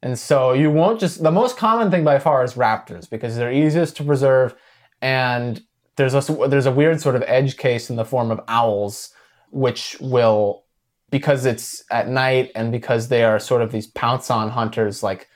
And 0.01 0.19
so 0.19 0.51
you 0.53 0.69
won't 0.69 0.99
just 0.99 1.23
the 1.23 1.31
most 1.31 1.57
common 1.57 1.89
thing 1.89 2.03
by 2.03 2.19
far 2.19 2.43
is 2.43 2.55
raptors 2.55 3.09
because 3.09 3.35
they're 3.37 3.53
easiest 3.53 3.95
to 3.97 4.03
preserve, 4.03 4.53
and 5.01 5.63
there's 5.95 6.13
a 6.13 6.47
there's 6.47 6.65
a 6.65 6.71
weird 6.71 6.99
sort 6.99 7.15
of 7.15 7.23
edge 7.25 7.55
case 7.57 7.89
in 7.89 7.95
the 7.95 8.03
form 8.05 8.29
of 8.29 8.41
owls, 8.47 9.13
which 9.51 9.95
will 10.01 10.63
because 11.09 11.45
it's 11.45 11.83
at 11.91 12.09
night 12.09 12.51
and 12.55 12.71
because 12.71 13.07
they 13.07 13.23
are 13.23 13.39
sort 13.39 13.61
of 13.61 13.71
these 13.71 13.85
pounce 13.85 14.31
on 14.31 14.49
hunters 14.49 15.03
like 15.03 15.29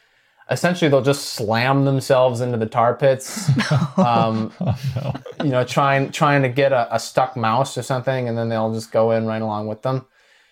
essentially 0.49 0.89
they'll 0.89 1.03
just 1.03 1.36
slam 1.36 1.86
themselves 1.86 2.41
into 2.41 2.58
the 2.58 2.65
tar 2.65 2.95
pits 2.95 3.47
um, 3.99 4.51
Oh, 4.60 4.75
no. 4.95 5.13
you 5.43 5.51
know 5.51 5.63
trying 5.63 6.10
trying 6.12 6.41
to 6.41 6.49
get 6.49 6.71
a, 6.73 6.93
a 6.95 6.99
stuck 6.99 7.38
mouse 7.38 7.77
or 7.77 7.84
something 7.84 8.27
and 8.27 8.36
then 8.36 8.49
they'll 8.49 8.73
just 8.73 8.91
go 8.91 9.12
in 9.12 9.27
right 9.27 9.41
along 9.41 9.67
with 9.67 9.84
them 9.84 10.03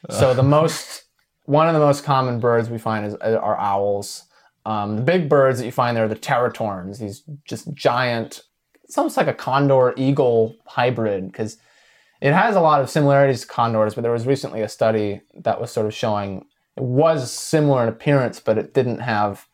so 0.09 0.33
the 0.33 0.43
most 0.43 1.03
one 1.45 1.67
of 1.67 1.73
the 1.73 1.79
most 1.79 2.03
common 2.03 2.39
birds 2.39 2.69
we 2.69 2.77
find 2.77 3.05
is 3.05 3.15
are 3.15 3.57
owls 3.59 4.23
um, 4.65 4.95
the 4.95 5.01
big 5.01 5.29
birds 5.29 5.59
that 5.59 5.65
you 5.65 5.71
find 5.71 5.95
there 5.95 6.05
are 6.05 6.09
the 6.09 6.15
teratorns 6.15 6.99
these 6.99 7.23
just 7.45 7.73
giant 7.73 8.41
it's 8.83 8.97
almost 8.97 9.17
like 9.17 9.27
a 9.27 9.33
condor 9.33 9.93
eagle 9.97 10.55
hybrid 10.65 11.31
because 11.31 11.57
it 12.21 12.33
has 12.33 12.55
a 12.55 12.61
lot 12.61 12.81
of 12.81 12.89
similarities 12.89 13.41
to 13.41 13.47
condors, 13.47 13.93
but 13.93 14.01
there 14.01 14.11
was 14.11 14.25
recently 14.25 14.61
a 14.61 14.69
study 14.69 15.21
that 15.35 15.59
was 15.59 15.71
sort 15.71 15.85
of 15.85 15.93
showing 15.93 16.45
it 16.75 16.83
was 16.83 17.31
similar 17.31 17.83
in 17.83 17.89
appearance, 17.89 18.39
but 18.39 18.57
it 18.57 18.73
didn't 18.73 18.99
have 18.99 19.47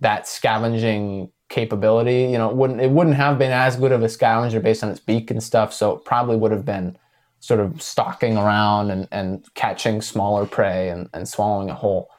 that 0.00 0.26
scavenging 0.26 1.30
capability. 1.48 2.22
You 2.22 2.38
know, 2.38 2.50
it 2.50 2.56
wouldn't 2.56 2.80
it 2.80 2.90
wouldn't 2.90 3.16
have 3.16 3.38
been 3.38 3.52
as 3.52 3.76
good 3.76 3.92
of 3.92 4.02
a 4.02 4.08
scavenger 4.08 4.60
based 4.60 4.82
on 4.82 4.90
its 4.90 5.00
beak 5.00 5.30
and 5.30 5.42
stuff. 5.42 5.72
So 5.72 5.92
it 5.92 6.04
probably 6.04 6.36
would 6.36 6.52
have 6.52 6.64
been 6.64 6.98
sort 7.40 7.60
of 7.60 7.80
stalking 7.80 8.36
around 8.36 8.90
and, 8.90 9.08
and 9.12 9.44
catching 9.54 10.00
smaller 10.02 10.44
prey 10.46 10.88
and, 10.90 11.08
and 11.14 11.28
swallowing 11.28 11.68
it 11.68 11.74
whole, 11.74 12.10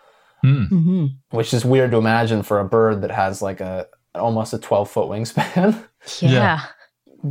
Hmm. 0.41 0.63
hmm 0.65 1.05
which 1.32 1.53
is 1.53 1.65
weird 1.65 1.91
to 1.91 1.97
imagine 1.97 2.43
for 2.43 2.60
a 2.60 2.65
bird 2.65 3.01
that 3.01 3.12
has 3.12 3.41
like 3.41 3.60
a 3.60 3.88
almost 4.15 4.53
a 4.53 4.58
12 4.58 4.89
foot 4.89 5.10
wingspan. 5.10 5.84
Yeah. 6.21 6.29
Yeah. 6.32 6.60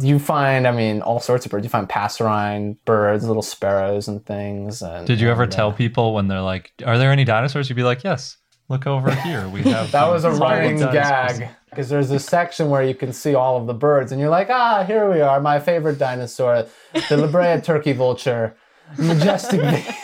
you 0.02 0.18
find, 0.18 0.66
I 0.68 0.72
mean, 0.72 1.00
all 1.00 1.20
sorts 1.20 1.46
of 1.46 1.50
birds. 1.50 1.64
You 1.64 1.70
find 1.70 1.88
passerine 1.88 2.76
birds, 2.84 3.24
little 3.24 3.40
sparrows, 3.42 4.06
and 4.08 4.24
things. 4.26 4.82
And, 4.82 5.06
Did 5.06 5.20
you 5.22 5.30
ever 5.30 5.44
and, 5.44 5.52
uh, 5.52 5.56
tell 5.56 5.72
people 5.72 6.12
when 6.12 6.28
they're 6.28 6.42
like, 6.42 6.72
"Are 6.84 6.98
there 6.98 7.10
any 7.10 7.24
dinosaurs?" 7.24 7.70
You'd 7.70 7.76
be 7.76 7.82
like, 7.82 8.04
"Yes. 8.04 8.36
Look 8.68 8.86
over 8.86 9.10
here. 9.10 9.48
We 9.48 9.62
have." 9.72 9.90
That 9.92 10.08
was 10.08 10.24
a 10.26 10.30
these 10.30 10.38
running 10.38 10.78
dinosaurs." 10.78 11.38
gag 11.38 11.48
because 11.78 11.90
there's 11.90 12.10
a 12.10 12.18
section 12.18 12.70
where 12.70 12.82
you 12.82 12.92
can 12.92 13.12
see 13.12 13.36
all 13.36 13.56
of 13.56 13.68
the 13.68 13.72
birds, 13.72 14.10
and 14.10 14.20
you're 14.20 14.28
like, 14.28 14.50
ah, 14.50 14.82
here 14.82 15.08
we 15.08 15.20
are, 15.20 15.40
my 15.40 15.60
favorite 15.60 15.96
dinosaur, 15.96 16.66
the 17.08 17.16
La 17.16 17.28
Brea 17.28 17.60
turkey 17.62 17.92
vulture, 17.92 18.56
majestic 18.98 19.60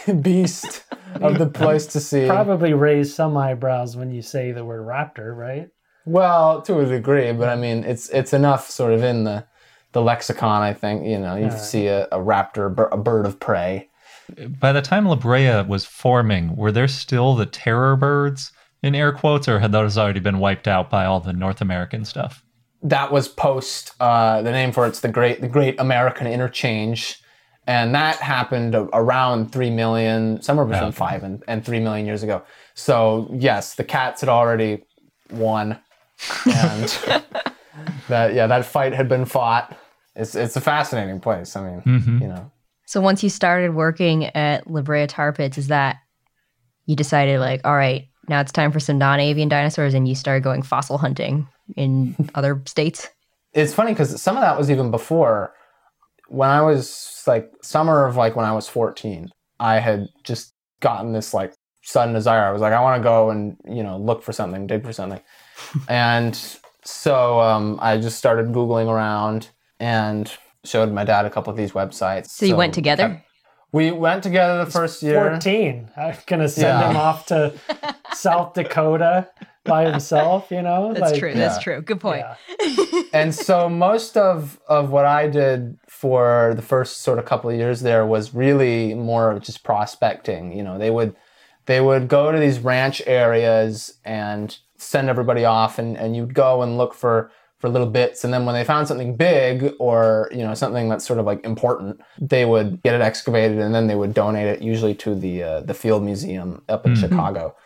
beast 0.23 0.85
of 1.21 1.37
the 1.37 1.49
Pleistocene. 1.49 2.29
Probably 2.29 2.75
raise 2.75 3.13
some 3.13 3.37
eyebrows 3.37 3.97
when 3.97 4.13
you 4.13 4.23
say 4.23 4.53
the 4.53 4.65
word 4.65 4.87
raptor, 4.87 5.37
right? 5.37 5.69
Well, 6.05 6.63
to 6.63 6.79
a 6.79 6.87
degree, 6.87 7.33
but 7.33 7.49
I 7.49 7.57
mean, 7.57 7.83
it's 7.83 8.09
it's 8.11 8.33
enough 8.33 8.71
sort 8.71 8.93
of 8.93 9.03
in 9.03 9.25
the 9.25 9.45
the 9.91 10.01
lexicon. 10.01 10.63
I 10.63 10.75
think 10.75 11.05
you 11.05 11.19
know 11.19 11.35
you 11.35 11.47
Yeah. 11.47 11.57
see 11.57 11.89
a, 11.89 12.05
a 12.13 12.19
raptor, 12.21 12.89
a 12.93 12.97
bird 12.97 13.27
of 13.27 13.41
prey. 13.41 13.89
By 14.61 14.71
the 14.71 14.81
time 14.81 15.07
La 15.07 15.17
Brea 15.17 15.63
was 15.63 15.85
forming, 15.85 16.55
were 16.55 16.71
there 16.71 16.87
still 16.87 17.35
the 17.35 17.47
terror 17.47 17.97
birds 17.97 18.53
in 18.85 18.95
air 18.95 19.13
quotes, 19.13 19.49
or 19.49 19.59
had 19.59 19.73
those 19.73 19.97
already 19.99 20.21
been 20.21 20.39
wiped 20.39 20.69
out 20.69 20.91
by 20.91 21.05
all 21.05 21.21
the 21.21 21.33
North 21.33 21.61
American 21.61 22.05
stuff? 22.05 22.43
that 22.87 23.11
was 23.11 23.29
post 23.29 23.93
uh, 23.99 24.43
the 24.43 24.53
name 24.53 24.71
for 24.71 24.87
it's 24.87 25.01
the 25.01 25.09
great 25.09 25.41
the 25.41 25.49
Great 25.49 25.81
American 25.81 26.27
Interchange, 26.27 27.19
and 27.67 27.95
that 27.95 28.17
happened 28.17 28.75
around 28.93 29.51
three 29.53 29.71
million, 29.71 30.43
somewhere 30.43 30.67
between 30.67 30.89
Okay. 30.89 30.97
five 30.97 31.23
and, 31.25 31.43
and 31.49 31.65
three 31.65 31.81
million 31.81 32.05
years 32.05 32.23
ago. 32.23 32.43
So 32.75 33.31
yes, 33.33 33.75
the 33.77 33.85
cats 33.85 34.21
had 34.21 34.29
already 34.29 34.85
won, 35.31 35.79
and 36.47 36.89
that 38.09 38.35
yeah 38.35 38.47
that 38.47 38.67
fight 38.67 38.93
had 38.93 39.09
been 39.09 39.25
fought. 39.25 39.75
It's 40.15 40.35
it's 40.35 40.57
a 40.57 40.61
fascinating 40.61 41.21
place. 41.21 41.57
I 41.57 41.63
mean, 41.71 41.83
Mhm. 41.87 42.21
you 42.21 42.29
know, 42.29 42.51
So 42.87 43.01
once 43.01 43.23
you 43.23 43.31
started 43.31 43.75
working 43.75 44.27
at 44.37 44.71
La 44.71 44.83
Brea 44.83 45.07
Tar 45.07 45.33
Pits, 45.33 45.57
is 45.57 45.69
that 45.69 45.97
you 46.87 46.97
decided 46.97 47.41
like, 47.41 47.63
all 47.65 47.75
right, 47.75 48.09
now 48.29 48.41
it's 48.41 48.53
time 48.53 48.73
for 48.73 48.81
some 48.81 48.99
non-avian 48.99 49.49
dinosaurs, 49.49 49.95
and 49.95 50.09
you 50.09 50.15
started 50.15 50.43
going 50.43 50.63
fossil 50.63 50.99
hunting 50.99 51.47
in 51.77 52.17
other 52.35 52.63
states? 52.67 53.09
it's 53.55 53.73
funny 53.73 53.93
because 53.93 54.21
some 54.21 54.37
of 54.37 54.43
that 54.43 54.59
was 54.59 54.71
even 54.71 54.91
before 54.91 55.55
when 56.29 56.51
I 56.51 56.61
was 56.61 57.23
like 57.27 57.51
summer 57.63 58.05
of 58.05 58.17
like 58.17 58.37
when 58.37 58.45
I 58.45 58.53
was 58.53 58.69
14, 58.69 59.29
I 59.61 59.79
had 59.79 60.09
just 60.25 60.53
gotten 60.81 61.13
this 61.13 61.33
like 61.33 61.55
sudden 61.83 62.15
desire. 62.15 62.45
I 62.45 62.51
was 62.51 62.61
like, 62.61 62.73
I 62.73 62.81
want 62.81 63.01
to 63.01 63.03
go 63.03 63.31
and, 63.31 63.57
you 63.67 63.83
know, 63.83 63.99
look 63.99 64.23
for 64.23 64.33
something, 64.33 64.67
dig 64.67 64.85
for 64.85 64.93
something. 64.93 65.21
and 65.89 66.39
so 66.83 67.41
um, 67.41 67.79
I 67.81 67.99
just 67.99 68.19
started 68.19 68.47
Googling 68.49 68.89
around 68.89 69.51
and 69.79 70.33
showed 70.65 70.93
my 70.93 71.05
dad 71.05 71.25
a 71.25 71.31
couple 71.31 71.51
of 71.51 71.57
these 71.57 71.73
websites. 71.73 72.29
So 72.29 72.47
you 72.47 72.57
went 72.57 72.75
together? 72.75 73.23
We 73.75 73.91
went 73.91 74.23
together 74.23 74.65
the 74.65 74.71
first 74.71 75.03
year. 75.03 75.29
14. 75.31 75.91
I'm 75.97 76.17
going 76.29 76.41
to 76.43 76.49
send 76.49 76.79
Yeah. 76.79 76.91
him 76.91 76.97
off 76.97 77.27
to 77.27 77.53
South 78.15 78.55
Dakota 78.55 79.29
by 79.65 79.91
himself, 79.91 80.53
you 80.53 80.63
know? 80.63 80.93
That's 80.93 81.11
Like, 81.11 81.19
true. 81.19 81.35
That's 81.35 81.57
yeah. 81.57 81.63
true. 81.63 81.83
Good 81.83 81.99
point. 81.99 82.25
Yeah. 82.61 83.03
and 83.13 83.35
so 83.35 83.69
most 83.69 84.17
of 84.17 84.61
of 84.69 84.91
what 84.91 85.07
I 85.07 85.27
did 85.27 85.77
for 85.89 86.53
the 86.55 86.63
first 86.63 87.03
sort 87.03 87.19
of 87.19 87.25
couple 87.25 87.51
of 87.51 87.57
years 87.57 87.81
there 87.81 88.07
was 88.07 88.33
really 88.33 88.95
more 88.95 89.33
of 89.33 89.43
just 89.43 89.65
prospecting. 89.65 90.57
You 90.57 90.63
know, 90.63 90.79
they 90.79 90.91
would 90.93 91.17
they 91.67 91.81
would 91.81 92.07
go 92.07 92.31
to 92.31 92.39
these 92.39 92.61
ranch 92.61 93.03
areas 93.09 93.99
and 94.05 94.57
send 94.77 95.09
everybody 95.09 95.45
off 95.45 95.81
and, 95.81 95.97
and 95.97 96.15
you'd 96.15 96.33
go 96.35 96.63
and 96.63 96.79
look 96.79 96.95
for 96.95 97.33
for 97.65 97.71
little 97.71 97.89
bits 97.89 98.25
and 98.25 98.35
then 98.35 98.45
when 98.45 98.55
they 98.55 98.63
found 98.63 98.87
something 98.87 99.17
big 99.17 99.73
or 99.79 100.29
you 100.31 100.45
know 100.47 100.53
something 100.53 100.91
that's 100.91 101.07
sort 101.07 101.19
of 101.19 101.25
like 101.25 101.43
important 101.47 101.99
they 102.21 102.45
would 102.45 102.83
get 102.83 102.95
it 102.95 103.01
excavated 103.01 103.59
and 103.59 103.75
then 103.75 103.87
they 103.87 103.95
would 103.95 104.13
donate 104.13 104.47
it 104.47 104.61
usually 104.61 104.95
to 104.95 105.15
the 105.15 105.43
uh, 105.43 105.61
the 105.63 105.73
field 105.73 106.03
museum 106.03 106.61
up 106.69 106.85
in 106.85 106.93
Mhm. 106.93 107.01
chicago. 107.01 107.57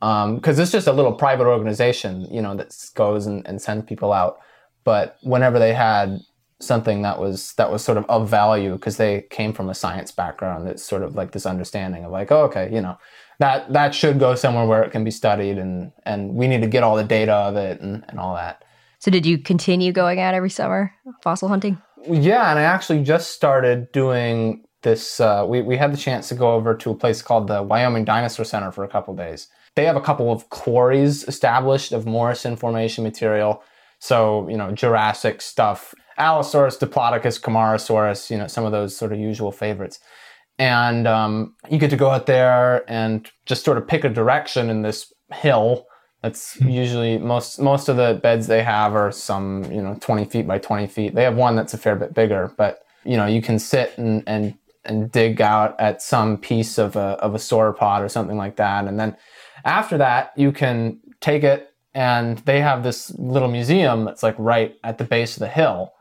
Because 0.00 0.58
it's 0.58 0.72
just 0.72 0.88
a 0.88 0.92
little 0.92 1.12
private 1.12 1.46
organization 1.46 2.26
you 2.36 2.42
know 2.42 2.56
that 2.56 2.74
goes 2.96 3.26
and, 3.26 3.46
and 3.46 3.62
sends 3.62 3.86
people 3.86 4.12
out. 4.12 4.38
But 4.82 5.18
whenever 5.22 5.60
they 5.60 5.72
had 5.72 6.18
something 6.60 7.02
that 7.02 7.20
was 7.20 7.52
that 7.54 7.70
was 7.70 7.84
sort 7.84 7.96
of 7.96 8.04
of 8.16 8.28
value 8.28 8.72
because 8.72 8.96
they 8.96 9.22
came 9.30 9.52
from 9.52 9.68
a 9.70 9.74
science 9.74 10.10
background 10.10 10.66
it's 10.68 10.82
sort 10.82 11.02
of 11.04 11.14
like 11.14 11.30
this 11.30 11.46
understanding 11.46 12.04
of 12.04 12.10
like 12.10 12.32
oh, 12.32 12.42
okay 12.48 12.68
you 12.74 12.80
know 12.80 12.96
that 13.38 13.72
that 13.72 13.94
should 13.94 14.18
go 14.18 14.34
somewhere 14.34 14.66
where 14.66 14.82
it 14.82 14.90
can 14.90 15.04
be 15.04 15.10
studied 15.12 15.58
and 15.58 15.92
and 16.06 16.34
we 16.34 16.48
need 16.48 16.62
to 16.62 16.66
get 16.68 16.82
all 16.82 16.96
the 16.96 17.04
data 17.04 17.32
of 17.32 17.54
it 17.56 17.80
and, 17.80 18.04
and 18.08 18.18
all 18.18 18.34
that 18.34 18.63
So 19.04 19.10
did 19.10 19.26
you 19.26 19.36
continue 19.36 19.92
going 19.92 20.18
out 20.18 20.32
every 20.32 20.48
summer 20.48 20.90
fossil 21.22 21.46
hunting? 21.46 21.76
yeah 22.06 22.50
and 22.50 22.58
i 22.58 22.62
actually 22.62 23.02
just 23.02 23.30
started 23.30 23.90
doing 23.92 24.62
this 24.82 25.20
uh, 25.20 25.44
we, 25.48 25.62
we 25.62 25.76
had 25.76 25.90
the 25.90 25.96
chance 25.96 26.28
to 26.28 26.34
go 26.34 26.52
over 26.52 26.74
to 26.74 26.90
a 26.90 26.94
place 26.94 27.22
called 27.22 27.46
the 27.46 27.62
wyoming 27.62 28.04
dinosaur 28.04 28.44
center 28.44 28.70
for 28.70 28.84
a 28.84 28.88
couple 28.88 29.14
days 29.14 29.48
they 29.74 29.86
have 29.86 29.96
a 29.96 30.00
couple 30.00 30.30
of 30.30 30.48
quarries 30.50 31.24
established 31.24 31.92
of 31.92 32.04
morrison 32.04 32.56
formation 32.56 33.02
material 33.02 33.62
so 33.98 34.46
you 34.50 34.56
know 34.56 34.70
jurassic 34.72 35.40
stuff 35.40 35.94
Allosaurus, 36.16 36.76
Diplodocus, 36.76 37.40
Camarasaurus, 37.40 38.30
you 38.30 38.38
know, 38.38 38.46
some 38.46 38.64
of 38.64 38.70
those 38.70 38.96
sort 38.96 39.12
of 39.12 39.18
usual 39.18 39.50
favorites. 39.50 39.98
And 40.60 41.08
um, 41.08 41.56
you 41.68 41.78
get 41.78 41.90
to 41.90 41.96
go 41.96 42.10
out 42.10 42.26
there 42.26 42.88
and 42.88 43.28
just 43.46 43.64
sort 43.64 43.78
of 43.78 43.88
pick 43.88 44.04
a 44.04 44.08
direction 44.08 44.70
in 44.70 44.82
this 44.82 45.12
hill. 45.32 45.86
That's 46.24 46.58
usually 46.62 47.18
most 47.18 47.60
most 47.60 47.90
of 47.90 47.98
the 47.98 48.18
beds 48.22 48.46
they 48.46 48.62
have 48.62 48.94
are 48.94 49.12
some 49.12 49.70
you 49.70 49.82
know 49.82 49.98
20 50.00 50.24
feet 50.24 50.46
by 50.46 50.56
20 50.56 50.86
feet. 50.86 51.14
They 51.14 51.22
have 51.22 51.36
one 51.36 51.54
that's 51.54 51.74
a 51.74 51.78
fair 51.78 51.96
bit 51.96 52.14
bigger, 52.14 52.50
but 52.56 52.86
you 53.04 53.18
know 53.18 53.26
you 53.26 53.42
can 53.42 53.58
sit 53.58 53.92
and 53.98 54.22
and 54.26 54.54
and 54.86 55.12
dig 55.12 55.42
out 55.42 55.78
at 55.78 56.00
some 56.00 56.38
piece 56.38 56.78
of 56.78 56.96
a 56.96 57.18
of 57.20 57.34
a 57.34 57.36
sauropod 57.36 58.00
or 58.00 58.08
something 58.08 58.38
like 58.38 58.56
that, 58.56 58.86
and 58.86 58.98
then 58.98 59.14
after 59.66 59.98
that 59.98 60.32
you 60.34 60.50
can 60.50 60.98
take 61.20 61.44
it 61.44 61.74
and 61.92 62.38
they 62.38 62.62
have 62.62 62.82
this 62.82 63.10
little 63.18 63.50
museum 63.50 64.06
that's 64.06 64.22
like 64.22 64.36
right 64.38 64.76
at 64.82 64.96
the 64.96 65.04
base 65.04 65.36
of 65.36 65.40
the 65.40 65.48
hill. 65.48 65.92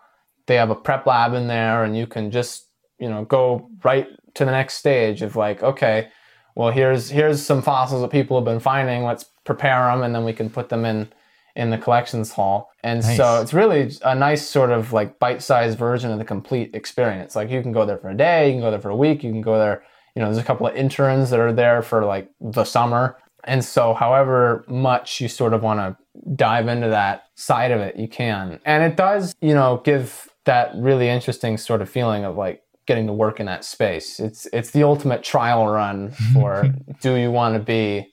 They 0.46 0.56
have 0.56 0.70
a 0.70 0.76
prep 0.76 1.06
lab 1.06 1.34
in 1.34 1.48
there, 1.48 1.84
and 1.84 1.98
you 1.98 2.08
can 2.08 2.32
just 2.32 2.70
you 2.98 3.10
know 3.10 3.26
go 3.26 3.70
right 3.84 4.08
to 4.36 4.46
the 4.46 4.52
next 4.52 4.76
stage 4.76 5.22
of 5.22 5.36
like, 5.36 5.62
okay, 5.62 6.08
well 6.56 6.72
here's 6.72 7.10
here's 7.10 7.42
some 7.42 7.62
fossils 7.62 8.02
that 8.02 8.12
people 8.12 8.38
have 8.38 8.46
been 8.46 8.60
finding. 8.60 9.04
Let's 9.04 9.26
prepare 9.46 9.86
them, 9.92 10.04
and 10.04 10.14
then 10.14 10.24
we 10.24 10.34
can 10.34 10.50
put 10.50 10.70
them 10.70 10.86
in 10.86 11.10
in 11.56 11.70
the 11.70 11.78
collections 11.78 12.32
hall. 12.32 12.72
And 12.84 13.02
Nice. 13.04 13.18
so 13.18 13.42
it's 13.42 13.54
really 13.54 13.92
a 14.04 14.16
nice 14.16 14.48
sort 14.48 14.72
of 14.72 14.92
like 14.92 15.20
bite-sized 15.20 15.78
version 15.78 16.12
of 16.12 16.18
the 16.18 16.26
complete 16.26 16.74
experience. 16.74 17.36
Like 17.36 17.50
you 17.52 17.62
can 17.62 17.72
go 17.72 17.86
there 17.86 17.98
for 17.98 18.10
a 18.10 18.18
day, 18.18 18.48
you 18.48 18.54
can 18.54 18.62
go 18.62 18.72
there 18.72 18.82
for 18.82 18.90
a 18.90 18.96
week, 18.96 19.24
you 19.24 19.32
can 19.32 19.42
go 19.42 19.60
there. 19.60 19.84
You 20.16 20.22
know, 20.22 20.28
there's 20.28 20.38
a 20.38 20.44
couple 20.44 20.68
of 20.68 20.76
interns 20.76 21.30
that 21.30 21.40
are 21.40 21.54
there 21.54 21.82
for 21.82 22.06
like 22.06 22.30
the 22.42 22.66
summer. 22.66 23.18
And 23.46 23.64
so, 23.64 23.94
however 23.94 24.64
much 24.68 25.20
you 25.20 25.28
sort 25.28 25.54
of 25.54 25.64
want 25.64 25.80
to 25.80 25.98
dive 26.36 26.68
into 26.68 26.90
that 26.90 27.26
side 27.36 27.72
of 27.72 27.82
it, 27.82 27.98
you 27.98 28.08
can. 28.08 28.60
And 28.66 28.84
it 28.84 28.96
does, 28.96 29.36
you 29.42 29.54
know, 29.54 29.82
give 29.84 30.30
that 30.46 30.72
really 30.76 31.10
interesting 31.10 31.58
sort 31.58 31.82
of 31.82 31.90
feeling 31.90 32.26
of 32.26 32.38
like 32.38 32.64
getting 32.86 33.08
to 33.08 33.14
work 33.14 33.40
in 33.40 33.46
that 33.46 33.64
space. 33.64 34.20
It's 34.20 34.48
it's 34.54 34.72
the 34.72 34.84
ultimate 34.84 35.24
trial 35.24 35.68
run 35.68 36.12
for 36.34 36.74
do 37.02 37.16
you 37.16 37.32
want 37.32 37.56
to 37.56 37.60
be 37.60 38.08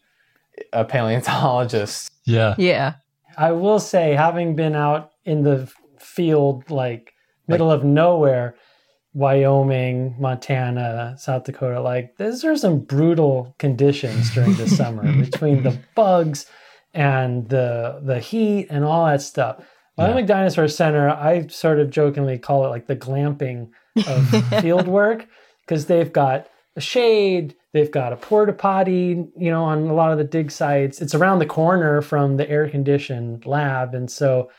a 0.72 0.84
paleontologist? 0.84 2.10
Yeah. 2.24 2.54
Yeah. 2.58 2.94
I 3.36 3.52
will 3.52 3.78
say, 3.78 4.14
having 4.14 4.56
been 4.56 4.74
out 4.74 5.12
in 5.24 5.42
the 5.42 5.70
field, 5.98 6.70
like 6.70 7.14
middle 7.48 7.70
of 7.70 7.84
nowhere, 7.84 8.56
Wyoming, 9.12 10.14
Montana, 10.18 11.16
South 11.18 11.44
Dakota, 11.44 11.80
like 11.80 12.16
these 12.16 12.44
are 12.44 12.56
some 12.56 12.80
brutal 12.80 13.54
conditions 13.58 14.32
during 14.34 14.54
the 14.54 14.68
summer 14.78 15.02
between 15.12 15.62
the 15.62 15.78
bugs 15.94 16.46
and 16.94 17.48
the 17.48 18.00
the 18.04 18.20
heat 18.20 18.68
and 18.70 18.84
all 18.84 19.06
that 19.06 19.22
stuff. 19.22 19.64
Wyoming 19.96 20.26
Dinosaur 20.26 20.66
Center, 20.68 21.10
I 21.10 21.46
sort 21.48 21.78
of 21.78 21.90
jokingly 21.90 22.38
call 22.38 22.64
it 22.64 22.68
like 22.68 22.86
the 22.86 22.96
glamping 22.96 23.68
of 24.06 24.28
field 24.62 24.88
work 24.88 25.26
because 25.66 25.86
they've 25.86 26.12
got 26.12 26.46
a 26.76 26.80
shade, 26.80 27.54
they've 27.72 27.90
got 27.90 28.12
a 28.12 28.16
porta 28.16 28.52
potty, 28.52 29.24
you 29.36 29.50
know, 29.50 29.64
on 29.64 29.88
a 29.88 29.94
lot 29.94 30.12
of 30.12 30.18
the 30.18 30.24
dig 30.24 30.50
sites. 30.50 31.00
It's 31.00 31.14
around 31.14 31.38
the 31.40 31.46
corner 31.46 32.00
from 32.02 32.36
the 32.36 32.48
air 32.48 32.68
conditioned 32.68 33.44
lab. 33.46 33.94
And 33.94 34.10
so 34.10 34.50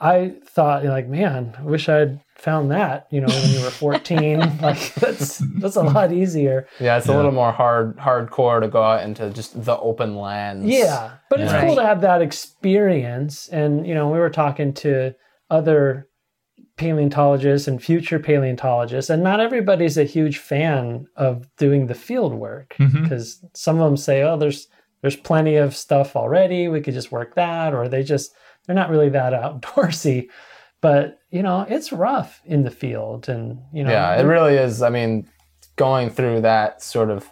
I 0.00 0.34
thought, 0.44 0.84
like, 0.84 1.08
man, 1.08 1.56
I 1.58 1.62
wish 1.62 1.88
I'd 1.88 2.20
found 2.36 2.70
that, 2.70 3.06
you 3.10 3.20
know, 3.20 3.28
when 3.28 3.48
you 3.50 3.62
were 3.62 3.70
14. 3.70 4.38
like 4.62 4.94
that's 4.96 5.38
that's 5.58 5.76
a 5.76 5.82
lot 5.82 6.12
easier. 6.12 6.68
Yeah, 6.78 6.98
it's 6.98 7.06
Yeah. 7.08 7.14
a 7.14 7.16
little 7.16 7.32
more 7.32 7.50
hard 7.50 7.96
hardcore 7.96 8.60
to 8.60 8.68
go 8.68 8.82
out 8.82 9.02
into 9.04 9.30
just 9.30 9.64
the 9.64 9.76
open 9.78 10.14
lands. 10.16 10.66
Yeah. 10.66 11.12
But 11.30 11.40
it's 11.40 11.50
Yeah. 11.52 11.62
cool 11.66 11.76
to 11.76 11.82
have 11.86 12.02
that 12.02 12.20
experience. 12.22 13.48
And, 13.48 13.86
you 13.86 13.94
know, 13.94 14.08
we 14.10 14.18
were 14.18 14.30
talking 14.30 14.72
to 14.74 15.14
other 15.50 16.08
paleontologists 16.76 17.66
and 17.66 17.82
future 17.82 18.18
paleontologists, 18.18 19.10
and 19.10 19.22
not 19.22 19.40
everybody's 19.40 19.96
a 19.96 20.04
huge 20.04 20.38
fan 20.38 21.06
of 21.16 21.48
doing 21.56 21.86
the 21.86 21.94
field 21.94 22.34
work 22.34 22.76
mm-hmm. 22.78 23.02
because 23.02 23.44
some 23.54 23.80
of 23.80 23.84
them 23.84 23.96
say, 23.96 24.22
oh, 24.22 24.36
there's 24.36 24.68
there's 25.00 25.16
plenty 25.16 25.56
of 25.56 25.76
stuff 25.76 26.16
already. 26.16 26.68
We 26.68 26.80
could 26.80 26.94
just 26.94 27.12
work 27.12 27.34
that, 27.34 27.74
or 27.74 27.88
they 27.88 28.02
just 28.02 28.32
they're 28.66 28.76
not 28.76 28.90
really 28.90 29.08
that 29.10 29.32
outdoorsy. 29.62 30.28
But 30.80 31.20
you 31.30 31.42
know, 31.42 31.66
it's 31.68 31.92
rough 31.92 32.42
in 32.44 32.62
the 32.62 32.70
field, 32.70 33.28
and 33.28 33.58
you 33.72 33.82
know, 33.82 33.90
Yeah, 33.90 34.20
it 34.20 34.24
really 34.24 34.56
is. 34.56 34.82
I 34.82 34.90
mean, 34.90 35.28
going 35.76 36.10
through 36.10 36.42
that 36.42 36.82
sort 36.82 37.10
of 37.10 37.30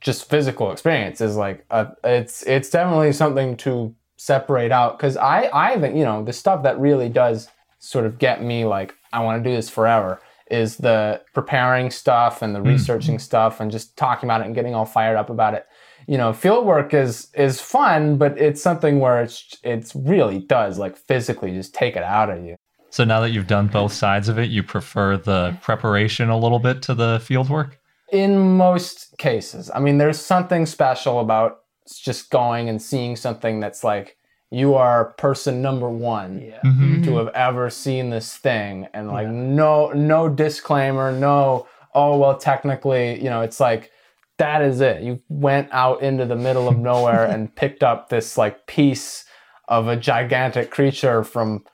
just 0.00 0.28
physical 0.28 0.70
experience 0.70 1.20
is 1.20 1.36
like 1.36 1.64
a, 1.70 1.88
it's 2.04 2.42
it's 2.42 2.70
definitely 2.70 3.12
something 3.12 3.56
to 3.56 3.94
separate 4.16 4.70
out 4.70 4.98
because 4.98 5.16
I 5.16 5.48
I 5.52 5.70
haven't 5.70 5.96
you 5.96 6.04
know 6.04 6.22
the 6.22 6.32
stuff 6.32 6.62
that 6.62 6.78
really 6.78 7.08
does 7.08 7.48
sort 7.84 8.06
of 8.06 8.18
get 8.18 8.42
me 8.42 8.64
like 8.64 8.94
I 9.12 9.22
want 9.22 9.42
to 9.42 9.48
do 9.48 9.54
this 9.54 9.70
forever 9.70 10.20
is 10.50 10.76
the 10.76 11.22
preparing 11.32 11.90
stuff 11.90 12.42
and 12.42 12.54
the 12.54 12.60
hmm. 12.60 12.68
researching 12.68 13.18
stuff 13.18 13.60
and 13.60 13.70
just 13.70 13.96
talking 13.96 14.26
about 14.26 14.40
it 14.40 14.46
and 14.46 14.54
getting 14.54 14.74
all 14.74 14.84
fired 14.84 15.16
up 15.16 15.30
about 15.30 15.54
it. 15.54 15.66
You 16.06 16.18
know, 16.18 16.32
field 16.32 16.66
work 16.66 16.92
is 16.92 17.28
is 17.34 17.60
fun, 17.60 18.18
but 18.18 18.38
it's 18.38 18.60
something 18.62 19.00
where 19.00 19.22
it's 19.22 19.56
it's 19.62 19.94
really 19.94 20.38
does 20.38 20.78
like 20.78 20.96
physically 20.96 21.52
just 21.52 21.74
take 21.74 21.96
it 21.96 22.02
out 22.02 22.30
of 22.30 22.44
you. 22.44 22.56
So 22.90 23.04
now 23.04 23.20
that 23.20 23.30
you've 23.30 23.48
done 23.48 23.66
both 23.66 23.92
sides 23.92 24.28
of 24.28 24.38
it, 24.38 24.50
you 24.50 24.62
prefer 24.62 25.16
the 25.16 25.56
preparation 25.62 26.28
a 26.28 26.38
little 26.38 26.60
bit 26.60 26.80
to 26.82 26.94
the 26.94 27.20
field 27.24 27.50
work? 27.50 27.80
in 28.14 28.56
most 28.56 29.16
cases. 29.18 29.70
I 29.74 29.80
mean, 29.80 29.98
there's 29.98 30.20
something 30.20 30.66
special 30.66 31.18
about 31.18 31.62
just 31.88 32.30
going 32.30 32.68
and 32.68 32.80
seeing 32.80 33.16
something 33.16 33.58
that's 33.58 33.82
like 33.82 34.16
you 34.54 34.74
are 34.74 35.06
person 35.18 35.60
number 35.60 35.88
one 35.88 36.40
yeah. 36.40 36.60
Mm-hmm. 36.64 37.02
to 37.04 37.16
have 37.16 37.28
ever 37.28 37.70
seen 37.70 38.10
this 38.10 38.36
thing, 38.36 38.88
and 38.94 39.08
like 39.08 39.28
no 39.28 39.90
no 39.92 40.28
disclaimer, 40.28 41.12
no 41.12 41.66
oh 41.94 42.16
well, 42.16 42.36
technically, 42.36 43.22
you 43.22 43.30
know, 43.30 43.40
it's 43.40 43.60
like 43.60 43.90
that 44.38 44.62
is 44.62 44.80
it. 44.80 45.02
You 45.02 45.20
went 45.28 45.68
out 45.72 46.02
into 46.02 46.26
the 46.26 46.36
middle 46.36 46.68
of 46.68 46.76
nowhere 46.76 47.24
and 47.24 47.54
picked 47.56 47.82
up 47.82 48.08
this 48.08 48.36
like 48.36 48.66
piece 48.66 49.24
of 49.68 49.88
a 49.88 49.96
gigantic 49.96 50.70
creature 50.70 51.24
from 51.24 51.64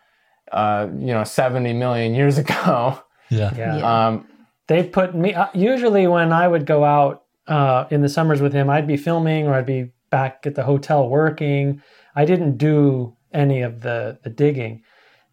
uh, 0.53 0.89
you 0.93 1.12
know 1.12 1.24
70 1.24 1.72
million 1.72 2.14
years 2.14 2.39
ago. 2.39 3.01
Yeah. 3.31 3.53
yeah. 3.57 3.78
Yeah. 3.78 4.07
Um, 4.07 4.26
they 4.66 4.85
put 4.85 5.14
me 5.14 5.35
uh, 5.35 5.49
usually 5.55 6.07
when 6.07 6.33
I 6.33 6.47
would 6.47 6.66
go 6.66 6.85
out 6.85 7.24
uh, 7.47 7.87
in 7.91 8.03
the 8.03 8.09
summers 8.09 8.41
with 8.41 8.53
him, 8.53 8.70
I'd 8.70 8.87
be 8.87 8.97
filming 8.97 9.47
or 9.47 9.55
I'd 9.55 9.66
be 9.66 9.91
back 10.11 10.47
at 10.47 10.55
the 10.55 10.64
hotel 10.64 11.09
working. 11.09 11.83
I 12.14 12.24
didn't 12.24 12.56
do 12.56 13.16
any 13.32 13.62
of 13.62 13.82
the 13.82 14.18
the 14.22 14.30
digging, 14.30 14.82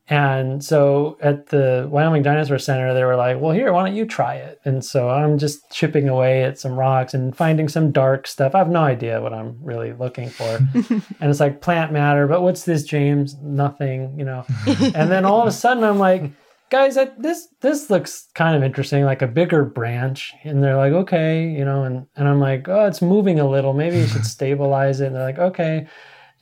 and 0.09 0.63
so 0.63 1.17
at 1.21 1.47
the 1.47 1.88
Wyoming 1.91 2.23
Dinosaur 2.23 2.59
Center, 2.59 2.93
they 2.93 3.03
were 3.03 3.15
like, 3.15 3.41
"Well, 3.41 3.51
here, 3.51 3.73
why 3.73 3.86
don't 3.86 3.95
you 3.95 4.05
try 4.05 4.36
it?" 4.36 4.59
And 4.63 4.84
so 4.84 5.09
I'm 5.09 5.38
just 5.38 5.69
chipping 5.71 6.07
away 6.07 6.43
at 6.43 6.57
some 6.57 6.73
rocks 6.73 7.13
and 7.13 7.36
finding 7.36 7.67
some 7.67 7.91
dark 7.91 8.25
stuff. 8.25 8.55
I 8.55 8.59
have 8.59 8.69
no 8.69 8.84
idea 8.84 9.21
what 9.21 9.34
I'm 9.34 9.57
really 9.61 9.93
looking 9.93 10.30
for, 10.30 10.43
and 10.73 11.03
it's 11.21 11.41
like 11.41 11.61
plant 11.61 11.91
matter. 11.91 12.25
But 12.25 12.41
what's 12.41 12.63
this, 12.63 12.84
James? 12.84 13.36
Nothing, 13.41 14.17
you 14.17 14.23
know. 14.23 14.45
and 14.95 15.11
then 15.11 15.25
all 15.25 15.41
of 15.41 15.47
a 15.47 15.51
sudden, 15.51 15.84
I'm 15.84 15.99
like 15.99 16.32
guys 16.69 16.97
I, 16.97 17.05
this 17.17 17.47
this 17.61 17.89
looks 17.89 18.28
kind 18.34 18.55
of 18.55 18.63
interesting 18.63 19.05
like 19.05 19.21
a 19.21 19.28
bigger 19.28 19.63
branch 19.63 20.34
and 20.43 20.61
they're 20.61 20.75
like 20.75 20.91
okay 20.91 21.49
you 21.49 21.63
know 21.63 21.84
and 21.84 22.05
and 22.15 22.28
i'm 22.28 22.39
like 22.39 22.67
oh 22.67 22.86
it's 22.86 23.01
moving 23.01 23.39
a 23.39 23.49
little 23.49 23.73
maybe 23.73 23.97
you 23.99 24.07
should 24.07 24.25
stabilize 24.38 24.99
it 24.99 25.07
and 25.07 25.15
they're 25.15 25.23
like 25.23 25.39
okay 25.39 25.88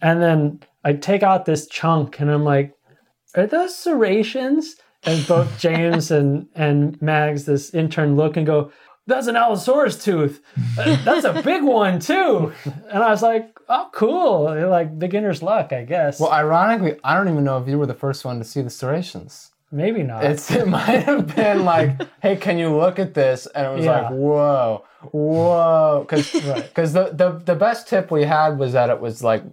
and 0.01 0.21
then 0.21 0.59
i 0.83 0.93
take 0.93 1.23
out 1.23 1.45
this 1.45 1.67
chunk 1.67 2.19
and 2.19 2.29
i'm 2.31 2.43
like 2.43 2.73
are 3.35 3.47
those 3.47 3.75
serrations 3.77 4.75
and 5.05 5.25
both 5.27 5.57
james 5.59 6.11
and 6.11 6.47
and 6.55 7.01
mags 7.01 7.45
this 7.45 7.73
intern 7.73 8.15
look 8.15 8.37
and 8.37 8.45
go 8.45 8.71
that's 9.07 9.27
an 9.27 9.35
allosaurus 9.35 10.03
tooth 10.03 10.41
Uh, 10.77 10.97
that's 11.03 11.25
a 11.25 11.41
big 11.43 11.63
one 11.81 11.99
too 11.99 12.51
and 12.65 13.03
i 13.03 13.09
was 13.09 13.21
like 13.21 13.57
oh 13.69 13.89
cool 13.93 14.45
They're 14.45 14.67
like 14.67 14.97
beginner's 14.99 15.41
luck 15.43 15.71
i 15.73 15.83
guess 15.83 16.19
well, 16.19 16.31
ironically, 16.31 16.99
I 17.03 17.15
don't 17.15 17.29
even 17.29 17.43
know 17.43 17.57
if 17.61 17.67
you 17.67 17.77
were 17.77 17.85
the 17.87 17.93
first 17.93 18.25
one 18.25 18.37
to 18.39 18.43
see 18.45 18.61
the 18.61 18.69
serrations. 18.69 19.51
maybe 19.71 20.03
not 20.03 20.23
It's 20.23 20.49
it 20.51 20.67
might 20.67 21.03
have 21.03 21.35
been 21.35 21.65
like, 21.65 21.89
hey, 22.21 22.35
can 22.37 22.57
you 22.57 22.69
look 22.75 22.97
at 22.99 23.13
this? 23.13 23.47
And 23.47 23.65
it 23.67 23.71
was 23.75 23.85
Yeah. 23.85 24.01
like, 24.01 24.09
whoa, 24.11 24.85
whoa, 25.11 26.05
because 26.07 26.33
Right. 26.43 26.73
the, 26.75 27.11
the 27.21 27.41
the 27.43 27.55
best 27.55 27.87
tip 27.87 28.11
we 28.11 28.23
had 28.23 28.57
was 28.59 28.73
that 28.73 28.89
it 28.89 28.99
was 29.01 29.23
like 29.23 29.43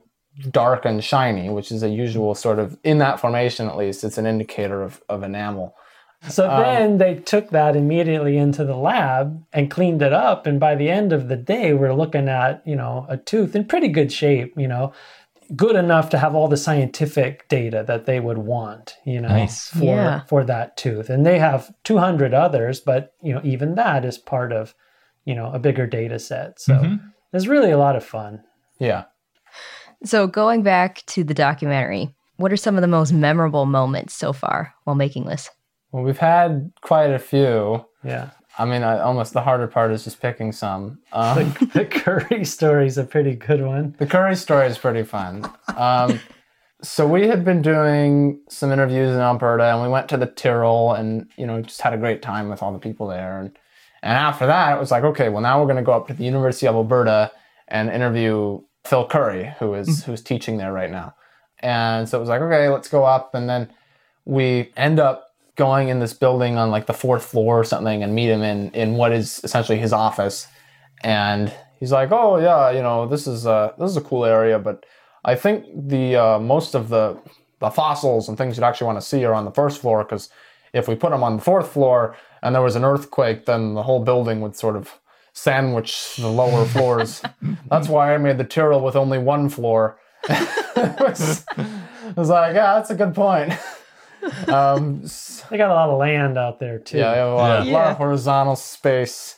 dark 0.51 0.85
and 0.85 1.03
shiny, 1.05 1.51
which 1.51 1.71
is 1.71 1.83
a 1.83 1.89
usual 1.89 2.35
sort 2.35 2.59
of 2.59 2.79
in 2.85 2.99
that 2.99 3.21
formation 3.21 3.69
at 3.69 3.77
least. 3.77 4.03
It's 4.05 4.19
an 4.19 4.27
indicator 4.27 4.83
of 4.83 5.03
of 5.09 5.23
enamel. 5.23 5.75
So 6.29 6.49
Um, 6.49 6.63
then 6.63 6.99
they 6.99 7.17
took 7.17 7.51
that 7.51 7.75
immediately 7.75 8.39
into 8.39 8.65
the 8.65 8.77
lab 8.77 9.43
and 9.53 9.69
cleaned 9.71 10.03
it 10.03 10.13
up. 10.13 10.47
And 10.47 10.61
by 10.61 10.77
the 10.77 10.89
end 10.89 11.13
of 11.13 11.27
the 11.29 11.37
day, 11.37 11.73
we're 11.75 11.95
looking 11.95 12.29
at, 12.29 12.63
you 12.65 12.77
know, 12.77 13.07
a 13.09 13.17
tooth 13.17 13.57
in 13.57 13.65
pretty 13.65 13.89
good 13.89 14.13
shape, 14.13 14.55
you 14.57 14.69
know, 14.69 14.93
good 15.57 15.75
enough 15.75 16.11
to 16.11 16.19
have 16.19 16.37
all 16.37 16.47
the 16.47 16.57
scientific 16.57 17.49
data 17.49 17.83
that 17.89 18.07
they 18.07 18.21
would 18.21 18.39
want, 18.39 18.97
you 19.05 19.21
know, 19.21 19.29
Nice. 19.29 19.67
for, 19.69 19.85
Yeah. 19.97 20.21
for 20.29 20.45
that 20.45 20.77
tooth. 20.77 21.11
And 21.11 21.27
they 21.27 21.41
have 21.41 21.73
200 21.83 22.33
others, 22.33 22.79
but, 22.81 23.13
you 23.21 23.35
know, 23.35 23.41
even 23.43 23.75
that 23.75 24.05
is 24.05 24.17
part 24.17 24.53
of, 24.53 24.75
you 25.25 25.35
know, 25.35 25.51
a 25.53 25.59
bigger 25.59 25.89
data 25.89 26.21
set. 26.21 26.61
So 26.61 26.75
Mhm. 26.75 27.01
it's 27.33 27.49
really 27.49 27.73
a 27.73 27.79
lot 27.79 27.97
of 27.97 28.05
fun. 28.05 28.45
Yeah. 28.79 29.05
So 30.05 30.27
going 30.27 30.63
back 30.63 31.05
to 31.07 31.25
the 31.25 31.35
documentary, 31.35 32.15
what 32.37 32.53
are 32.53 32.57
some 32.57 32.77
of 32.77 32.83
the 32.83 32.89
most 32.89 33.13
memorable 33.13 33.67
moments 33.67 34.15
so 34.15 34.33
far 34.33 34.75
while 34.85 34.97
making 34.97 35.27
this? 35.27 35.49
Well, 35.93 36.03
we've 36.03 36.19
had 36.19 36.73
quite 36.81 37.11
a 37.11 37.19
few. 37.19 37.85
Yeah. 38.03 38.31
I 38.59 38.65
mean, 38.65 38.83
I, 38.83 38.99
almost 38.99 39.33
the 39.33 39.41
harder 39.41 39.67
part 39.67 39.93
is 39.93 40.05
just 40.05 40.21
picking 40.21 40.53
some. 40.53 40.99
Um, 41.13 41.55
The, 41.61 41.67
the 41.67 41.85
Currie 41.91 42.45
story 42.45 42.87
is 42.87 42.99
a 42.99 43.05
pretty 43.05 43.35
good 43.35 43.63
one. 43.63 43.95
the 43.99 44.07
Currie 44.07 44.37
story 44.37 44.67
is 44.67 44.77
pretty 44.77 45.05
fun. 45.05 45.51
Um, 45.77 46.21
so 46.83 47.07
we 47.07 47.29
had 47.29 47.45
been 47.45 47.63
doing 47.63 48.41
some 48.49 48.73
interviews 48.73 49.15
in 49.15 49.21
Alberta, 49.21 49.65
and 49.73 49.83
we 49.83 49.89
went 49.89 50.09
to 50.09 50.17
the 50.17 50.27
Tyrrell, 50.27 50.93
and 50.95 51.31
you 51.39 51.47
know, 51.47 51.63
just 51.63 51.81
had 51.81 51.95
a 51.95 51.97
great 51.99 52.23
time 52.23 52.49
with 52.49 52.63
all 52.63 52.73
the 52.73 52.79
people 52.79 53.07
there. 53.07 53.39
And 53.41 53.57
and 54.03 54.13
after 54.19 54.47
that, 54.47 54.77
it 54.77 54.81
was 54.81 54.91
like, 54.91 55.05
okay, 55.05 55.29
well, 55.29 55.43
now 55.43 55.61
we're 55.61 55.67
going 55.67 55.77
to 55.77 55.83
go 55.83 55.93
up 55.93 56.09
to 56.09 56.15
the 56.15 56.25
University 56.25 56.67
of 56.67 56.75
Alberta 56.75 57.31
and 57.69 57.89
interview 57.89 58.61
Phil 58.85 59.07
Currie, 59.07 59.55
who 59.59 59.75
is 59.75 60.05
who's 60.05 60.23
teaching 60.23 60.57
there 60.57 60.73
right 60.73 60.91
now. 60.91 61.15
And 61.61 62.09
so 62.09 62.19
it 62.19 62.21
was 62.21 62.29
like, 62.29 62.41
okay, 62.41 62.69
let's 62.69 62.89
go 62.89 63.05
up, 63.05 63.35
and 63.35 63.49
then 63.49 63.71
we 64.25 64.73
end 64.77 64.99
up 64.99 65.29
going 65.57 65.89
in 65.89 66.01
this 66.01 66.15
building 66.15 66.57
on 66.57 66.71
like 66.71 66.87
the 66.87 66.95
fourth 66.95 67.25
floor 67.25 67.61
or 67.61 67.65
something 67.65 68.03
and 68.03 68.15
meet 68.15 68.31
him 68.31 68.43
in 68.43 68.71
in 68.71 68.95
what 68.95 69.13
is 69.13 69.41
essentially 69.45 69.79
his 69.79 69.93
office. 69.93 70.47
And 71.05 71.53
he's 71.83 71.91
like 71.91 72.13
oh 72.13 72.39
yeah 72.39 72.71
you 72.71 72.81
know 72.81 73.09
this 73.09 73.27
is 73.27 73.45
a 73.45 73.75
this 73.77 73.91
is 73.91 73.97
a 73.97 74.01
cool 74.01 74.25
area 74.25 74.57
but 74.57 74.87
i 75.25 75.35
think 75.35 75.67
the 75.89 76.15
uh, 76.15 76.39
most 76.39 76.77
of 76.77 76.89
the 76.91 77.21
the 77.59 77.69
fossils 77.69 78.29
and 78.29 78.39
things 78.39 78.57
you'd 78.57 78.63
actually 78.63 78.87
want 78.87 78.97
to 78.97 79.05
see 79.05 79.25
are 79.25 79.35
on 79.35 79.45
the 79.45 79.51
first 79.51 79.81
floor 79.81 80.05
because 80.05 80.31
if 80.73 80.87
we 80.87 80.95
put 80.95 81.11
them 81.11 81.25
on 81.25 81.37
the 81.37 81.43
fourth 81.43 81.73
floor 81.73 82.17
and 82.41 82.55
there 82.55 82.63
was 82.63 82.77
an 82.77 82.85
earthquake 82.85 83.47
then 83.47 83.75
the 83.75 83.83
whole 83.83 83.99
building 83.99 84.41
would 84.41 84.55
sort 84.55 84.77
of 84.77 85.01
sandwich 85.35 86.17
the 86.17 86.29
lower 86.29 86.65
floors 86.67 87.23
that's 87.71 87.89
why 87.89 88.15
i 88.15 88.19
made 88.19 88.37
the 88.39 88.45
tyrrell 88.45 88.81
with 88.83 88.97
only 88.97 89.19
one 89.19 89.49
floor 89.49 89.99
it 90.29 91.01
was, 91.01 91.45
I 91.57 92.13
was 92.17 92.29
like 92.29 92.55
yeah 92.55 92.75
that's 92.75 92.91
a 92.91 92.95
good 92.95 93.15
point 93.15 93.53
um, 94.47 95.03
They 95.51 95.57
got 95.57 95.71
a 95.71 95.75
lot 95.75 95.89
of 95.91 95.99
land 95.99 96.39
out 96.39 96.61
there 96.61 96.79
too. 96.79 96.99
yeah, 96.99 97.11
we 97.13 97.19
have 97.19 97.29
a 97.29 97.35
lot, 97.35 97.61
of- 97.61 97.67
Yeah. 97.67 97.73
lot 97.73 97.87
of 97.91 97.97
horizontal 97.97 98.55
space 98.55 99.37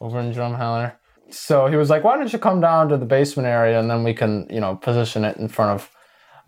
over 0.00 0.18
in 0.18 0.32
Drumheller. 0.32 0.94
So 1.30 1.68
he 1.68 1.76
was 1.76 1.90
like, 1.90 2.02
"Why 2.02 2.16
don't 2.16 2.32
you 2.32 2.38
come 2.40 2.60
down 2.60 2.88
to 2.88 2.96
the 2.96 3.04
basement 3.06 3.46
area 3.46 3.78
and 3.78 3.88
then 3.88 4.02
we 4.02 4.14
can, 4.14 4.48
you 4.50 4.58
know, 4.60 4.74
position 4.74 5.24
it 5.24 5.36
in 5.36 5.46
front 5.46 5.70
of 5.80 5.90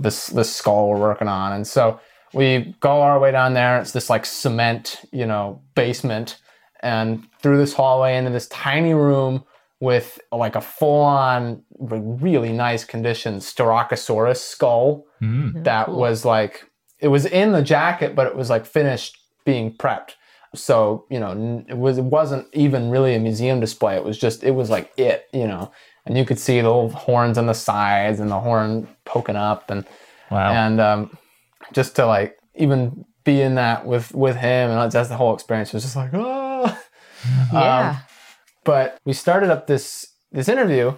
this 0.01 0.26
this 0.26 0.53
skull 0.55 0.89
we're 0.89 0.99
working 0.99 1.28
on." 1.28 1.53
And 1.53 1.64
so 1.68 2.01
we 2.34 2.74
go 2.80 3.01
our 3.01 3.18
way 3.20 3.30
down 3.30 3.55
there. 3.55 3.80
It's 3.80 3.93
this 3.93 4.11
like 4.11 4.26
cement, 4.26 5.01
you 5.12 5.26
know, 5.26 5.62
basement, 5.76 6.41
and 6.81 7.26
through 7.41 7.59
this 7.59 7.72
hallway 7.74 8.16
into 8.16 8.31
this 8.31 8.49
tiny 8.49 8.95
room 8.95 9.45
with 9.81 10.18
like 10.33 10.57
a 10.57 10.61
full 10.61 11.03
on, 11.03 11.62
really 11.79 12.53
nice 12.53 12.85
condition 12.85 13.37
Styracosaurus 13.37 14.39
skull 14.39 15.05
Mm. 15.20 15.64
that 15.64 15.89
was 15.91 16.24
like 16.24 16.70
it 17.01 17.09
was 17.09 17.26
in 17.26 17.51
the 17.53 17.62
jacket, 17.62 18.14
but 18.14 18.26
it 18.29 18.37
was 18.37 18.49
like 18.51 18.64
finished 18.66 19.18
being 19.45 19.72
prepped. 19.72 20.11
So 20.55 21.05
you 21.11 21.18
know, 21.20 21.64
it 21.68 21.76
was 21.76 21.99
it 21.99 22.05
wasn't 22.05 22.47
even 22.53 22.91
really 22.91 23.14
a 23.14 23.18
museum 23.18 23.59
display. 23.61 23.97
It 23.97 24.05
was 24.05 24.18
just 24.18 24.45
it 24.45 24.53
was 24.53 24.70
like 24.70 24.93
it, 24.97 25.26
you 25.33 25.47
know, 25.47 25.72
and 26.07 26.16
you 26.16 26.24
could 26.24 26.39
see 26.39 26.61
the 26.61 26.68
little 26.68 26.91
horns 26.91 27.37
on 27.37 27.47
the 27.47 27.53
sides 27.53 28.20
and 28.20 28.31
the 28.31 28.39
horn 28.41 28.87
poking 29.05 29.37
up, 29.37 29.70
and 29.70 29.85
Wow. 30.31 30.53
and 30.53 30.81
um, 30.81 31.18
just 31.72 31.97
to 31.97 32.07
like 32.07 32.37
even 32.55 33.05
be 33.24 33.41
in 33.43 33.57
that 33.57 33.85
with 33.87 34.14
with 34.14 34.37
him 34.37 34.70
and 34.70 34.91
that's 34.93 35.09
the 35.09 35.16
whole 35.16 35.35
experience 35.35 35.72
was 35.72 35.83
just 35.83 35.97
like 35.97 36.11
oh. 36.14 36.48
Yeah. 37.53 37.91
Um, 37.91 37.97
but 38.64 38.99
we 39.05 39.12
started 39.12 39.51
up 39.51 39.66
this 39.66 40.07
this 40.33 40.49
interview 40.49 40.97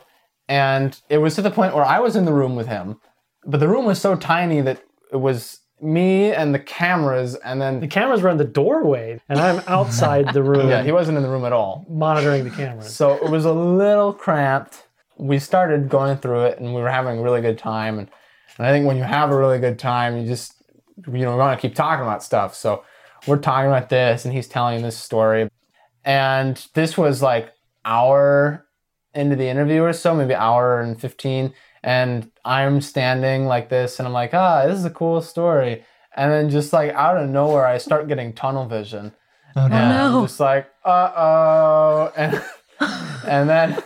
and 0.48 1.00
it 1.08 1.18
was 1.18 1.34
to 1.36 1.42
the 1.42 1.50
point 1.50 1.74
where 1.74 1.84
I 1.84 2.00
was 2.00 2.16
in 2.16 2.24
the 2.24 2.32
room 2.32 2.56
with 2.56 2.66
him 2.66 3.00
but 3.46 3.60
the 3.60 3.68
room 3.68 3.84
was 3.86 4.00
so 4.00 4.16
tiny 4.16 4.60
that 4.60 4.82
it 5.12 5.16
was 5.16 5.60
me 5.80 6.30
and 6.32 6.54
the 6.54 6.58
cameras 6.58 7.36
and 7.36 7.60
then 7.60 7.80
The 7.80 7.88
cameras 7.88 8.20
were 8.20 8.28
in 8.28 8.36
the 8.36 8.44
doorway, 8.44 9.18
and 9.30 9.38
I'm 9.38 9.62
outside 9.66 10.32
the 10.34 10.42
room 10.42 10.68
yeah 10.68 10.82
he 10.82 10.92
wasn't 10.92 11.16
in 11.16 11.22
the 11.22 11.28
room 11.30 11.44
at 11.44 11.52
all 11.52 11.86
monitoring 11.88 12.44
the 12.44 12.50
cameras. 12.50 12.94
so 12.94 13.14
it 13.24 13.30
was 13.30 13.44
a 13.44 13.52
little 13.52 14.12
cramped 14.12 14.86
we 15.16 15.38
started 15.38 15.88
going 15.88 16.16
through 16.18 16.44
it 16.46 16.58
and 16.58 16.74
we 16.74 16.80
were 16.80 16.90
having 16.90 17.18
a 17.18 17.22
really 17.22 17.40
good 17.42 17.58
time 17.58 17.98
and, 17.98 18.08
and 18.58 18.66
i 18.66 18.70
think 18.70 18.86
when 18.86 18.96
you 18.96 19.02
have 19.04 19.30
a 19.30 19.36
really 19.36 19.58
good 19.58 19.78
time 19.78 20.16
you 20.18 20.26
just 20.26 20.54
you 21.06 21.20
know 21.24 21.36
want 21.36 21.58
to 21.58 21.66
keep 21.66 21.74
talking 21.74 22.04
about 22.04 22.22
stuff 22.22 22.54
so 22.54 22.82
we're 23.26 23.38
talking 23.38 23.68
about 23.70 23.88
this 23.90 24.24
and 24.24 24.34
he's 24.34 24.48
telling 24.48 24.82
this 24.82 24.96
story 24.96 25.48
and 26.04 26.66
this 26.74 26.96
was 26.98 27.22
like 27.22 27.52
hour 27.84 28.66
into 29.14 29.36
the 29.36 29.48
interview 29.48 29.82
or 29.82 29.92
so 29.92 30.14
maybe 30.14 30.34
hour 30.34 30.80
and 30.80 31.00
15 31.00 31.52
and 31.82 32.30
i'm 32.44 32.80
standing 32.80 33.46
like 33.46 33.68
this 33.68 33.98
and 33.98 34.06
i'm 34.06 34.12
like 34.14 34.32
ah 34.34 34.66
this 34.66 34.78
is 34.78 34.84
a 34.84 34.90
cool 34.90 35.20
story 35.20 35.84
and 36.16 36.30
then 36.30 36.48
just 36.50 36.72
like 36.72 36.90
out 36.92 37.16
of 37.16 37.28
nowhere 37.28 37.66
i 37.66 37.76
start 37.78 38.06
getting 38.08 38.32
tunnel 38.32 38.66
vision 38.66 39.12
Oh, 39.56 39.66
no. 39.66 39.74
and 39.74 39.88
no. 39.88 40.18
I'm 40.20 40.26
just 40.26 40.38
like, 40.38 40.70
uh 40.84 41.12
oh. 41.16 42.12
And, 42.16 42.40
and 43.26 43.48
then 43.50 43.82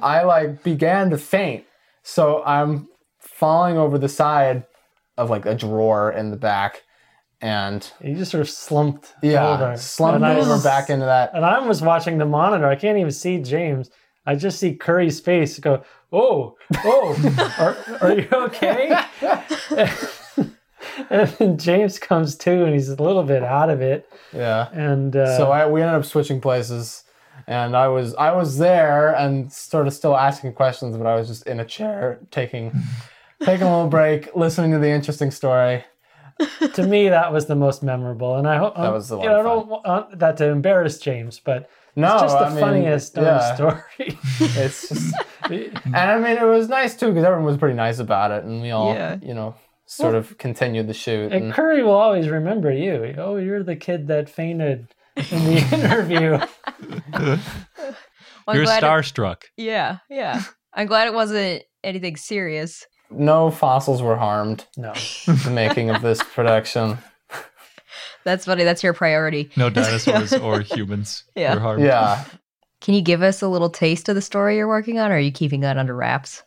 I 0.00 0.22
like 0.22 0.62
began 0.62 1.10
to 1.10 1.18
faint. 1.18 1.64
So 2.04 2.44
I'm 2.44 2.88
falling 3.18 3.76
over 3.76 3.98
the 3.98 4.08
side 4.08 4.64
of 5.16 5.30
like 5.30 5.46
a 5.46 5.54
drawer 5.56 6.12
in 6.12 6.30
the 6.30 6.36
back. 6.36 6.82
And 7.44 7.86
You 8.02 8.14
just 8.14 8.30
sort 8.30 8.40
of 8.40 8.48
slumped 8.48 9.12
yeah, 9.22 9.46
over. 9.46 9.76
slumped 9.76 10.16
and 10.16 10.24
over 10.24 10.52
was- 10.52 10.64
back 10.64 10.88
into 10.88 11.04
that. 11.04 11.32
And 11.34 11.44
I 11.44 11.58
was 11.58 11.82
watching 11.82 12.16
the 12.16 12.24
monitor. 12.24 12.66
I 12.66 12.74
can't 12.74 12.96
even 12.96 13.12
see 13.12 13.38
James. 13.38 13.90
I 14.24 14.34
just 14.34 14.58
see 14.58 14.74
Currie's 14.74 15.20
face 15.20 15.58
go, 15.58 15.82
oh, 16.10 16.56
oh, 16.84 17.76
are, 18.00 18.08
are 18.08 18.14
you 18.18 18.28
okay? 18.32 18.98
and 21.10 21.28
then 21.38 21.58
James 21.58 21.98
comes 21.98 22.34
too 22.36 22.64
and 22.64 22.72
he's 22.72 22.88
a 22.88 23.02
little 23.02 23.22
bit 23.24 23.42
out 23.42 23.68
of 23.68 23.82
it. 23.82 24.08
Yeah. 24.32 24.70
And 24.72 25.14
uh, 25.14 25.36
So 25.36 25.50
I, 25.50 25.66
we 25.66 25.82
ended 25.82 25.96
up 25.96 26.04
switching 26.06 26.40
places. 26.40 27.02
And 27.46 27.76
I 27.76 27.88
was 27.88 28.14
I 28.14 28.32
was 28.32 28.56
there 28.58 29.12
and 29.14 29.52
sort 29.52 29.86
of 29.86 29.92
still 29.92 30.16
asking 30.16 30.54
questions, 30.54 30.96
but 30.96 31.06
I 31.06 31.14
was 31.16 31.28
just 31.28 31.46
in 31.46 31.60
a 31.60 31.64
chair 31.64 32.20
taking 32.30 32.72
taking 33.42 33.66
a 33.66 33.70
little 33.70 33.90
break, 33.90 34.34
listening 34.34 34.70
to 34.70 34.78
the 34.78 34.88
interesting 34.88 35.30
story. 35.30 35.84
To 36.74 36.82
me, 36.86 37.08
that 37.08 37.32
was 37.32 37.46
the 37.46 37.54
most 37.54 37.82
memorable. 37.82 38.36
And 38.36 38.48
I 38.48 38.56
hope 38.56 38.74
That 38.76 38.92
was 38.92 39.10
a 39.10 39.16
lot 39.16 39.22
you 39.24 39.28
know, 39.30 39.40
I 39.40 39.42
don't 39.42 39.68
want 39.68 40.18
that 40.18 40.36
to 40.38 40.48
embarrass 40.48 40.98
James, 40.98 41.38
but 41.40 41.70
No, 41.96 42.14
it's 42.14 42.22
just 42.22 42.38
the 42.38 42.44
I 42.46 42.50
mean, 42.50 42.60
funniest 42.60 43.14
darn 43.14 43.26
yeah. 43.26 43.54
story. 43.54 43.82
It's 44.40 44.88
just, 44.88 45.14
and 45.50 45.94
I 45.96 46.18
mean, 46.18 46.36
it 46.36 46.44
was 46.44 46.68
nice 46.68 46.96
too 46.96 47.08
because 47.08 47.24
everyone 47.24 47.46
was 47.46 47.56
pretty 47.56 47.76
nice 47.76 47.98
about 48.00 48.30
it, 48.32 48.44
and 48.44 48.60
we 48.62 48.70
all, 48.72 48.92
Yeah. 48.94 49.16
you 49.22 49.34
know, 49.34 49.54
sort 49.86 50.14
of 50.16 50.36
continued 50.38 50.88
the 50.88 50.94
shoot. 50.94 51.32
And 51.32 51.44
And, 51.46 51.54
Currie 51.54 51.82
will 51.84 51.92
always 51.92 52.28
remember 52.28 52.72
you. 52.72 53.14
Oh, 53.18 53.36
you're 53.36 53.62
the 53.62 53.76
kid 53.76 54.08
that 54.08 54.28
fainted 54.28 54.88
in 55.16 55.44
the 55.44 55.68
interview. 55.72 56.38
Well, 58.46 58.56
You're 58.56 58.64
glad 58.64 58.82
it- 58.82 58.86
starstruck. 58.86 59.42
yeah, 59.56 59.98
yeah. 60.10 60.42
I'm 60.74 60.86
glad 60.86 61.06
it 61.06 61.14
wasn't 61.14 61.62
anything 61.82 62.16
serious. 62.16 62.84
No 63.10 63.50
fossils 63.50 64.02
were 64.02 64.16
harmed 64.16 64.64
No. 64.76 64.92
the 65.26 65.50
making 65.52 65.90
of 65.90 66.02
this 66.02 66.22
production. 66.22 66.98
That's 68.24 68.44
funny. 68.46 68.64
That's 68.64 68.82
your 68.82 68.94
priority. 68.94 69.50
No 69.56 69.68
dinosaurs 69.70 70.32
or 70.32 70.60
humans 70.60 71.24
Yeah. 71.34 71.54
were 71.54 71.60
harmed. 71.60 71.84
Yeah, 71.84 72.24
Can 72.80 72.94
you 72.94 73.02
give 73.02 73.22
us 73.22 73.42
a 73.42 73.48
little 73.48 73.70
taste 73.70 74.08
of 74.08 74.14
the 74.14 74.22
story 74.22 74.56
you're 74.56 74.68
working 74.68 74.98
on, 74.98 75.10
or 75.12 75.16
are 75.16 75.18
you 75.20 75.30
keeping 75.32 75.60
that 75.60 75.76
under 75.76 75.94
wraps? 75.94 76.42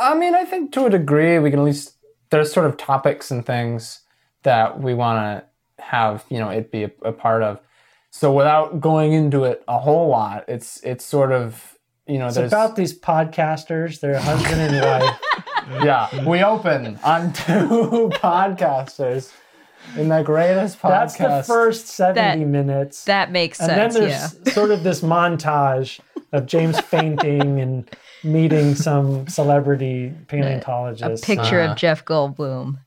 I 0.00 0.14
mean, 0.14 0.34
I 0.34 0.44
think 0.44 0.72
to 0.72 0.86
a 0.86 0.90
degree 0.90 1.38
we 1.38 1.50
can 1.50 1.58
at 1.60 1.64
least 1.64 1.94
there's 2.30 2.52
sort 2.52 2.66
of 2.66 2.76
topics 2.76 3.30
and 3.30 3.44
things 3.46 4.00
that 4.42 4.80
we 4.80 4.94
want 4.94 5.18
to 5.78 5.82
have, 5.84 6.24
you 6.28 6.38
know, 6.38 6.48
it 6.48 6.70
be 6.70 6.84
a, 6.84 6.90
a 7.02 7.12
part 7.12 7.42
of. 7.42 7.60
So 8.10 8.32
without 8.32 8.80
going 8.80 9.12
into 9.12 9.44
it 9.44 9.64
a 9.66 9.78
whole 9.78 10.08
lot, 10.08 10.44
it's 10.48 10.80
it's 10.84 11.04
sort 11.04 11.32
of 11.32 11.76
you 12.06 12.18
know 12.18 12.26
It's 12.26 12.36
there's 12.36 12.52
about 12.52 12.76
these 12.76 12.96
podcasters, 12.98 13.98
their 14.00 14.18
husband 14.20 14.60
and 14.60 15.02
wife. 15.02 15.18
yeah 15.84 16.24
we 16.26 16.42
open 16.42 16.98
on 17.04 17.32
two 17.44 18.10
podcasters 18.14 19.32
in 19.96 20.08
the 20.08 20.22
greatest 20.22 20.80
podcast. 20.80 21.18
That's 21.18 21.46
the 21.46 21.52
first 21.52 21.86
70 21.88 22.14
That- 22.20 22.38
minutes. 22.48 23.04
That 23.04 23.30
makes 23.30 23.58
sense. 23.58 23.70
and 23.70 23.80
then 23.80 23.90
sense. 23.90 24.32
there's 24.32 24.46
Yeah. 24.46 24.52
sort 24.58 24.70
of 24.70 24.82
this 24.82 25.02
montage 25.02 26.00
of 26.32 26.46
James 26.46 26.80
fainting 26.80 27.60
and 27.60 27.88
meeting 28.24 28.74
some 28.74 29.28
celebrity 29.28 30.06
A 30.06 30.24
paleontologist. 30.26 31.22
picture 31.24 31.60
Uh-huh. 31.60 31.72
of 31.72 31.76
Jeff 31.78 32.02
Goldblum. 32.06 32.78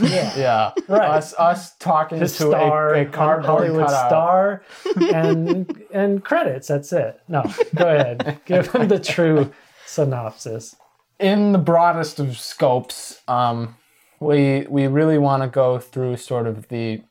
Yeah. 0.00 0.32
Yeah, 0.36 0.72
Right. 0.88 1.08
Us 1.08 1.34
us 1.36 1.74
talking 1.78 2.20
The 2.20 2.26
to 2.26 2.30
star, 2.30 2.94
a, 2.94 3.00
a 3.02 3.04
cardboard 3.06 3.46
Hollywood 3.46 3.86
cutout. 3.88 4.06
star, 4.08 4.62
and 5.12 5.82
and 5.92 6.22
credits. 6.24 6.68
That's 6.68 6.92
it. 6.92 7.20
No, 7.28 7.42
go 7.74 7.88
ahead. 7.88 8.38
Give 8.44 8.70
them 8.70 8.86
the 8.88 9.00
true 9.00 9.52
synopsis. 9.86 10.76
In 11.18 11.52
the 11.52 11.58
broadest 11.58 12.18
of 12.18 12.38
scopes, 12.38 13.20
um, 13.28 13.76
we 14.20 14.66
we 14.68 14.86
really 14.86 15.18
want 15.18 15.42
to 15.42 15.48
go 15.48 15.78
through 15.78 16.16
sort 16.16 16.46
of 16.46 16.68
the 16.68 17.02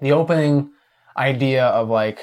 the 0.00 0.12
opening 0.12 0.70
idea 1.16 1.64
of 1.66 1.88
like, 1.88 2.20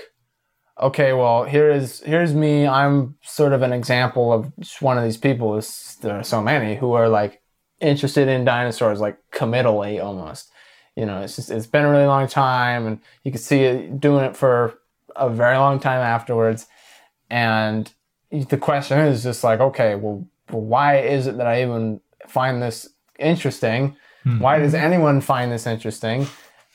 okay, 0.80 1.14
well 1.14 1.44
here 1.44 1.70
is 1.70 2.02
here's 2.02 2.34
me. 2.34 2.68
I'm 2.68 3.16
sort 3.22 3.54
of 3.54 3.62
an 3.62 3.74
example 3.74 4.34
of 4.34 4.52
one 4.80 4.98
of 4.98 5.04
these 5.04 5.18
people. 5.18 5.62
There 6.02 6.18
are 6.18 6.24
so 6.24 6.42
many 6.42 6.76
who 6.76 6.94
are 6.94 7.10
like 7.10 7.42
interested 7.80 8.28
in 8.28 8.46
dinosaurs, 8.46 9.00
like 9.00 9.18
committally 9.32 10.00
almost. 10.00 10.52
You 10.96 11.06
know, 11.06 11.22
it's 11.22 11.36
just 11.36 11.52
it's 11.52 11.68
been 11.68 11.86
a 11.86 11.92
really 11.92 12.06
long 12.06 12.28
time, 12.28 12.88
and 12.88 13.00
you 13.24 13.32
can 13.32 13.42
see 13.42 13.64
it 13.64 14.00
doing 14.00 14.26
it 14.26 14.38
for 14.38 14.80
a 15.16 15.30
very 15.30 15.58
long 15.58 15.80
time 15.80 16.02
afterwards. 16.02 16.68
And 17.30 17.92
the 18.32 18.58
question 18.58 19.00
is 19.00 19.24
just 19.24 19.44
like, 19.44 19.60
okay, 19.60 19.96
well 19.96 20.28
why 20.50 20.98
is 21.00 21.28
it 21.28 21.38
that 21.38 21.48
I 21.48 21.62
even 21.64 22.02
find 22.28 22.62
this 22.62 22.90
interesting? 23.20 23.96
Mm-hmm. 24.26 24.40
Why 24.40 24.60
does 24.60 24.74
anyone 24.74 25.22
find 25.22 25.52
this 25.52 25.68
interesting? 25.68 26.28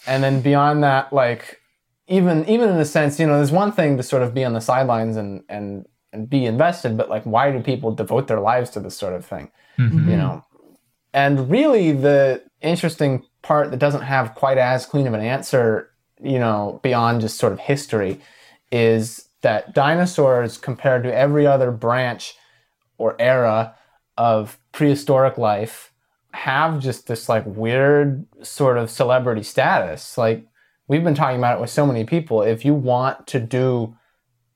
And 0.06 0.22
then 0.22 0.40
beyond 0.40 0.82
that, 0.84 1.12
like 1.12 1.60
even 2.08 2.48
even 2.48 2.68
in 2.68 2.76
a 2.76 2.84
sense, 2.84 3.18
you 3.20 3.26
know, 3.26 3.36
there's 3.36 3.52
one 3.52 3.72
thing 3.72 3.96
to 3.96 4.02
sort 4.02 4.22
of 4.22 4.34
be 4.34 4.44
on 4.44 4.52
the 4.52 4.60
sidelines 4.60 5.16
and 5.16 5.42
and 5.48 5.86
and 6.12 6.28
be 6.28 6.46
invested, 6.46 6.96
but 6.96 7.08
like 7.08 7.24
why 7.24 7.52
do 7.52 7.60
people 7.60 7.94
devote 7.94 8.26
their 8.26 8.40
lives 8.40 8.70
to 8.70 8.80
this 8.80 8.96
sort 8.96 9.14
of 9.14 9.24
thing? 9.24 9.50
Mm-hmm. 9.78 10.10
You 10.10 10.16
know. 10.16 10.44
And 11.12 11.50
really 11.50 11.92
the 11.92 12.42
interesting 12.60 13.24
part 13.42 13.70
that 13.70 13.78
doesn't 13.78 14.02
have 14.02 14.34
quite 14.34 14.58
as 14.58 14.86
clean 14.86 15.06
of 15.06 15.14
an 15.14 15.20
answer, 15.20 15.90
you 16.22 16.38
know, 16.38 16.80
beyond 16.82 17.20
just 17.20 17.38
sort 17.38 17.52
of 17.52 17.58
history 17.58 18.20
is 18.70 19.28
that 19.42 19.74
dinosaurs 19.74 20.58
compared 20.58 21.02
to 21.02 21.14
every 21.14 21.46
other 21.46 21.70
branch 21.70 22.34
or 23.00 23.16
era 23.18 23.74
of 24.18 24.58
prehistoric 24.72 25.38
life 25.38 25.92
have 26.32 26.78
just 26.78 27.06
this 27.06 27.28
like 27.28 27.44
weird 27.46 28.26
sort 28.42 28.76
of 28.76 28.90
celebrity 28.90 29.42
status. 29.42 30.18
Like 30.18 30.46
we've 30.86 31.02
been 31.02 31.14
talking 31.14 31.38
about 31.38 31.56
it 31.56 31.60
with 31.60 31.70
so 31.70 31.86
many 31.86 32.04
people. 32.04 32.42
If 32.42 32.64
you 32.64 32.74
want 32.74 33.26
to 33.28 33.40
do 33.40 33.96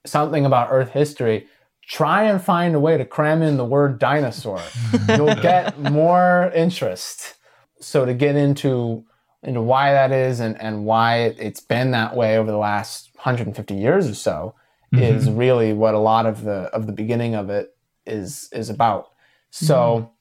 something 0.04 0.44
about 0.44 0.68
Earth 0.70 0.90
history, 0.90 1.46
try 1.88 2.24
and 2.24 2.40
find 2.40 2.74
a 2.74 2.80
way 2.80 2.98
to 2.98 3.04
cram 3.06 3.40
in 3.40 3.56
the 3.56 3.64
word 3.64 3.98
dinosaur. 3.98 4.60
You'll 5.08 5.34
get 5.36 5.80
more 5.80 6.52
interest. 6.54 7.34
So 7.80 8.04
to 8.04 8.12
get 8.12 8.36
into 8.36 9.04
into 9.42 9.60
why 9.60 9.92
that 9.92 10.12
is 10.12 10.40
and, 10.40 10.60
and 10.60 10.84
why 10.84 11.18
it's 11.38 11.60
been 11.60 11.90
that 11.90 12.14
way 12.14 12.38
over 12.38 12.50
the 12.50 12.56
last 12.56 13.10
150 13.14 13.74
years 13.74 14.08
or 14.08 14.14
so 14.14 14.54
mm-hmm. 14.92 15.02
is 15.02 15.30
really 15.30 15.72
what 15.72 15.94
a 15.94 15.98
lot 15.98 16.26
of 16.26 16.44
the 16.44 16.70
of 16.72 16.86
the 16.86 16.92
beginning 16.92 17.34
of 17.34 17.50
it 17.50 17.73
is 18.06 18.48
is 18.52 18.70
about. 18.70 19.08
So 19.50 19.76
mm-hmm 19.76 20.14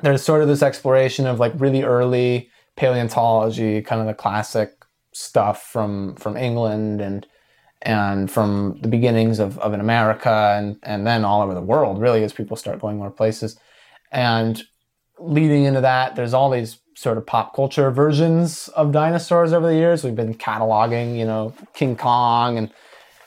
there's 0.00 0.22
sort 0.22 0.42
of 0.42 0.48
this 0.48 0.62
exploration 0.62 1.26
of 1.26 1.38
like 1.38 1.52
really 1.56 1.82
early 1.82 2.50
paleontology, 2.76 3.82
kind 3.82 4.00
of 4.00 4.06
the 4.06 4.14
classic 4.14 4.72
stuff 5.12 5.62
from 5.64 6.14
from 6.16 6.36
England 6.36 7.00
and 7.00 7.26
and 7.82 8.30
from 8.30 8.78
the 8.80 8.88
beginnings 8.88 9.38
of, 9.38 9.58
of 9.58 9.74
in 9.74 9.80
America 9.80 10.54
and 10.56 10.78
and 10.82 11.06
then 11.06 11.24
all 11.24 11.42
over 11.42 11.54
the 11.54 11.60
world, 11.60 12.00
really, 12.00 12.24
as 12.24 12.32
people 12.32 12.56
start 12.56 12.80
going 12.80 12.96
more 12.96 13.10
places. 13.10 13.58
And 14.10 14.62
leading 15.18 15.64
into 15.64 15.80
that, 15.82 16.16
there's 16.16 16.34
all 16.34 16.50
these 16.50 16.78
sort 16.94 17.18
of 17.18 17.26
pop 17.26 17.54
culture 17.54 17.90
versions 17.90 18.68
of 18.68 18.92
dinosaurs 18.92 19.52
over 19.52 19.66
the 19.66 19.74
years. 19.74 20.04
We've 20.04 20.14
been 20.14 20.34
cataloging, 20.34 21.18
you 21.18 21.24
know, 21.24 21.54
King 21.74 21.96
Kong 21.96 22.58
and 22.58 22.70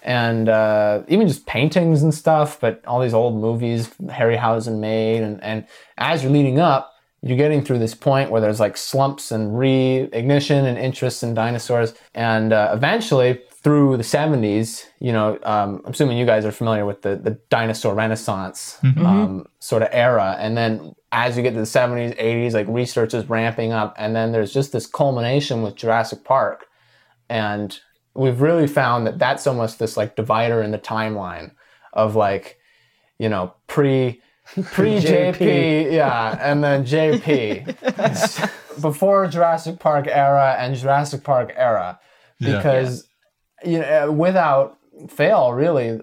and 0.06 0.50
uh, 0.50 1.02
even 1.08 1.28
just 1.28 1.48
paintings 1.48 2.04
and 2.04 2.14
stuff, 2.14 2.60
but 2.60 2.86
all 2.86 3.02
these 3.02 3.16
old 3.16 3.36
movies 3.36 3.90
Harryhausen 4.04 4.80
made. 4.80 5.24
And, 5.24 5.44
and 5.44 5.66
as 5.98 6.22
you're 6.22 6.32
leading 6.32 6.60
up, 6.60 6.94
you're 7.24 7.38
getting 7.38 7.64
through 7.64 7.80
this 7.80 7.96
point 7.96 8.30
where 8.30 8.40
there's 8.40 8.60
like 8.60 8.78
slumps 8.78 9.32
and 9.32 9.54
reignition 9.54 10.66
and 10.66 10.78
interest 10.78 11.24
in 11.24 11.34
dinosaurs. 11.34 11.96
And 12.14 12.54
uh, 12.54 12.70
eventually, 12.72 13.42
through 13.50 13.98
the 13.98 14.04
70s, 14.04 14.86
you 15.00 15.12
know, 15.12 15.40
um, 15.42 15.82
I'm 15.84 15.94
assuming 15.94 16.20
you 16.20 16.26
guys 16.28 16.46
are 16.46 16.52
familiar 16.52 16.86
with 16.86 17.02
the, 17.02 17.16
the 17.16 17.32
dinosaur 17.50 17.96
renaissance 17.96 18.78
mm-hmm. 18.84 19.04
um, 19.04 19.48
sort 19.58 19.82
of 19.82 19.90
era. 19.92 20.38
And 20.40 20.56
then 20.56 20.94
as 21.12 21.36
you 21.36 21.42
get 21.42 21.56
to 21.56 21.60
the 21.60 21.64
70s, 21.64 22.16
80s, 22.22 22.54
like 22.54 22.68
research 22.70 23.16
is 23.16 23.28
ramping 23.28 23.72
up. 23.72 23.96
And 23.98 24.16
then 24.16 24.32
there's 24.32 24.54
just 24.54 24.72
this 24.72 24.86
culmination 24.86 25.64
with 25.64 25.74
Jurassic 25.74 26.24
Park. 26.24 26.68
And 27.28 27.80
we've 28.16 28.42
really 28.42 28.68
found 28.68 29.06
that 29.06 29.20
that's 29.20 29.46
almost 29.46 29.78
this 29.78 29.98
like 29.98 30.16
divider 30.16 30.62
in 30.62 30.72
the 30.72 30.80
timeline 30.80 31.52
of 31.94 32.16
like, 32.16 32.58
you 33.20 33.30
know, 33.30 33.54
pre 33.68 34.22
pre 34.72 35.00
JP, 35.00 35.92
yeah, 35.92 36.38
and 36.42 36.64
then 36.64 36.86
JP 36.86 37.72
before 38.82 39.28
Jurassic 39.28 39.80
Park 39.80 40.08
era 40.08 40.56
and 40.60 40.76
Jurassic 40.76 41.24
Park 41.24 41.52
era, 41.56 42.00
because 42.40 43.08
yeah. 43.64 43.70
you 43.72 43.80
know 43.80 44.12
without 44.12 44.78
fail, 45.10 45.52
really, 45.54 46.00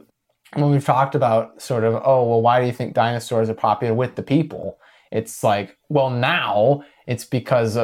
when 0.54 0.70
we've 0.72 0.84
talked 0.84 1.14
about 1.14 1.62
sort 1.62 1.84
of 1.84 1.94
oh 2.04 2.28
well, 2.28 2.42
why 2.42 2.60
do 2.60 2.66
you 2.66 2.72
think 2.72 2.94
dinosaurs 2.94 3.48
are 3.48 3.54
popular 3.54 3.94
with 3.94 4.16
the 4.16 4.22
people? 4.22 4.78
It's 5.12 5.44
like 5.44 5.76
well 5.88 6.10
now 6.10 6.82
it's 7.06 7.24
because 7.24 7.76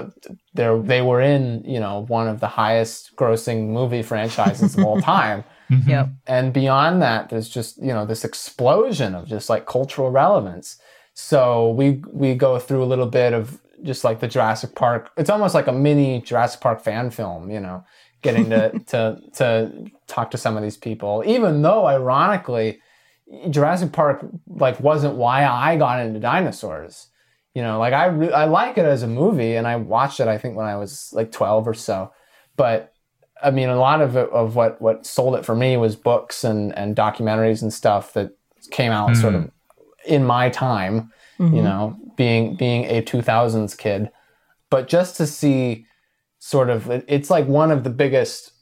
they 0.58 0.80
they 0.80 1.02
were 1.02 1.20
in 1.20 1.62
you 1.64 1.78
know 1.78 2.04
one 2.08 2.28
of 2.28 2.40
the 2.40 2.48
highest 2.48 3.14
grossing 3.16 3.68
movie 3.68 4.02
franchises 4.02 4.76
of 4.76 4.84
all 4.84 5.00
time. 5.16 5.44
Mm-hmm. 5.70 5.90
Yep. 5.90 6.08
And 6.26 6.52
beyond 6.52 7.00
that, 7.02 7.28
there's 7.28 7.48
just 7.48 7.78
you 7.78 7.94
know 7.94 8.04
this 8.04 8.24
explosion 8.24 9.14
of 9.14 9.26
just 9.26 9.48
like 9.48 9.66
cultural 9.66 10.10
relevance. 10.10 10.78
So 11.14 11.70
we 11.70 12.02
we 12.12 12.34
go 12.34 12.58
through 12.58 12.82
a 12.82 12.90
little 12.92 13.06
bit 13.06 13.32
of 13.32 13.60
just 13.84 14.02
like 14.02 14.18
the 14.18 14.28
Jurassic 14.28 14.74
Park. 14.74 15.10
It's 15.16 15.30
almost 15.30 15.54
like 15.54 15.68
a 15.68 15.72
mini 15.72 16.20
Jurassic 16.22 16.60
Park 16.60 16.82
fan 16.82 17.10
film, 17.10 17.50
you 17.50 17.60
know, 17.60 17.84
getting 18.22 18.50
to 18.50 18.70
to 18.88 19.20
to 19.34 19.90
talk 20.08 20.32
to 20.32 20.38
some 20.38 20.56
of 20.56 20.62
these 20.64 20.76
people. 20.76 21.22
Even 21.24 21.62
though, 21.62 21.86
ironically, 21.86 22.80
Jurassic 23.48 23.92
Park 23.92 24.26
like 24.48 24.80
wasn't 24.80 25.14
why 25.14 25.46
I 25.46 25.76
got 25.76 26.00
into 26.04 26.18
dinosaurs 26.18 27.08
you 27.54 27.62
know 27.62 27.78
like 27.78 27.92
i 27.92 28.06
re- 28.06 28.32
i 28.32 28.44
like 28.44 28.78
it 28.78 28.84
as 28.84 29.02
a 29.02 29.06
movie 29.06 29.54
and 29.54 29.66
i 29.66 29.76
watched 29.76 30.20
it 30.20 30.28
i 30.28 30.38
think 30.38 30.56
when 30.56 30.66
i 30.66 30.76
was 30.76 31.10
like 31.12 31.32
12 31.32 31.68
or 31.68 31.74
so 31.74 32.12
but 32.56 32.92
i 33.42 33.50
mean 33.50 33.68
a 33.68 33.76
lot 33.76 34.00
of 34.00 34.16
it 34.16 34.28
of 34.30 34.54
what 34.54 34.80
what 34.80 35.06
sold 35.06 35.34
it 35.34 35.44
for 35.44 35.54
me 35.54 35.76
was 35.76 35.96
books 35.96 36.44
and 36.44 36.76
and 36.76 36.96
documentaries 36.96 37.62
and 37.62 37.72
stuff 37.72 38.12
that 38.12 38.30
came 38.70 38.92
out 38.92 39.10
mm. 39.10 39.20
sort 39.20 39.34
of 39.34 39.50
in 40.06 40.24
my 40.24 40.48
time 40.48 41.12
mm-hmm. 41.38 41.54
you 41.54 41.62
know 41.62 41.96
being 42.16 42.54
being 42.56 42.84
a 42.84 43.02
2000s 43.02 43.76
kid 43.76 44.10
but 44.70 44.88
just 44.88 45.16
to 45.16 45.26
see 45.26 45.86
sort 46.38 46.70
of 46.70 46.90
it's 47.08 47.30
like 47.30 47.46
one 47.46 47.70
of 47.70 47.84
the 47.84 47.90
biggest 47.90 48.52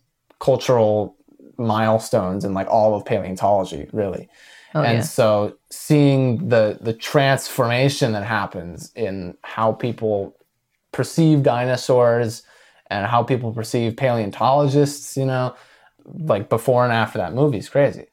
cultural 0.40 1.16
milestones 1.58 2.44
in 2.44 2.54
like 2.54 2.68
all 2.68 2.94
of 2.94 3.04
paleontology 3.04 3.88
really 3.92 4.28
Oh, 4.76 4.82
and 4.82 4.98
yeah. 4.98 5.02
so 5.02 5.56
seeing 5.70 6.48
the 6.48 6.76
the 6.82 6.92
transformation 6.92 8.12
that 8.12 8.24
happens 8.24 8.92
in 8.94 9.34
how 9.42 9.72
people 9.72 10.36
perceive 10.92 11.42
dinosaurs 11.42 12.42
and 12.90 13.06
how 13.06 13.22
people 13.22 13.52
perceive 13.52 13.96
paleontologists, 13.96 15.16
you 15.16 15.24
know, 15.24 15.54
like 16.04 16.50
before 16.50 16.84
and 16.84 16.92
after 16.92 17.16
that 17.18 17.32
movie 17.32 17.56
is 17.56 17.70
crazy. 17.70 18.06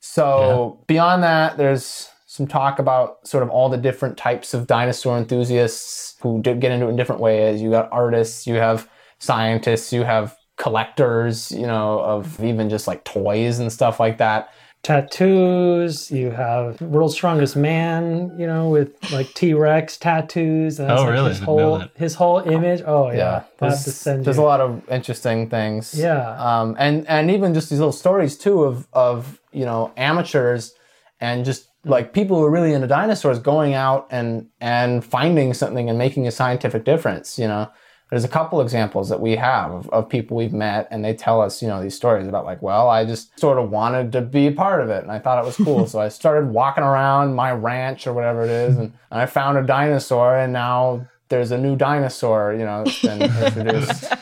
So 0.00 0.76
yeah. 0.76 0.84
beyond 0.86 1.22
that, 1.22 1.56
there's 1.56 2.10
some 2.26 2.46
talk 2.46 2.78
about 2.78 3.26
sort 3.26 3.42
of 3.42 3.48
all 3.48 3.70
the 3.70 3.78
different 3.78 4.18
types 4.18 4.52
of 4.52 4.66
dinosaur 4.66 5.16
enthusiasts 5.16 6.16
who 6.20 6.42
get 6.42 6.62
into 6.62 6.86
it 6.86 6.90
in 6.90 6.96
different 6.96 7.22
ways. 7.22 7.62
You 7.62 7.70
got 7.70 7.88
artists, 7.90 8.46
you 8.46 8.56
have 8.56 8.86
scientists, 9.18 9.94
you 9.94 10.02
have 10.02 10.36
collectors, 10.56 11.50
you 11.52 11.66
know, 11.66 12.00
of 12.00 12.42
even 12.44 12.68
just 12.68 12.86
like 12.86 13.02
toys 13.04 13.60
and 13.60 13.72
stuff 13.72 13.98
like 13.98 14.18
that 14.18 14.50
tattoos. 14.82 16.10
You 16.10 16.30
have 16.30 16.80
World's 16.80 17.14
Strongest 17.14 17.56
Man, 17.56 18.34
you 18.38 18.46
know, 18.46 18.68
with 18.68 18.92
like 19.12 19.32
T 19.34 19.54
Rex 19.54 19.96
tattoos. 19.96 20.80
And 20.80 20.90
oh, 20.90 21.02
like 21.02 21.10
really? 21.10 21.28
His 21.30 21.40
whole 21.40 21.84
his 21.94 22.14
whole 22.14 22.38
image. 22.40 22.82
Oh 22.84 23.10
yeah, 23.10 23.16
yeah. 23.16 23.42
There's, 23.58 24.04
there's 24.04 24.38
a 24.38 24.42
lot 24.42 24.60
of 24.60 24.82
interesting 24.90 25.48
things. 25.48 25.94
Yeah. 25.94 26.36
Um, 26.38 26.76
and 26.78 27.06
and 27.08 27.30
even 27.30 27.54
just 27.54 27.70
these 27.70 27.78
little 27.78 27.92
stories 27.92 28.36
too 28.36 28.64
of 28.64 28.88
of 28.92 29.40
you 29.52 29.64
know 29.64 29.92
amateurs 29.96 30.74
and 31.20 31.44
just 31.44 31.68
like 31.84 32.12
people 32.12 32.38
who 32.38 32.44
are 32.44 32.50
really 32.50 32.72
into 32.72 32.86
dinosaurs 32.86 33.38
going 33.38 33.74
out 33.74 34.06
and 34.10 34.48
and 34.60 35.04
finding 35.04 35.54
something 35.54 35.88
and 35.88 35.98
making 35.98 36.26
a 36.26 36.30
scientific 36.30 36.84
difference. 36.84 37.38
You 37.38 37.48
know 37.48 37.70
there's 38.12 38.24
a 38.24 38.28
couple 38.28 38.60
examples 38.60 39.08
that 39.08 39.20
we 39.20 39.36
have 39.36 39.70
of, 39.70 39.88
of, 39.88 40.06
people 40.06 40.36
we've 40.36 40.52
met 40.52 40.86
and 40.90 41.02
they 41.02 41.14
tell 41.14 41.40
us 41.40 41.62
you 41.62 41.68
know 41.68 41.82
these 41.82 41.94
stories 41.94 42.28
about 42.28 42.44
like 42.44 42.60
well 42.60 42.90
i 42.90 43.06
just 43.06 43.38
sort 43.40 43.58
of 43.58 43.70
wanted 43.70 44.12
to 44.12 44.20
be 44.20 44.48
a 44.48 44.52
part 44.52 44.82
of 44.82 44.90
it 44.90 45.02
and 45.02 45.10
i 45.10 45.18
thought 45.18 45.42
it 45.42 45.46
was 45.46 45.56
cool. 45.56 45.86
So 45.92 45.98
i 45.98 46.08
started 46.08 46.50
walking 46.50 46.84
around 46.84 47.34
my 47.34 47.52
ranch 47.52 48.06
or 48.06 48.12
whatever 48.12 48.42
it 48.42 48.50
is 48.50 48.76
and, 48.76 48.92
and 49.10 49.20
i 49.20 49.24
found 49.24 49.56
a 49.56 49.62
dinosaur 49.62 50.36
and 50.36 50.52
now 50.52 51.08
there's 51.30 51.52
a 51.52 51.58
new 51.58 51.74
dinosaur 51.74 52.52
you 52.52 52.66
know 52.66 52.84
that's 52.84 53.00
been 53.00 53.22
introduced. 53.46 54.12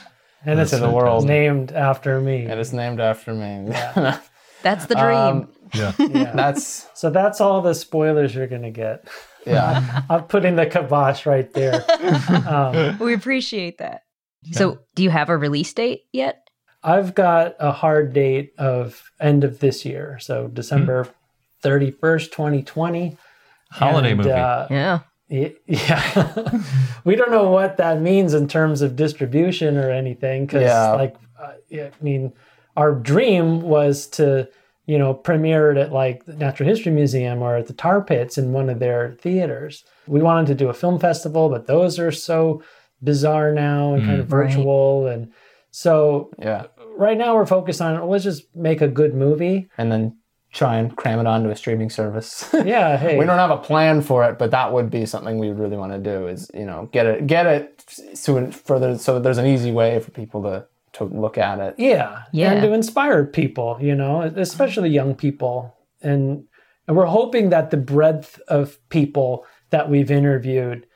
And 0.45 0.59
it's 0.59 0.73
in 0.73 0.81
the 0.81 0.91
world. 0.91 1.27
named 1.27 1.73
after 1.73 2.19
me. 2.19 2.47
And 2.47 2.59
it's 2.59 2.73
named 2.73 2.99
after 2.99 3.35
me. 3.35 3.67
Yeah. 3.69 4.21
that's 4.63 4.87
the 4.87 4.95
dream. 4.95 5.17
Um, 5.17 5.49
yeah. 5.75 5.93
yeah. 5.99 6.33
That's 6.35 6.87
so 6.95 7.11
that's 7.11 7.43
all 7.43 7.61
the 7.61 7.75
spoilers 7.75 8.35
you're 8.35 8.47
gonna 8.47 8.71
get 8.71 9.07
yeah. 9.47 10.03
I'm 10.11 10.25
putting 10.25 10.57
the 10.57 10.67
kibosh 10.67 11.27
right 11.27 11.53
there. 11.53 11.85
Um, 12.47 12.99
we 12.99 13.15
appreciate 13.15 13.79
that. 13.79 14.03
So, 14.53 14.81
do 14.95 15.03
you 15.03 15.11
have 15.11 15.29
a 15.29 15.37
release 15.37 15.73
date 15.73 16.03
yet? 16.13 16.49
I've 16.83 17.15
got 17.15 17.57
a 17.59 17.73
hard 17.73 18.13
date 18.13 18.53
of 18.59 19.11
end 19.21 19.45
of 19.45 19.61
this 19.61 19.85
year. 19.85 20.19
So, 20.21 20.49
December 20.49 21.05
mm-hmm. 21.05 21.69
31st, 21.69 22.31
2020. 22.31 23.17
Holiday 23.71 24.11
and, 24.11 24.19
movie. 24.19 24.31
Uh, 24.33 24.67
yeah. 24.71 24.99
Y- 25.29 25.55
Yeah, 25.67 26.51
we 27.05 27.17
don't 27.17 27.31
know 27.31 27.51
what 27.51 27.77
that 27.77 28.01
means 28.01 28.35
in 28.35 28.49
terms 28.49 28.83
of 28.83 28.97
distribution 28.97 29.77
or 29.77 29.91
anything. 29.91 30.47
Because, 30.47 30.63
Yeah. 30.63 30.93
like, 30.93 31.17
uh, 31.39 31.53
I 31.73 31.91
mean, 32.01 32.33
our 32.77 32.93
dream 32.95 33.63
was 33.63 34.07
to, 34.09 34.49
you 34.87 34.99
know, 34.99 35.15
premiered 35.15 35.81
at 35.81 35.93
like 35.93 36.25
the 36.25 36.35
Natural 36.35 36.69
History 36.69 36.93
Museum 36.93 37.43
or 37.43 37.57
at 37.57 37.67
the 37.67 37.73
Tar 37.73 38.03
Pits 38.03 38.39
in 38.39 38.53
one 38.53 38.69
of 38.69 38.79
their 38.79 39.13
theaters. 39.21 39.85
We 40.07 40.23
wanted 40.23 40.47
to 40.49 40.55
do 40.55 40.69
a 40.69 40.75
film 40.75 40.99
festival, 40.99 41.49
but 41.49 41.67
those 41.67 41.99
are 41.99 42.13
so 42.13 42.63
bizarre 43.03 43.53
now 43.53 43.95
and 43.95 44.05
kind 44.05 44.19
mm. 44.19 44.21
of 44.21 44.33
Right. 44.33 44.49
virtual. 44.49 45.07
And 45.07 45.33
so, 45.71 46.31
Yeah. 46.39 46.67
right 46.97 47.17
now 47.17 47.35
we're 47.35 47.47
focused 47.47 47.81
on 47.81 48.09
let's 48.09 48.25
just 48.25 48.45
make 48.55 48.81
a 48.81 48.89
good 48.89 49.15
movie. 49.15 49.69
And 49.79 49.91
then 49.93 50.17
try 50.53 50.77
and 50.77 50.97
cram 50.97 51.21
it 51.21 51.27
onto 51.27 51.49
a 51.51 51.57
streaming 51.57 51.91
service. 51.91 52.53
Yeah, 52.65 52.97
hey, 52.97 53.17
we 53.17 53.25
don't 53.25 53.39
have 53.39 53.51
a 53.51 53.57
plan 53.57 54.03
for 54.03 54.25
it, 54.29 54.39
but 54.39 54.51
that 54.51 54.73
would 54.73 54.91
be 54.91 55.07
something 55.07 55.39
we 55.39 55.49
would 55.49 55.59
really 55.59 55.77
want 55.77 55.93
to 55.93 55.99
do. 55.99 56.27
Is 56.27 56.51
you 56.55 56.67
know 56.67 56.89
get 56.93 57.07
it 57.07 57.27
get 57.27 57.47
it 57.47 57.85
so 58.15 58.51
further 58.51 58.99
so 58.99 59.15
that 59.15 59.23
there's 59.23 59.39
an 59.39 59.47
easy 59.47 59.73
way 59.73 59.99
for 60.01 60.11
people 60.11 60.43
to 60.43 60.67
to 60.93 61.05
look 61.05 61.39
at 61.39 61.59
it. 61.61 61.75
Yeah, 61.79 62.23
Yeah. 62.33 62.53
and 62.53 62.63
to 62.63 62.73
inspire 62.73 63.25
people, 63.25 63.79
you 63.81 63.95
know, 63.95 64.23
especially 64.23 64.91
young 64.91 65.15
people, 65.15 65.75
and 66.03 66.45
and 66.87 66.97
we're 66.97 67.07
hoping 67.07 67.51
that 67.51 67.71
the 67.71 67.77
breadth 67.77 68.41
of 68.49 68.79
people 68.89 69.47
that 69.71 69.89
we've 69.89 70.11
interviewed, 70.11 70.87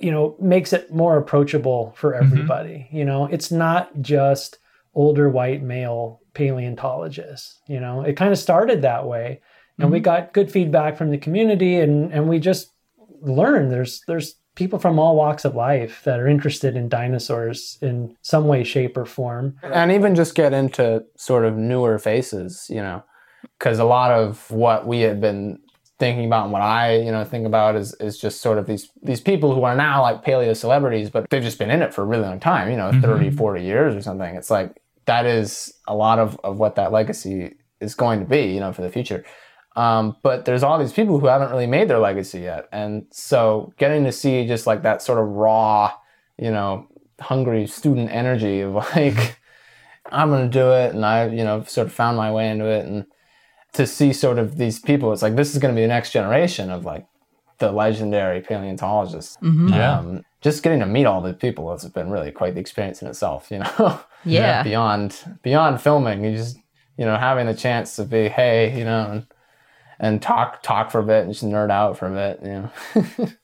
you 0.00 0.12
know, 0.12 0.36
makes 0.40 0.72
it 0.72 0.92
more 0.92 1.16
approachable 1.16 1.92
for 1.96 2.12
mm-hmm. 2.12 2.24
everybody. 2.24 2.88
You 2.92 3.04
know, 3.04 3.26
it's 3.26 3.50
not 3.50 3.90
just 4.00 4.58
older 4.94 5.28
white 5.28 5.62
male 5.62 6.20
paleontologists. 6.34 7.60
You 7.66 7.80
know, 7.80 8.02
it 8.02 8.16
kind 8.16 8.32
of 8.32 8.38
started 8.38 8.82
that 8.82 9.06
way, 9.06 9.40
and 9.78 9.90
we 9.90 9.98
mm-hmm. 9.98 10.04
got 10.04 10.32
good 10.32 10.50
feedback 10.50 10.96
from 10.96 11.10
the 11.10 11.18
community, 11.18 11.80
and 11.80 12.12
and 12.12 12.28
we 12.28 12.38
just 12.38 12.70
learned 13.20 13.70
there's 13.70 14.02
there's 14.06 14.36
people 14.54 14.78
from 14.78 14.98
all 14.98 15.16
walks 15.16 15.44
of 15.44 15.54
life 15.54 16.02
that 16.04 16.20
are 16.20 16.28
interested 16.28 16.76
in 16.76 16.88
dinosaurs 16.88 17.78
in 17.80 18.16
some 18.22 18.46
way, 18.46 18.64
shape, 18.64 18.96
or 18.96 19.06
form. 19.06 19.56
and 19.62 19.90
even 19.90 20.14
just 20.14 20.34
get 20.34 20.52
into 20.52 21.04
sort 21.16 21.44
of 21.44 21.56
newer 21.56 21.98
faces, 21.98 22.66
you 22.68 22.82
know, 22.82 23.02
because 23.58 23.78
a 23.78 23.84
lot 23.84 24.10
of 24.10 24.50
what 24.50 24.86
we 24.86 25.00
have 25.00 25.20
been 25.20 25.58
thinking 25.98 26.26
about 26.26 26.44
and 26.44 26.52
what 26.52 26.62
I, 26.62 26.96
you 26.96 27.12
know, 27.12 27.24
think 27.24 27.46
about 27.46 27.76
is 27.76 27.94
is 27.94 28.18
just 28.18 28.40
sort 28.40 28.58
of 28.58 28.66
these 28.66 28.90
these 29.02 29.20
people 29.20 29.54
who 29.54 29.62
are 29.64 29.76
now 29.76 30.02
like 30.02 30.24
paleo 30.24 30.56
celebrities, 30.56 31.10
but 31.10 31.30
they've 31.30 31.42
just 31.42 31.58
been 31.58 31.70
in 31.70 31.82
it 31.82 31.94
for 31.94 32.02
a 32.02 32.06
really 32.06 32.24
long 32.24 32.40
time, 32.40 32.70
you 32.70 32.76
know, 32.76 32.90
thirty, 32.90 33.30
forty 33.30 33.30
30, 33.30 33.36
40 33.36 33.62
years 33.62 33.94
or 33.94 34.02
something. 34.02 34.34
It's 34.34 34.50
like 34.50 34.82
that 35.06 35.26
is 35.26 35.72
a 35.86 35.94
lot 35.94 36.18
of, 36.18 36.38
of 36.44 36.58
what 36.58 36.76
that 36.76 36.92
legacy 36.92 37.54
is 37.80 37.94
going 37.94 38.20
to 38.20 38.26
be, 38.26 38.52
you 38.52 38.60
know, 38.60 38.72
for 38.72 38.82
the 38.82 38.90
future. 38.90 39.24
Um, 39.74 40.16
but 40.22 40.44
there's 40.44 40.62
all 40.62 40.78
these 40.78 40.92
people 40.92 41.18
who 41.18 41.26
haven't 41.26 41.50
really 41.50 41.66
made 41.66 41.88
their 41.88 41.98
legacy 41.98 42.40
yet. 42.40 42.68
And 42.72 43.06
so 43.10 43.72
getting 43.78 44.04
to 44.04 44.12
see 44.12 44.46
just 44.46 44.66
like 44.66 44.82
that 44.82 45.02
sort 45.02 45.18
of 45.18 45.28
raw, 45.28 45.92
you 46.38 46.50
know, 46.50 46.86
hungry 47.20 47.66
student 47.66 48.10
energy 48.10 48.60
of 48.60 48.74
like, 48.96 49.38
I'm 50.06 50.28
going 50.28 50.50
to 50.50 50.58
do 50.58 50.72
it. 50.72 50.94
And 50.94 51.04
I, 51.06 51.28
you 51.28 51.44
know, 51.44 51.62
sort 51.64 51.86
of 51.86 51.92
found 51.92 52.16
my 52.16 52.30
way 52.30 52.50
into 52.50 52.66
it. 52.66 52.84
And 52.86 53.06
to 53.74 53.86
see 53.86 54.12
sort 54.12 54.38
of 54.38 54.58
these 54.58 54.78
people, 54.78 55.12
it's 55.12 55.22
like, 55.22 55.36
this 55.36 55.52
is 55.52 55.58
going 55.58 55.74
to 55.74 55.78
be 55.78 55.82
the 55.82 55.88
next 55.88 56.10
generation 56.12 56.70
of 56.70 56.84
like 56.84 57.06
the 57.58 57.72
legendary 57.72 58.40
paleontologists. 58.42 59.38
Yeah. 59.42 59.98
Um, 59.98 60.24
just 60.42 60.62
getting 60.64 60.80
to 60.80 60.86
meet 60.86 61.06
all 61.06 61.22
the 61.22 61.32
people 61.32 61.70
has 61.70 61.88
been 61.88 62.10
really 62.10 62.32
quite 62.32 62.54
the 62.54 62.60
experience 62.60 63.00
in 63.00 63.08
itself, 63.08 63.50
you 63.50 63.60
know? 63.60 64.00
Yeah. 64.24 64.62
beyond 64.62 65.38
beyond 65.42 65.80
filming 65.80 66.22
you 66.22 66.36
just 66.36 66.56
you 66.96 67.04
know 67.04 67.16
having 67.16 67.46
the 67.46 67.54
chance 67.54 67.96
to 67.96 68.04
be 68.04 68.28
hey 68.28 68.78
you 68.78 68.84
know 68.84 69.10
and, 69.10 69.26
and 69.98 70.22
talk 70.22 70.62
talk 70.62 70.90
for 70.90 70.98
a 70.98 71.04
bit 71.04 71.24
and 71.24 71.32
just 71.32 71.44
nerd 71.44 71.70
out 71.70 71.98
for 71.98 72.06
a 72.06 72.10
bit 72.10 72.40
you 72.42 72.70
know 73.18 73.28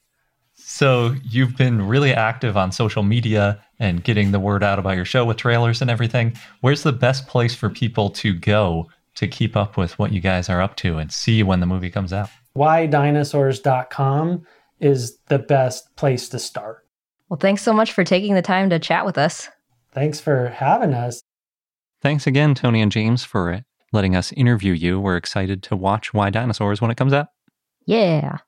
So 0.60 1.14
you've 1.22 1.56
been 1.56 1.86
really 1.86 2.12
active 2.12 2.56
on 2.56 2.72
social 2.72 3.02
media 3.02 3.64
and 3.78 4.02
getting 4.02 4.32
the 4.32 4.40
word 4.40 4.62
out 4.62 4.78
about 4.78 4.96
your 4.96 5.04
show 5.04 5.24
with 5.24 5.36
trailers 5.36 5.80
and 5.80 5.90
everything. 5.90 6.36
Where's 6.60 6.82
the 6.82 6.92
best 6.92 7.28
place 7.28 7.54
for 7.54 7.70
people 7.70 8.10
to 8.10 8.34
go 8.34 8.90
to 9.14 9.28
keep 9.28 9.56
up 9.56 9.76
with 9.76 9.98
what 9.98 10.12
you 10.12 10.20
guys 10.20 10.48
are 10.48 10.60
up 10.60 10.76
to 10.76 10.98
and 10.98 11.12
see 11.12 11.42
when 11.42 11.60
the 11.60 11.66
movie 11.66 11.90
comes 11.90 12.12
out? 12.12 12.28
whydinosaurs.com 12.58 14.46
is 14.80 15.18
the 15.28 15.38
best 15.38 15.94
place 15.96 16.28
to 16.28 16.38
start. 16.38 16.84
Well, 17.28 17.38
thanks 17.38 17.62
so 17.62 17.72
much 17.72 17.92
for 17.92 18.04
taking 18.04 18.34
the 18.34 18.42
time 18.42 18.70
to 18.70 18.78
chat 18.78 19.06
with 19.06 19.16
us. 19.16 19.48
Thanks 19.92 20.20
for 20.20 20.48
having 20.48 20.92
us. 20.92 21.22
Thanks 22.00 22.26
again, 22.26 22.54
Tony 22.54 22.80
and 22.80 22.92
James, 22.92 23.24
for 23.24 23.64
letting 23.92 24.16
us 24.16 24.32
interview 24.32 24.72
you. 24.72 25.00
We're 25.00 25.16
excited 25.16 25.62
to 25.64 25.76
watch 25.76 26.12
Why 26.14 26.30
Dinosaurs 26.30 26.80
when 26.80 26.90
it 26.90 26.96
comes 26.96 27.12
out. 27.12 27.28
Yeah. 27.86 28.38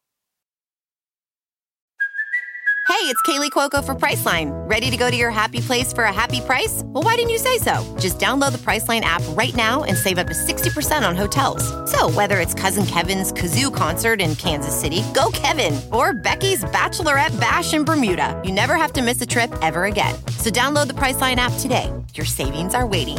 Hey, 2.90 3.06
it's 3.06 3.22
Kaley 3.22 3.50
Cuoco 3.50 3.82
for 3.82 3.94
Priceline. 3.94 4.50
Ready 4.68 4.90
to 4.90 4.96
go 4.96 5.10
to 5.10 5.16
your 5.16 5.30
happy 5.30 5.60
place 5.60 5.92
for 5.92 6.04
a 6.04 6.12
happy 6.12 6.40
price? 6.40 6.82
Well, 6.86 7.04
why 7.04 7.14
didn't 7.14 7.30
you 7.30 7.38
say 7.38 7.56
so? 7.58 7.96
Just 8.00 8.18
download 8.18 8.52
the 8.52 8.58
Priceline 8.58 9.02
app 9.02 9.22
right 9.30 9.54
now 9.54 9.84
and 9.84 9.96
save 9.96 10.18
up 10.18 10.26
to 10.26 10.34
60% 10.34 11.08
on 11.08 11.14
hotels. 11.14 11.62
So, 11.90 12.10
whether 12.10 12.40
it's 12.40 12.52
Cousin 12.52 12.84
Kevin's 12.84 13.32
Kazoo 13.32 13.74
concert 13.74 14.20
in 14.20 14.34
Kansas 14.34 14.78
City, 14.78 15.04
go 15.14 15.30
Kevin, 15.32 15.80
or 15.92 16.12
Becky's 16.12 16.64
Bachelorette 16.64 17.38
Bash 17.40 17.72
in 17.72 17.84
Bermuda, 17.84 18.38
you 18.44 18.52
never 18.52 18.74
have 18.74 18.92
to 18.94 19.02
miss 19.02 19.22
a 19.22 19.26
trip 19.26 19.50
ever 19.62 19.84
again. 19.84 20.14
So, 20.36 20.50
download 20.50 20.88
the 20.88 20.94
Priceline 20.94 21.36
app 21.36 21.52
today. 21.60 21.90
Your 22.14 22.26
savings 22.26 22.74
are 22.74 22.86
waiting. 22.86 23.18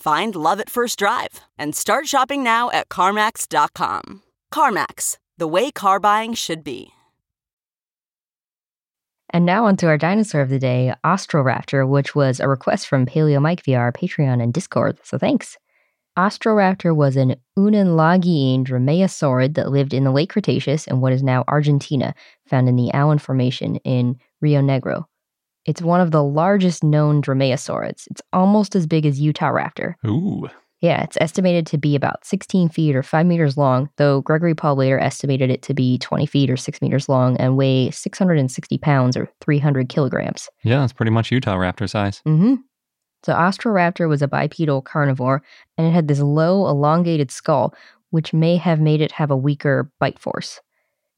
Find 0.00 0.34
love 0.34 0.60
at 0.60 0.70
first 0.70 0.98
drive 0.98 1.40
and 1.58 1.76
start 1.76 2.08
shopping 2.08 2.42
now 2.42 2.70
at 2.70 2.88
CarMax.com. 2.88 4.22
CarMax, 4.50 5.18
the 5.36 5.46
way 5.46 5.70
car 5.70 6.00
buying 6.00 6.32
should 6.32 6.64
be. 6.64 6.92
And 9.28 9.44
now 9.44 9.66
onto 9.66 9.86
our 9.86 9.98
dinosaur 9.98 10.40
of 10.40 10.48
the 10.48 10.58
day, 10.58 10.94
Austroraptor, 11.04 11.86
which 11.86 12.14
was 12.14 12.40
a 12.40 12.48
request 12.48 12.88
from 12.88 13.04
Paleo 13.04 13.42
Mike 13.42 13.62
via 13.62 13.76
our 13.78 13.92
Patreon 13.92 14.42
and 14.42 14.54
Discord. 14.54 14.98
So 15.04 15.18
thanks. 15.18 15.58
Austroraptor 16.18 16.96
was 16.96 17.16
an 17.16 17.36
Unanlagian 17.58 18.64
dromaeosaurid 18.64 19.54
that 19.54 19.70
lived 19.70 19.92
in 19.92 20.04
the 20.04 20.12
late 20.12 20.30
Cretaceous 20.30 20.86
in 20.86 21.02
what 21.02 21.12
is 21.12 21.22
now 21.22 21.44
Argentina, 21.46 22.14
found 22.46 22.70
in 22.70 22.76
the 22.76 22.90
Allen 22.92 23.18
Formation 23.18 23.76
in 23.76 24.18
Rio 24.40 24.62
Negro. 24.62 25.04
It's 25.70 25.80
one 25.80 26.00
of 26.00 26.10
the 26.10 26.24
largest 26.24 26.82
known 26.82 27.22
dromaeosaurids. 27.22 28.08
It's 28.10 28.20
almost 28.32 28.74
as 28.74 28.88
big 28.88 29.06
as 29.06 29.20
Utahraptor. 29.20 29.94
Ooh. 30.04 30.48
Yeah, 30.80 31.04
it's 31.04 31.16
estimated 31.20 31.64
to 31.68 31.78
be 31.78 31.94
about 31.94 32.24
16 32.26 32.70
feet 32.70 32.96
or 32.96 33.04
5 33.04 33.24
meters 33.24 33.56
long, 33.56 33.88
though 33.96 34.20
Gregory 34.22 34.52
Paul 34.52 34.74
later 34.74 34.98
estimated 34.98 35.48
it 35.48 35.62
to 35.62 35.72
be 35.72 35.96
20 35.98 36.26
feet 36.26 36.50
or 36.50 36.56
6 36.56 36.82
meters 36.82 37.08
long 37.08 37.36
and 37.36 37.56
weigh 37.56 37.92
660 37.92 38.78
pounds 38.78 39.16
or 39.16 39.30
300 39.42 39.88
kilograms. 39.88 40.48
Yeah, 40.64 40.82
it's 40.82 40.92
pretty 40.92 41.12
much 41.12 41.30
Utahraptor 41.30 41.88
size. 41.88 42.20
Mm-hmm. 42.26 42.56
So 43.22 43.32
Austroraptor 43.34 44.08
was 44.08 44.22
a 44.22 44.28
bipedal 44.28 44.82
carnivore, 44.82 45.40
and 45.78 45.86
it 45.86 45.92
had 45.92 46.08
this 46.08 46.18
low, 46.18 46.66
elongated 46.66 47.30
skull, 47.30 47.76
which 48.10 48.32
may 48.32 48.56
have 48.56 48.80
made 48.80 49.00
it 49.00 49.12
have 49.12 49.30
a 49.30 49.36
weaker 49.36 49.88
bite 50.00 50.18
force. 50.18 50.58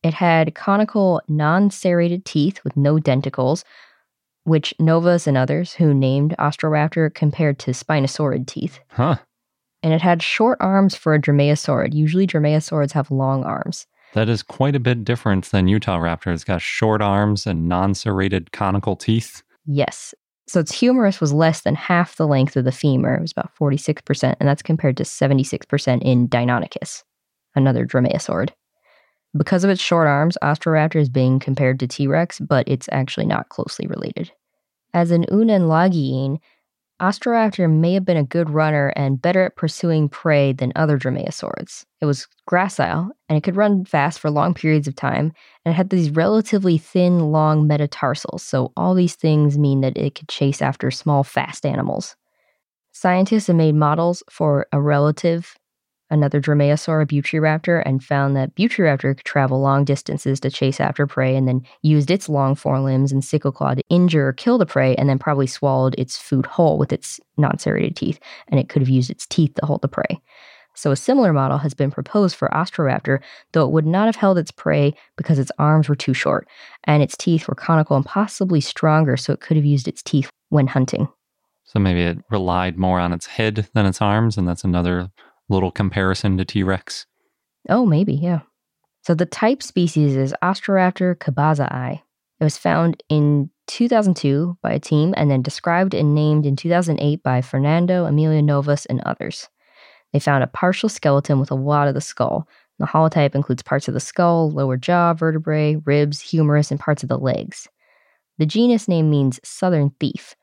It 0.03 0.13
had 0.13 0.55
conical, 0.55 1.23
non-serrated 1.27 2.27
teeth 2.27 2.63
with 2.65 2.77
no 2.77 2.97
denticles, 2.97 3.65
which 4.45 4.75
Novas 4.79 5.27
and 5.27 5.37
others 5.37 5.75
who 5.75 5.95
named 5.95 6.35
Austroraptor 6.39 7.13
compared 7.15 7.59
to 7.61 7.71
spinosaurid 7.73 8.47
teeth. 8.47 8.81
Huh. 8.89 9.17
And 9.83 9.93
it 9.93 10.01
had 10.01 10.23
short 10.23 10.59
arms 10.61 10.95
for 10.95 11.15
a 11.15 11.21
dromaeosaurid. 11.21 11.93
Usually 11.93 12.27
dromaeosaurids 12.27 12.93
have 12.93 13.11
long 13.11 13.45
arms. 13.45 13.87
That 14.15 14.29
is 14.29 14.43
quite 14.43 14.77
a 14.77 14.81
bit 14.81 15.05
different 15.05 15.47
than 15.47 15.67
Utahraptor. 15.67 16.33
It's 16.33 16.45
got 16.45 16.61
short 16.61 17.01
arms 17.01 17.47
and 17.47 17.69
non 17.69 17.95
serrated 17.95 18.53
conical 18.53 18.95
teeth. 18.95 19.43
Yes. 19.67 20.15
So 20.47 20.61
its 20.61 20.73
humerus 20.73 21.21
was 21.21 21.33
less 21.33 21.63
than 21.63 21.75
half 21.75 22.17
the 22.17 22.27
length 22.27 22.57
of 22.57 22.65
the 22.65 22.73
femur. 22.73 23.15
It 23.15 23.23
was 23.23 23.33
about 23.33 23.55
46%, 23.59 24.35
and 24.39 24.49
that's 24.49 24.63
compared 24.63 24.97
to 24.99 25.05
76% 25.05 26.03
in 26.03 26.29
Deinonychus, 26.29 27.05
another 27.55 27.87
dromaeosaurid. 27.87 28.51
Because 29.37 29.65
of 29.65 29.71
its 29.71 29.81
short 29.81 30.07
arms, 30.07 30.37
Austroraptor 30.43 31.01
is 31.01 31.09
being 31.09 31.39
compared 31.39 31.81
to 31.81 31.87
T 31.87 32.07
Rex, 32.07 32.39
but 32.39 32.69
it's 32.69 32.89
actually 32.93 33.27
not 33.27 33.49
closely 33.49 33.87
related. 33.87 34.31
As 34.93 35.11
an 35.11 35.25
Unanlagian, 35.31 36.39
Austroraptor 37.01 37.69
may 37.69 37.95
have 37.95 38.05
been 38.05 38.17
a 38.17 38.23
good 38.23 38.51
runner 38.51 38.93
and 38.95 39.21
better 39.21 39.47
at 39.47 39.57
pursuing 39.57 40.09
prey 40.09 40.53
than 40.53 40.73
other 40.77 40.99
dromaeosaurs. 40.99 41.85
It 42.01 42.05
was 42.05 42.29
gracile 42.49 43.11
and 43.29 43.37
it 43.37 43.43
could 43.43 43.57
run 43.57 43.85
fast 43.85 44.21
for 44.21 44.31
long 44.31 44.55
periods 44.55 44.87
of 44.87 44.95
time, 44.95 45.33
and 45.65 45.73
it 45.73 45.77
had 45.77 45.91
these 45.91 46.11
relatively 46.11 46.79
thin, 46.79 47.33
long 47.33 47.67
metatarsals, 47.67 48.43
so 48.43 48.73
all 48.77 48.95
these 48.95 49.17
things 49.17 49.59
mean 49.59 49.81
that 49.81 49.97
it 49.97 50.15
could 50.15 50.29
chase 50.29 50.63
after 50.63 50.91
small, 50.91 51.25
fast 51.25 51.67
animals. 51.67 52.15
Scientists 52.93 53.47
have 53.47 53.57
made 53.57 53.75
models 53.75 54.23
for 54.31 54.67
a 54.73 54.81
relative 54.81 55.57
another 56.13 56.41
dromaeosaur, 56.41 57.03
a 57.03 57.83
and 57.89 58.05
found 58.05 58.37
that 58.37 58.55
Buitreraptor 58.55 59.17
could 59.17 59.25
travel 59.25 59.61
long 59.61 59.85
distances 59.85 60.39
to 60.41 60.51
chase 60.51 60.79
after 60.79 61.07
prey 61.07 61.35
and 61.35 61.49
then 61.49 61.63
used 61.81 62.11
its 62.11 62.29
long 62.29 62.55
forelimbs 62.55 63.11
and 63.11 63.25
sickle 63.25 63.51
claw 63.51 63.75
to 63.75 63.83
injure 63.89 64.29
or 64.29 64.33
kill 64.33 64.59
the 64.59 64.67
prey 64.67 64.95
and 64.97 65.09
then 65.09 65.19
probably 65.19 65.47
swallowed 65.47 65.95
its 65.99 66.19
food 66.19 66.47
whole 66.47 66.79
with 66.79 66.93
its 66.93 67.19
non 67.39 67.59
serrated 67.59 67.97
teeth, 67.97 68.21
and 68.49 68.61
it 68.61 68.69
could 68.69 68.83
have 68.83 68.89
used 68.89 69.11
its 69.11 69.27
teeth 69.27 69.55
to 69.55 69.67
hold 69.67 69.83
the 69.83 69.89
prey. 69.89 70.21
So 70.75 70.91
a 70.91 70.97
similar 70.97 71.33
model 71.33 71.59
has 71.59 71.75
been 71.75 71.91
proposed 71.91 72.37
for 72.37 72.49
Austroraptor, 72.49 73.21
though 73.53 73.67
it 73.67 73.73
would 73.73 73.87
not 73.87 74.07
have 74.07 74.17
held 74.17 74.39
its 74.39 74.51
prey 74.51 74.95
because 75.17 75.39
its 75.39 75.53
arms 75.59 75.89
were 75.89 75.95
too 75.95 76.15
short, 76.15 76.47
and 76.85 77.03
its 77.03 77.17
teeth 77.17 77.49
were 77.49 77.55
conical 77.55 77.97
and 77.97 78.07
possibly 78.07 78.61
stronger, 78.61 79.17
so 79.17 79.33
it 79.33 79.41
could 79.41 79.57
have 79.57 79.67
used 79.67 79.89
its 79.89 80.03
teeth 80.03 80.31
when 80.49 80.67
hunting. 80.67 81.09
So 81.65 81.79
maybe 81.79 82.03
it 82.03 82.19
relied 82.31 82.77
more 82.77 83.01
on 83.01 83.13
its 83.13 83.27
head 83.27 83.69
than 83.75 83.87
its 83.87 84.03
arms, 84.03 84.37
and 84.37 84.47
that's 84.47 84.65
another 84.65 85.11
little 85.53 85.71
comparison 85.71 86.37
to 86.39 86.45
T 86.45 86.63
Rex. 86.63 87.07
Oh, 87.69 87.87
maybe, 87.87 88.15
yeah. 88.15 88.41
So 89.03 89.15
the 89.15 89.27
type 89.27 89.63
species 89.63 90.17
is 90.17 90.35
Austroraptor 90.43 91.17
cabazai. 91.17 92.01
It 92.41 92.45
was 92.45 92.57
found 92.57 93.03
in 93.09 93.51
2002 93.69 94.59
by 94.63 94.73
a 94.73 94.81
team 94.81 95.15
and 95.17 95.31
then 95.31 95.43
described 95.43 95.95
and 95.95 96.15
named 96.15 96.47
in 96.47 96.57
2008 96.57 97.23
by 97.23 97.41
Fernando 97.41 98.05
Emilio 98.05 98.41
Novas 98.41 98.87
and 98.87 99.01
others. 99.07 99.49
They 100.13 100.19
found 100.19 100.43
a 100.43 100.49
partial 100.49 100.89
skeleton 100.89 101.39
with 101.39 101.51
a 101.51 101.57
lot 101.57 101.89
of 101.89 101.95
the 101.95 102.01
skull. 102.01 102.49
The 102.79 102.87
holotype 102.87 103.35
includes 103.35 103.63
parts 103.63 103.87
of 103.89 103.95
the 103.95 104.01
skull, 104.01 104.51
lower 104.51 104.77
jaw, 104.77 105.15
vertebrae, 105.15 105.77
ribs, 105.77 106.21
humerus, 106.21 106.71
and 106.71 106.81
parts 106.81 107.03
of 107.03 107.09
the 107.09 107.19
legs. 107.19 107.69
The 108.39 108.47
genus 108.47 108.89
name 108.89 109.11
means 109.11 109.41
southern 109.45 109.91
thief, 110.01 110.35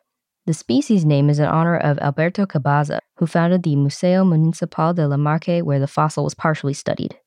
the 0.49 0.53
species 0.55 1.05
name 1.05 1.29
is 1.29 1.37
in 1.37 1.45
honor 1.45 1.77
of 1.77 1.99
Alberto 1.99 2.43
Cabaza, 2.43 2.97
who 3.17 3.27
founded 3.27 3.61
the 3.61 3.75
Museo 3.75 4.23
Municipal 4.23 4.95
de 4.95 5.07
Lamarque, 5.07 5.61
where 5.63 5.77
the 5.77 5.85
fossil 5.85 6.23
was 6.23 6.33
partially 6.33 6.73
studied. 6.73 7.19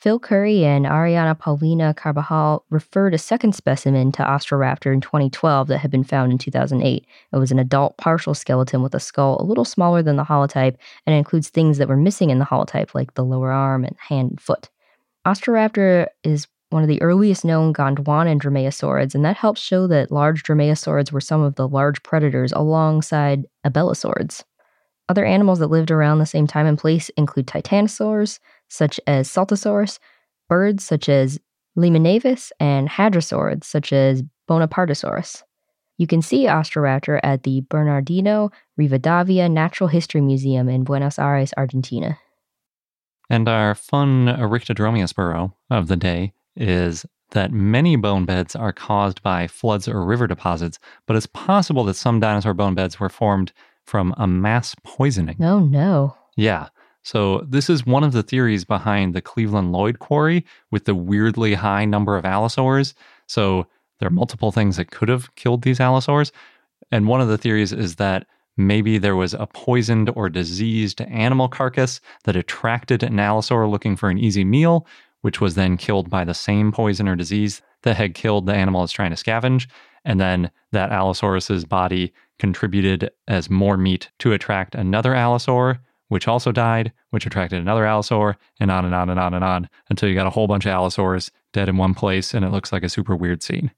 Phil 0.00 0.18
Currie 0.18 0.64
and 0.64 0.84
Ariana 0.84 1.38
Paulina 1.38 1.94
Carabajal 1.94 2.64
referred 2.70 3.14
a 3.14 3.18
second 3.18 3.54
specimen 3.54 4.10
to 4.10 4.24
Austroraptor 4.24 4.92
in 4.92 5.00
2012 5.00 5.68
that 5.68 5.78
had 5.78 5.92
been 5.92 6.02
found 6.02 6.32
in 6.32 6.38
2008. 6.38 7.06
It 7.32 7.36
was 7.36 7.52
an 7.52 7.60
adult 7.60 7.96
partial 7.96 8.34
skeleton 8.34 8.82
with 8.82 8.92
a 8.96 8.98
skull 8.98 9.40
a 9.40 9.46
little 9.46 9.64
smaller 9.64 10.02
than 10.02 10.16
the 10.16 10.24
holotype 10.24 10.74
and 11.06 11.14
includes 11.14 11.50
things 11.50 11.78
that 11.78 11.86
were 11.86 11.96
missing 11.96 12.30
in 12.30 12.40
the 12.40 12.44
holotype, 12.44 12.92
like 12.92 13.14
the 13.14 13.24
lower 13.24 13.52
arm 13.52 13.84
and 13.84 13.94
hand 14.00 14.30
and 14.30 14.40
foot. 14.40 14.68
Austroraptor 15.24 16.08
is 16.24 16.48
one 16.74 16.82
of 16.82 16.88
the 16.88 17.00
earliest 17.02 17.44
known 17.44 17.72
Gondwanan 17.72 18.40
dromaeosaurids, 18.40 19.14
and 19.14 19.24
that 19.24 19.36
helps 19.36 19.60
show 19.60 19.86
that 19.86 20.10
large 20.10 20.42
dromaeosaurids 20.42 21.12
were 21.12 21.20
some 21.20 21.40
of 21.40 21.54
the 21.54 21.68
large 21.68 22.02
predators 22.02 22.50
alongside 22.50 23.44
abelisaurids. 23.64 24.42
Other 25.08 25.24
animals 25.24 25.60
that 25.60 25.68
lived 25.68 25.92
around 25.92 26.18
the 26.18 26.26
same 26.26 26.48
time 26.48 26.66
and 26.66 26.76
place 26.76 27.10
include 27.10 27.46
titanosaurs, 27.46 28.40
such 28.68 28.98
as 29.06 29.28
Saltosaurus, 29.28 30.00
birds 30.48 30.82
such 30.82 31.08
as 31.08 31.38
Limenavis, 31.78 32.50
and 32.58 32.88
hadrosaurids, 32.88 33.62
such 33.62 33.92
as 33.92 34.24
Bonapartesaurus. 34.50 35.44
You 35.96 36.08
can 36.08 36.22
see 36.22 36.46
Austroraptor 36.46 37.20
at 37.22 37.44
the 37.44 37.60
Bernardino 37.70 38.50
Rivadavia 38.80 39.48
Natural 39.48 39.86
History 39.86 40.20
Museum 40.20 40.68
in 40.68 40.82
Buenos 40.82 41.20
Aires, 41.20 41.54
Argentina. 41.56 42.18
And 43.30 43.48
our 43.48 43.76
fun 43.76 44.26
Arictodromeosporo 44.26 45.52
of 45.70 45.86
the 45.86 45.96
day 45.96 46.32
is 46.56 47.06
that 47.30 47.52
many 47.52 47.96
bone 47.96 48.24
beds 48.24 48.54
are 48.54 48.72
caused 48.72 49.22
by 49.22 49.46
floods 49.46 49.88
or 49.88 50.04
river 50.04 50.26
deposits, 50.26 50.78
but 51.06 51.16
it's 51.16 51.26
possible 51.26 51.84
that 51.84 51.94
some 51.94 52.20
dinosaur 52.20 52.54
bone 52.54 52.74
beds 52.74 52.98
were 53.00 53.08
formed 53.08 53.52
from 53.84 54.14
a 54.16 54.26
mass 54.26 54.74
poisoning. 54.84 55.36
Oh, 55.42 55.60
no. 55.60 56.16
Yeah. 56.36 56.68
So, 57.02 57.44
this 57.46 57.68
is 57.68 57.84
one 57.84 58.02
of 58.02 58.12
the 58.12 58.22
theories 58.22 58.64
behind 58.64 59.14
the 59.14 59.20
Cleveland 59.20 59.72
Lloyd 59.72 59.98
quarry 59.98 60.44
with 60.70 60.86
the 60.86 60.94
weirdly 60.94 61.52
high 61.52 61.84
number 61.84 62.16
of 62.16 62.24
allosaurs. 62.24 62.94
So, 63.26 63.66
there 63.98 64.06
are 64.06 64.10
multiple 64.10 64.52
things 64.52 64.78
that 64.78 64.90
could 64.90 65.08
have 65.08 65.34
killed 65.34 65.62
these 65.62 65.80
allosaurs. 65.80 66.32
And 66.90 67.06
one 67.06 67.20
of 67.20 67.28
the 67.28 67.38
theories 67.38 67.72
is 67.72 67.96
that 67.96 68.26
maybe 68.56 68.98
there 68.98 69.16
was 69.16 69.34
a 69.34 69.46
poisoned 69.46 70.10
or 70.14 70.30
diseased 70.30 71.00
animal 71.02 71.48
carcass 71.48 72.00
that 72.24 72.36
attracted 72.36 73.02
an 73.02 73.16
allosaur 73.16 73.70
looking 73.70 73.96
for 73.96 74.10
an 74.10 74.18
easy 74.18 74.44
meal, 74.44 74.86
which 75.24 75.40
was 75.40 75.54
then 75.54 75.78
killed 75.78 76.10
by 76.10 76.22
the 76.22 76.34
same 76.34 76.70
poison 76.70 77.08
or 77.08 77.16
disease 77.16 77.62
that 77.82 77.96
had 77.96 78.12
killed 78.12 78.44
the 78.44 78.52
animal 78.52 78.84
it's 78.84 78.92
trying 78.92 79.10
to 79.10 79.16
scavenge. 79.16 79.66
And 80.04 80.20
then 80.20 80.50
that 80.72 80.92
Allosaurus's 80.92 81.64
body 81.64 82.12
contributed 82.38 83.10
as 83.26 83.48
more 83.48 83.78
meat 83.78 84.10
to 84.18 84.34
attract 84.34 84.74
another 84.74 85.12
Allosaur, 85.12 85.78
which 86.08 86.28
also 86.28 86.52
died, 86.52 86.92
which 87.08 87.24
attracted 87.24 87.58
another 87.58 87.84
Allosaur, 87.84 88.36
and 88.60 88.70
on 88.70 88.84
and 88.84 88.94
on 88.94 89.08
and 89.08 89.18
on 89.18 89.32
and 89.32 89.42
on 89.42 89.70
until 89.88 90.10
you 90.10 90.14
got 90.14 90.26
a 90.26 90.30
whole 90.30 90.46
bunch 90.46 90.66
of 90.66 90.72
Allosaurs 90.72 91.30
dead 91.54 91.70
in 91.70 91.78
one 91.78 91.94
place, 91.94 92.34
and 92.34 92.44
it 92.44 92.50
looks 92.50 92.70
like 92.70 92.82
a 92.82 92.90
super 92.90 93.16
weird 93.16 93.42
scene. 93.42 93.70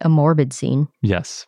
A 0.00 0.08
morbid 0.08 0.52
scene. 0.52 0.88
Yes. 1.00 1.46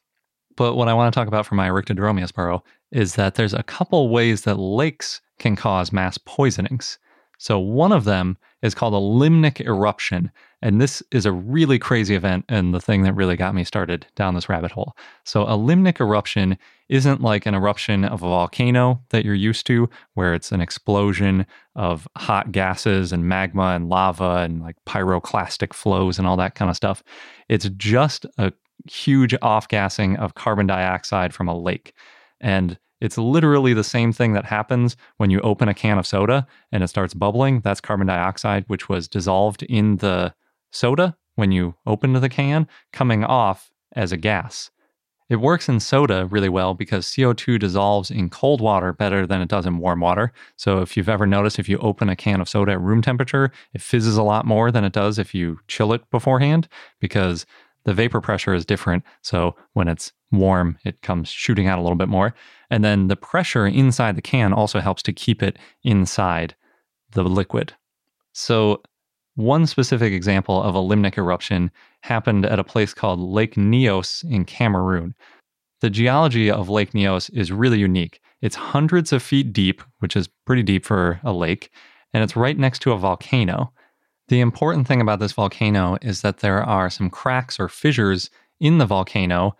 But 0.57 0.77
what 0.77 0.87
I 0.87 0.95
want 0.95 1.13
to 1.13 1.19
talk 1.19 1.27
about 1.27 1.45
for 1.45 1.57
my 1.57 1.69
Arictodromeosporo 1.69 2.63
is 2.93 3.17
that 3.17 3.35
there's 3.35 3.55
a 3.55 3.65
couple 3.65 4.11
ways 4.11 4.43
that 4.43 4.61
lakes 4.61 5.21
can 5.41 5.57
cause 5.57 5.93
mass 5.93 6.19
poisonings. 6.19 7.01
So 7.39 7.59
one 7.59 7.91
of 7.91 8.05
them 8.05 8.39
is 8.63 8.75
called 8.75 8.95
a 8.95 8.97
limnic 8.97 9.61
eruption. 9.65 10.31
And 10.63 10.81
this 10.81 11.03
is 11.11 11.25
a 11.25 11.33
really 11.33 11.79
crazy 11.79 12.15
event 12.15 12.45
and 12.49 12.75
the 12.75 12.81
thing 12.81 13.03
that 13.03 13.15
really 13.15 13.37
got 13.37 13.55
me 13.55 13.65
started 13.65 14.07
down 14.15 14.35
this 14.35 14.49
rabbit 14.49 14.71
hole. 14.71 14.95
So 15.25 15.45
a 15.45 15.57
limnic 15.57 16.01
eruption 16.01 16.59
isn't 16.89 17.23
like 17.23 17.47
an 17.47 17.55
eruption 17.55 18.05
of 18.05 18.23
a 18.23 18.29
volcano 18.29 19.01
that 19.11 19.25
you're 19.25 19.35
used 19.35 19.67
to, 19.69 19.89
where 20.15 20.35
it's 20.35 20.53
an 20.53 20.61
explosion 20.61 21.47
of 21.77 22.07
hot 22.17 22.53
gases 22.53 23.13
and 23.13 23.29
magma 23.29 23.69
and 23.75 23.89
lava 23.89 24.39
and 24.39 24.61
like 24.61 24.77
pyroclastic 24.87 25.73
flows 25.73 26.19
and 26.19 26.27
all 26.27 26.37
that 26.37 26.55
kind 26.55 26.69
of 26.71 26.77
stuff. 26.77 27.03
It's 27.49 27.71
just 27.77 28.27
a 28.39 28.53
huge 28.91 29.35
off 29.41 29.69
gassing 29.69 30.17
of 30.17 30.35
carbon 30.35 30.67
dioxide 30.67 31.33
from 31.33 31.49
a 31.49 31.59
lake. 31.59 31.95
And 32.41 32.79
it's 33.01 33.19
literally 33.19 33.73
the 33.73 33.85
same 33.85 34.13
thing 34.13 34.33
that 34.35 34.45
happens 34.45 34.97
when 35.17 35.31
you 35.31 35.41
open 35.41 35.69
a 35.69 35.75
can 35.75 35.99
of 35.99 36.07
soda 36.07 36.47
and 36.73 36.83
it 36.83 36.89
starts 36.89 37.15
bubbling. 37.15 37.61
That's 37.61 37.81
carbon 37.81 38.07
dioxide, 38.07 38.65
which 38.67 38.89
was 38.89 39.09
dissolved 39.09 39.63
in 39.65 39.97
the 39.97 40.35
soda 40.71 41.17
when 41.37 41.53
you 41.53 41.75
opened 41.87 42.17
the 42.17 42.29
can, 42.29 42.69
coming 42.93 43.25
off 43.25 43.73
as 43.97 44.13
a 44.13 44.17
gas. 44.17 44.71
It 45.31 45.37
works 45.37 45.69
in 45.69 45.79
soda 45.79 46.27
really 46.27 46.49
well 46.49 46.75
because 46.75 47.07
CO2 47.07 47.59
dissolves 47.61 48.11
in 48.11 48.31
cold 48.31 48.61
water 48.61 48.93
better 48.93 49.29
than 49.29 49.41
it 49.41 49.49
does 49.49 49.65
in 49.65 49.79
warm 49.79 50.01
water. 50.01 50.33
So, 50.57 50.81
if 50.81 50.97
you've 50.97 51.09
ever 51.09 51.25
noticed, 51.25 51.61
if 51.61 51.69
you 51.69 51.79
open 51.79 52.09
a 52.09 52.17
can 52.17 52.41
of 52.41 52.49
soda 52.49 52.73
at 52.73 52.81
room 52.81 53.01
temperature, 53.01 53.53
it 53.73 53.81
fizzes 53.81 54.17
a 54.17 54.25
lot 54.25 54.45
more 54.45 54.73
than 54.73 54.85
it 54.85 54.93
does 54.93 55.21
if 55.21 55.33
you 55.33 55.61
chill 55.69 55.93
it 55.93 56.03
beforehand 56.11 56.69
because 56.99 57.47
the 57.85 57.95
vapor 57.95 58.21
pressure 58.21 58.55
is 58.55 58.67
different. 58.67 59.05
So, 59.23 59.55
when 59.75 59.87
it's 59.87 60.13
warm, 60.33 60.79
it 60.85 61.03
comes 61.03 61.29
shooting 61.29 61.67
out 61.67 61.79
a 61.79 61.83
little 61.83 61.97
bit 61.97 62.09
more. 62.09 62.35
And 62.71 62.85
then 62.85 63.09
the 63.09 63.17
pressure 63.17 63.67
inside 63.67 64.17
the 64.17 64.23
can 64.23 64.53
also 64.53 64.81
helps 64.81 65.03
to 65.05 65.13
keep 65.13 65.43
it 65.43 65.59
inside 65.83 66.55
the 67.13 67.25
liquid. 67.25 67.75
So, 68.33 68.83
one 69.35 69.67
specific 69.67 70.13
example 70.13 70.63
of 70.63 70.75
a 70.75 70.81
limnic 70.81 71.17
eruption 71.17 71.71
happened 72.03 72.45
at 72.45 72.59
a 72.59 72.65
place 72.65 72.93
called 72.93 73.21
Lake 73.21 73.55
Nyos 73.55 74.25
in 74.31 74.45
Cameroon. 74.45 75.15
The 75.81 75.91
geology 75.91 76.51
of 76.51 76.69
Lake 76.69 76.93
Nyos 76.93 77.31
is 77.33 77.51
really 77.51 77.79
unique. 77.79 78.21
It's 78.43 78.57
hundreds 78.57 79.13
of 79.13 79.23
feet 79.23 79.53
deep, 79.53 79.83
which 80.01 80.17
is 80.17 80.29
pretty 80.47 80.63
deep 80.63 80.85
for 80.85 81.21
a 81.23 81.33
lake, 81.33 81.71
and 82.13 82.23
it's 82.23 82.37
right 82.37 82.59
next 82.59 82.81
to 82.81 82.93
a 82.93 82.99
volcano. 82.99 83.73
The 84.29 84.41
important 84.41 84.87
thing 84.87 85.01
about 85.01 85.21
this 85.21 85.33
volcano 85.33 85.97
is 86.03 86.21
that 86.21 86.39
there 86.39 86.63
are 86.63 86.91
some 86.91 87.09
cracks 87.09 87.59
or 87.59 87.69
fissures 87.69 88.31
in 88.61 88.79
the 88.79 88.87
volcano 88.87 89.57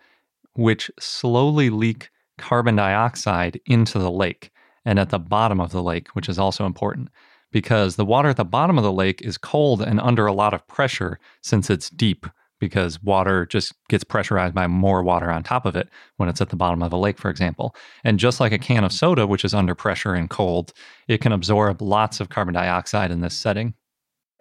which 0.53 0.91
slowly 0.99 1.69
leak 1.69 2.09
carbon 2.37 2.75
dioxide 2.75 3.59
into 3.65 3.99
the 3.99 4.11
lake 4.11 4.51
and 4.85 4.99
at 4.99 5.09
the 5.09 5.19
bottom 5.19 5.59
of 5.59 5.71
the 5.71 5.83
lake, 5.83 6.09
which 6.09 6.27
is 6.27 6.39
also 6.39 6.65
important 6.65 7.09
because 7.51 7.95
the 7.95 8.05
water 8.05 8.29
at 8.29 8.37
the 8.37 8.45
bottom 8.45 8.77
of 8.77 8.83
the 8.83 8.91
lake 8.91 9.21
is 9.21 9.37
cold 9.37 9.81
and 9.81 9.99
under 9.99 10.25
a 10.25 10.33
lot 10.33 10.53
of 10.53 10.65
pressure 10.67 11.19
since 11.41 11.69
it's 11.69 11.89
deep 11.89 12.25
because 12.59 13.01
water 13.01 13.45
just 13.47 13.73
gets 13.89 14.03
pressurized 14.03 14.53
by 14.53 14.67
more 14.67 15.01
water 15.01 15.31
on 15.31 15.41
top 15.43 15.65
of 15.65 15.75
it 15.75 15.89
when 16.17 16.29
it's 16.29 16.41
at 16.41 16.49
the 16.49 16.55
bottom 16.55 16.83
of 16.83 16.93
a 16.93 16.97
lake, 16.97 17.17
for 17.17 17.29
example. 17.29 17.75
And 18.03 18.19
just 18.19 18.39
like 18.39 18.51
a 18.51 18.59
can 18.59 18.83
of 18.83 18.93
soda, 18.93 19.25
which 19.25 19.43
is 19.43 19.53
under 19.53 19.73
pressure 19.73 20.13
and 20.13 20.29
cold, 20.29 20.71
it 21.07 21.21
can 21.21 21.31
absorb 21.31 21.81
lots 21.81 22.19
of 22.19 22.29
carbon 22.29 22.53
dioxide 22.53 23.09
in 23.09 23.21
this 23.21 23.33
setting. 23.33 23.73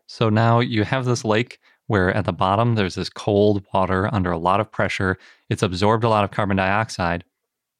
So 0.06 0.28
now 0.28 0.60
you 0.60 0.84
have 0.84 1.06
this 1.06 1.24
lake 1.24 1.58
where 1.90 2.14
at 2.14 2.24
the 2.24 2.32
bottom 2.32 2.76
there's 2.76 2.94
this 2.94 3.10
cold 3.10 3.66
water 3.74 4.08
under 4.14 4.30
a 4.30 4.38
lot 4.38 4.60
of 4.60 4.70
pressure. 4.70 5.18
It's 5.48 5.64
absorbed 5.64 6.04
a 6.04 6.08
lot 6.08 6.22
of 6.22 6.30
carbon 6.30 6.56
dioxide. 6.56 7.24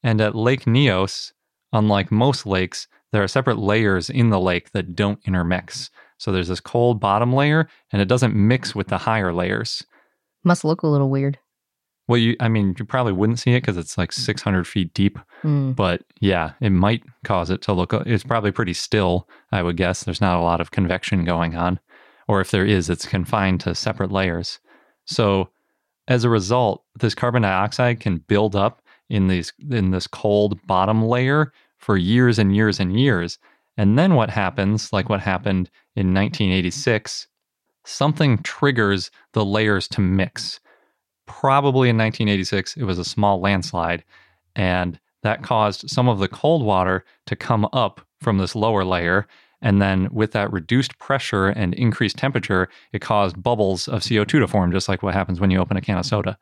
And 0.03 0.21
at 0.21 0.35
Lake 0.35 0.65
Nyos, 0.65 1.31
unlike 1.73 2.11
most 2.11 2.45
lakes, 2.45 2.89
there 3.13 3.23
are 3.23 3.29
separate 3.29 3.59
layers 3.59 4.11
in 4.11 4.31
the 4.31 4.41
lake 4.41 4.73
that 4.73 4.97
don't 4.97 5.21
intermix. 5.29 5.91
So 6.19 6.33
there's 6.33 6.49
this 6.49 6.59
cold 6.59 6.99
bottom 6.99 7.33
layer 7.33 7.69
and 7.93 8.03
it 8.03 8.09
doesn't 8.09 8.35
mix 8.35 8.75
with 8.75 8.89
the 8.89 8.99
higher 8.99 9.33
layers. 9.33 9.85
Must 10.43 10.65
look 10.65 10.83
a 10.83 10.89
little 10.89 11.09
weird. 11.09 11.39
Well, 12.09 12.19
you, 12.19 12.35
I 12.41 12.49
mean, 12.49 12.75
you 12.77 12.85
probably 12.85 13.13
wouldn't 13.13 13.39
see 13.39 13.53
it 13.53 13.61
because 13.61 13.77
it's 13.77 13.97
like 13.97 14.11
600 14.11 14.67
feet 14.67 14.93
deep. 14.93 15.21
Mm. 15.45 15.77
But 15.77 16.03
yeah, 16.19 16.55
it 16.61 16.71
might 16.71 17.05
cause 17.23 17.49
it 17.49 17.63
to 17.63 17.73
look, 17.73 17.93
it's 17.93 18.25
probably 18.25 18.51
pretty 18.51 18.75
still, 18.75 19.29
I 19.53 19.63
would 19.63 19.77
guess. 19.77 20.03
There's 20.03 20.21
not 20.21 20.37
a 20.37 20.43
lot 20.43 20.61
of 20.61 20.73
convection 20.73 21.25
going 21.25 21.55
on. 21.55 21.79
Or 22.31 22.41
if 22.41 22.53
there 22.53 22.65
is, 22.65 22.89
it's 22.89 23.07
confined 23.07 23.59
to 23.63 23.75
separate 23.75 24.13
layers. 24.13 24.61
So 25.05 25.51
as 26.07 26.23
a 26.23 26.29
result, 26.31 26.85
this 27.01 27.13
carbon 27.13 27.43
dioxide 27.43 27.99
can 27.99 28.19
build 28.19 28.55
up 28.55 28.83
in 29.09 29.27
these 29.27 29.53
in 29.69 29.91
this 29.91 30.07
cold 30.07 30.65
bottom 30.65 31.03
layer 31.03 31.53
for 31.79 31.97
years 31.97 32.39
and 32.39 32.55
years 32.55 32.79
and 32.79 32.97
years. 32.97 33.41
And 33.77 33.99
then 33.99 34.15
what 34.15 34.31
happens, 34.31 34.93
like 34.93 35.09
what 35.09 35.19
happened 35.19 35.71
in 35.97 36.15
1986, 36.15 37.27
something 37.85 38.39
triggers 38.45 39.11
the 39.33 39.45
layers 39.45 39.89
to 39.89 40.01
mix. 40.01 40.61
Probably 41.27 41.89
in 41.89 41.99
1986, 41.99 42.77
it 42.77 42.85
was 42.85 43.01
a 43.01 43.05
small 43.05 43.41
landslide, 43.41 44.05
and 44.55 45.01
that 45.25 45.43
caused 45.43 45.91
some 45.91 46.09
of 46.09 46.21
the 46.21 46.29
cold 46.29 46.63
water 46.63 47.05
to 47.27 47.35
come 47.35 47.67
up 47.73 48.01
from 48.21 48.39
this 48.39 48.55
lower 48.55 48.85
layer. 48.85 49.27
And 49.63 49.81
then, 49.81 50.09
with 50.11 50.33
that 50.33 50.53
reduced 50.53 50.99
pressure 50.99 51.49
and 51.49 51.75
increased 51.75 52.17
temperature, 52.17 52.69
it 52.93 53.01
caused 53.01 53.43
bubbles 53.43 53.89
of 53.89 54.03
CO2 54.03 54.27
to 54.27 54.49
form, 54.49 54.73
just 54.73 54.89
like 54.89 55.03
what 55.03 55.15
happens 55.15 55.41
when 55.41 55.51
you 55.51 55.59
open 55.59 55.77
a 55.77 55.83
can 55.83 55.99
of 55.99 56.07
soda. 56.07 56.39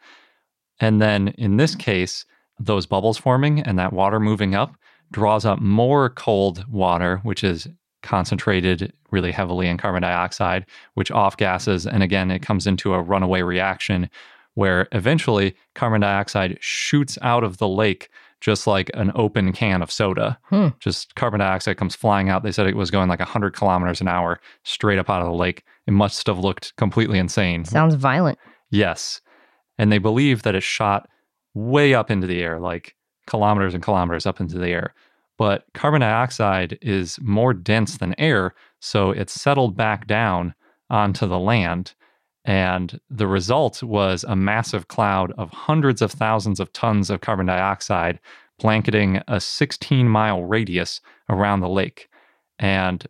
And 0.81 1.01
then, 1.01 1.29
in 1.39 1.57
this 1.57 1.75
case, 1.75 2.25
those 2.61 2.87
bubbles 2.87 3.19
forming 3.19 3.61
and 3.61 3.79
that 3.79 3.93
water 3.93 4.21
moving 4.21 4.55
up 4.55 4.77
draws 5.11 5.45
up 5.45 5.61
more 5.61 6.11
cold 6.11 6.65
water, 6.69 7.19
which 7.23 7.43
is 7.43 7.69
concentrated 8.03 8.93
really 9.11 9.33
heavily 9.33 9.69
in 9.69 9.79
carbon 9.79 10.03
dioxide, 10.03 10.67
which 10.95 11.11
off 11.11 11.37
gases. 11.37 11.87
And 11.87 12.03
again, 12.03 12.31
it 12.31 12.43
comes 12.43 12.67
into 12.67 12.95
a 12.95 13.03
runaway 13.03 13.43
reaction 13.43 14.09
where 14.55 14.89
eventually 14.93 15.55
carbon 15.75 16.01
dioxide 16.01 16.59
shoots 16.61 17.19
out 17.23 17.45
of 17.45 17.59
the 17.59 17.69
lake 17.69 18.11
just 18.41 18.67
like 18.67 18.91
an 18.95 19.13
open 19.15 19.53
can 19.53 19.83
of 19.83 19.91
soda. 19.91 20.39
Hmm. 20.45 20.69
Just 20.81 21.15
carbon 21.15 21.41
dioxide 21.41 21.77
comes 21.77 21.95
flying 21.95 22.29
out. 22.29 22.43
They 22.43 22.53
said 22.53 22.67
it 22.67 22.77
was 22.77 22.91
going 22.91 23.09
like 23.09 23.19
100 23.19 23.55
kilometers 23.55 24.01
an 24.01 24.09
hour 24.09 24.41
straight 24.63 24.99
up 24.99 25.11
out 25.11 25.23
of 25.23 25.27
the 25.27 25.35
lake. 25.35 25.65
It 25.87 25.93
must 25.93 26.27
have 26.27 26.39
looked 26.39 26.77
completely 26.77 27.19
insane. 27.19 27.65
Sounds 27.65 27.95
violent. 27.95 28.39
Yes. 28.71 29.21
And 29.79 29.91
they 29.91 29.99
believe 29.99 30.43
that 30.43 30.55
it 30.55 30.63
shot 30.63 31.09
way 31.55 31.95
up 31.95 32.11
into 32.11 32.27
the 32.27 32.43
air, 32.43 32.61
like 32.61 32.95
kilometers 33.27 33.75
and 33.75 33.83
kilometers 33.83 34.27
up 34.27 34.41
into 34.41 34.59
the 34.59 34.69
air. 34.69 34.95
But 35.37 35.65
carbon 35.75 36.01
dioxide 36.01 36.79
is 36.83 37.19
more 37.23 37.55
dense 37.55 37.99
than 37.99 38.19
air, 38.19 38.55
so 38.81 39.11
it 39.11 39.31
settled 39.31 39.77
back 39.77 40.07
down 40.07 40.55
onto 40.91 41.27
the 41.27 41.39
land. 41.39 41.95
And 42.45 42.99
the 43.11 43.27
result 43.27 43.83
was 43.83 44.25
a 44.25 44.37
massive 44.37 44.89
cloud 44.89 45.33
of 45.37 45.51
hundreds 45.51 46.01
of 46.01 46.13
thousands 46.13 46.61
of 46.61 46.73
tons 46.73 47.11
of 47.11 47.21
carbon 47.21 47.47
dioxide 47.47 48.19
blanketing 48.59 49.21
a 49.29 49.41
16 49.41 50.09
mile 50.09 50.43
radius 50.43 51.01
around 51.29 51.61
the 51.61 51.69
lake. 51.69 52.09
And 52.59 53.07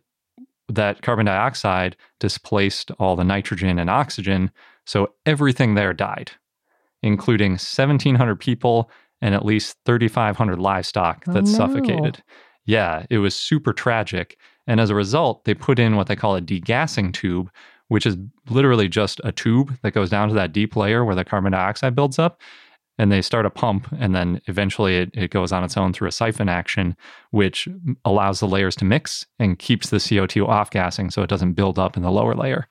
that 0.67 1.01
carbon 1.01 1.25
dioxide 1.25 1.95
displaced 2.19 2.91
all 2.99 3.15
the 3.15 3.23
nitrogen 3.23 3.79
and 3.79 3.89
oxygen, 3.89 4.51
so 4.85 5.13
everything 5.25 5.73
there 5.73 5.93
died, 5.93 6.31
including 7.01 7.53
1,700 7.53 8.35
people 8.39 8.91
and 9.21 9.33
at 9.33 9.45
least 9.45 9.77
3,500 9.85 10.59
livestock 10.59 11.23
Oh, 11.27 11.33
that 11.33 11.45
no. 11.45 11.51
suffocated. 11.51 12.23
Yeah, 12.65 13.05
it 13.09 13.17
was 13.17 13.35
super 13.35 13.73
tragic. 13.73 14.37
And 14.67 14.79
as 14.79 14.91
a 14.91 14.95
result, 14.95 15.45
they 15.45 15.55
put 15.55 15.79
in 15.79 15.95
what 15.95 16.05
they 16.07 16.15
call 16.15 16.35
a 16.35 16.41
degassing 16.41 17.11
tube, 17.11 17.49
which 17.89 18.05
is 18.05 18.17
literally 18.49 18.87
just 18.87 19.19
a 19.23 19.31
tube 19.31 19.77
that 19.81 19.91
goes 19.91 20.09
down 20.09 20.29
to 20.29 20.33
that 20.35 20.53
deep 20.53 20.75
layer 20.75 21.03
where 21.03 21.15
the 21.15 21.25
carbon 21.25 21.51
dioxide 21.51 21.95
builds 21.95 22.17
up. 22.17 22.41
And 22.97 23.13
they 23.13 23.21
start 23.21 23.45
a 23.45 23.49
pump, 23.49 23.87
and 23.97 24.13
then 24.13 24.41
eventually 24.47 24.97
it, 24.97 25.11
it 25.13 25.31
goes 25.31 25.53
on 25.53 25.63
its 25.63 25.77
own 25.77 25.93
through 25.93 26.09
a 26.09 26.11
siphon 26.11 26.49
action, 26.49 26.97
which 27.31 27.65
allows 28.03 28.41
the 28.41 28.47
layers 28.47 28.75
to 28.77 28.85
mix 28.85 29.25
and 29.39 29.57
keeps 29.57 29.89
the 29.89 29.97
CO2 29.97 30.45
off 30.45 30.69
gassing 30.69 31.09
so 31.09 31.23
it 31.23 31.29
doesn't 31.29 31.53
build 31.53 31.79
up 31.79 31.95
in 31.95 32.03
the 32.03 32.11
lower 32.11 32.35
layer. 32.35 32.67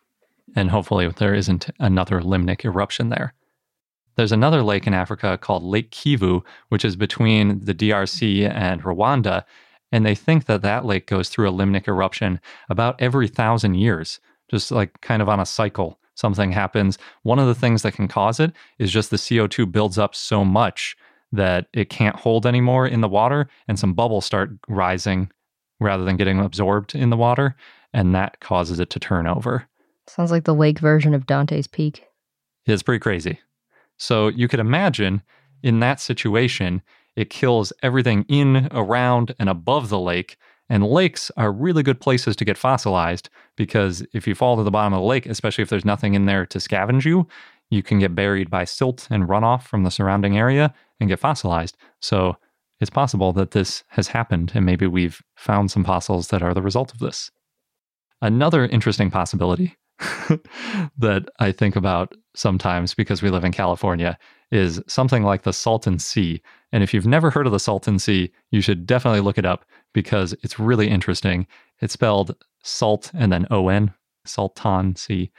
And 0.54 0.70
hopefully, 0.70 1.08
there 1.08 1.34
isn't 1.34 1.70
another 1.78 2.20
limnic 2.20 2.62
eruption 2.66 3.08
there. 3.08 3.32
There's 4.18 4.32
another 4.32 4.62
lake 4.62 4.86
in 4.86 4.94
Africa 4.94 5.38
called 5.40 5.62
Lake 5.62 5.92
Kivu, 5.92 6.42
which 6.68 6.84
is 6.84 6.96
between 6.96 7.64
the 7.64 7.74
DRC 7.74 8.50
and 8.50 8.82
Rwanda. 8.82 9.44
And 9.92 10.04
they 10.04 10.16
think 10.16 10.46
that 10.46 10.60
that 10.62 10.84
lake 10.84 11.06
goes 11.06 11.28
through 11.28 11.48
a 11.48 11.52
limnic 11.52 11.86
eruption 11.86 12.40
about 12.68 13.00
every 13.00 13.28
thousand 13.28 13.76
years, 13.76 14.20
just 14.50 14.70
like 14.70 15.00
kind 15.00 15.22
of 15.22 15.28
on 15.28 15.40
a 15.40 15.46
cycle. 15.46 15.98
Something 16.14 16.50
happens. 16.50 16.98
One 17.22 17.38
of 17.38 17.46
the 17.46 17.54
things 17.54 17.82
that 17.82 17.94
can 17.94 18.08
cause 18.08 18.40
it 18.40 18.52
is 18.78 18.90
just 18.90 19.10
the 19.10 19.16
CO2 19.16 19.70
builds 19.70 19.98
up 19.98 20.14
so 20.14 20.44
much 20.44 20.96
that 21.30 21.66
it 21.72 21.90
can't 21.90 22.16
hold 22.16 22.46
anymore 22.46 22.86
in 22.86 23.02
the 23.02 23.08
water, 23.08 23.48
and 23.68 23.78
some 23.78 23.94
bubbles 23.94 24.24
start 24.24 24.50
rising 24.66 25.30
rather 25.78 26.04
than 26.04 26.16
getting 26.16 26.40
absorbed 26.40 26.94
in 26.94 27.10
the 27.10 27.16
water. 27.16 27.54
And 27.92 28.14
that 28.14 28.40
causes 28.40 28.80
it 28.80 28.90
to 28.90 28.98
turn 28.98 29.26
over. 29.26 29.66
Sounds 30.06 30.30
like 30.30 30.44
the 30.44 30.54
lake 30.54 30.78
version 30.78 31.14
of 31.14 31.26
Dante's 31.26 31.66
Peak. 31.66 32.04
It's 32.66 32.82
pretty 32.82 33.00
crazy. 33.00 33.40
So 33.96 34.28
you 34.28 34.48
could 34.48 34.60
imagine 34.60 35.22
in 35.62 35.80
that 35.80 36.00
situation, 36.00 36.82
it 37.16 37.30
kills 37.30 37.72
everything 37.82 38.24
in, 38.28 38.68
around, 38.70 39.34
and 39.38 39.48
above 39.48 39.88
the 39.88 39.98
lake. 39.98 40.36
And 40.70 40.86
lakes 40.86 41.30
are 41.36 41.50
really 41.50 41.82
good 41.82 42.00
places 42.00 42.36
to 42.36 42.44
get 42.44 42.58
fossilized 42.58 43.30
because 43.56 44.04
if 44.12 44.26
you 44.26 44.34
fall 44.34 44.56
to 44.56 44.62
the 44.62 44.70
bottom 44.70 44.92
of 44.92 45.00
the 45.00 45.06
lake, 45.06 45.26
especially 45.26 45.62
if 45.62 45.70
there's 45.70 45.84
nothing 45.84 46.14
in 46.14 46.26
there 46.26 46.44
to 46.46 46.58
scavenge 46.58 47.04
you, 47.04 47.26
you 47.70 47.82
can 47.82 47.98
get 47.98 48.14
buried 48.14 48.50
by 48.50 48.64
silt 48.64 49.08
and 49.10 49.28
runoff 49.28 49.62
from 49.62 49.82
the 49.82 49.90
surrounding 49.90 50.36
area 50.36 50.74
and 51.00 51.08
get 51.08 51.20
fossilized. 51.20 51.76
So 52.00 52.36
it's 52.80 52.90
possible 52.90 53.32
that 53.32 53.52
this 53.52 53.82
has 53.88 54.08
happened 54.08 54.52
and 54.54 54.64
maybe 54.64 54.86
we've 54.86 55.22
found 55.36 55.70
some 55.70 55.84
fossils 55.84 56.28
that 56.28 56.42
are 56.42 56.54
the 56.54 56.62
result 56.62 56.92
of 56.92 56.98
this. 56.98 57.30
Another 58.20 58.66
interesting 58.66 59.10
possibility 59.10 59.76
that 60.98 61.28
I 61.40 61.52
think 61.52 61.76
about 61.76 62.14
sometimes 62.34 62.94
because 62.94 63.22
we 63.22 63.30
live 63.30 63.44
in 63.44 63.52
California 63.52 64.18
is 64.50 64.80
something 64.86 65.22
like 65.22 65.42
the 65.42 65.52
Salton 65.52 65.98
Sea. 65.98 66.40
And 66.72 66.82
if 66.82 66.92
you've 66.92 67.06
never 67.06 67.30
heard 67.30 67.46
of 67.46 67.52
the 67.52 67.60
Salton 67.60 67.98
Sea, 67.98 68.30
you 68.50 68.60
should 68.60 68.86
definitely 68.86 69.20
look 69.20 69.38
it 69.38 69.46
up 69.46 69.64
because 69.94 70.34
it's 70.42 70.58
really 70.58 70.88
interesting. 70.88 71.46
It's 71.80 71.94
spelled 71.94 72.36
salt 72.62 73.10
and 73.14 73.32
then 73.32 73.46
O-N, 73.50 73.92
Salton 74.24 74.96
Sea. 74.96 75.30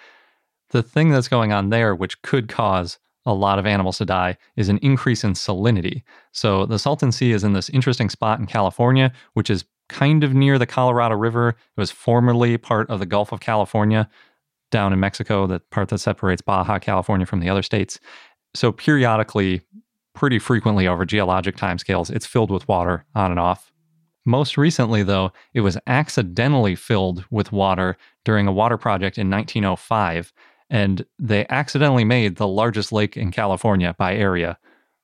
The 0.71 0.83
thing 0.83 1.09
that's 1.09 1.27
going 1.27 1.51
on 1.51 1.69
there, 1.69 1.95
which 1.95 2.21
could 2.21 2.47
cause 2.47 2.99
a 3.25 3.33
lot 3.33 3.59
of 3.59 3.65
animals 3.65 3.97
to 3.99 4.05
die, 4.05 4.37
is 4.55 4.69
an 4.69 4.79
increase 4.79 5.23
in 5.23 5.33
salinity. 5.33 6.03
So 6.31 6.65
the 6.65 6.79
Salton 6.79 7.11
Sea 7.11 7.31
is 7.31 7.43
in 7.43 7.53
this 7.53 7.69
interesting 7.69 8.09
spot 8.09 8.39
in 8.39 8.47
California, 8.47 9.11
which 9.33 9.49
is 9.49 9.65
kind 9.89 10.23
of 10.23 10.33
near 10.33 10.57
the 10.57 10.65
Colorado 10.65 11.15
River. 11.15 11.49
It 11.49 11.79
was 11.79 11.91
formerly 11.91 12.57
part 12.57 12.89
of 12.89 12.99
the 12.99 13.05
Gulf 13.05 13.31
of 13.31 13.39
California 13.39 14.09
down 14.71 14.93
in 14.93 14.99
Mexico, 14.99 15.47
the 15.47 15.59
part 15.71 15.89
that 15.89 15.97
separates 15.97 16.41
Baja 16.41 16.79
California 16.79 17.25
from 17.25 17.39
the 17.39 17.49
other 17.49 17.63
states. 17.63 17.99
So 18.53 18.71
periodically, 18.71 19.61
pretty 20.19 20.37
frequently 20.37 20.85
over 20.85 21.05
geologic 21.05 21.55
timescales, 21.55 22.11
it's 22.13 22.25
filled 22.25 22.51
with 22.51 22.67
water 22.67 23.05
on 23.15 23.31
and 23.31 23.39
off. 23.39 23.71
Most 24.25 24.57
recently, 24.57 25.01
though, 25.01 25.31
it 25.53 25.61
was 25.61 25.77
accidentally 25.87 26.75
filled 26.75 27.23
with 27.31 27.53
water 27.53 27.97
during 28.25 28.45
a 28.45 28.51
water 28.51 28.77
project 28.77 29.17
in 29.17 29.29
1905, 29.29 30.33
and 30.69 31.05
they 31.17 31.47
accidentally 31.49 32.03
made 32.03 32.35
the 32.35 32.49
largest 32.49 32.91
lake 32.91 33.15
in 33.15 33.31
California 33.31 33.95
by 33.97 34.13
area. 34.13 34.57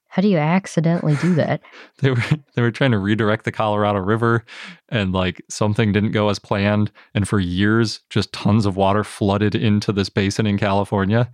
How 0.09 0.21
do 0.21 0.27
you 0.27 0.37
accidentally 0.37 1.15
do 1.15 1.33
that? 1.35 1.61
They 2.01 2.11
were 2.11 2.23
they 2.53 2.61
were 2.61 2.71
trying 2.71 2.91
to 2.91 2.99
redirect 2.99 3.45
the 3.45 3.53
Colorado 3.53 3.99
River 3.99 4.43
and 4.89 5.13
like 5.13 5.41
something 5.49 5.93
didn't 5.93 6.11
go 6.11 6.27
as 6.27 6.39
planned 6.39 6.91
and 7.13 7.25
for 7.25 7.39
years 7.39 8.01
just 8.09 8.33
tons 8.33 8.65
of 8.65 8.75
water 8.75 9.05
flooded 9.05 9.55
into 9.55 9.93
this 9.93 10.09
basin 10.09 10.45
in 10.45 10.57
California 10.57 11.31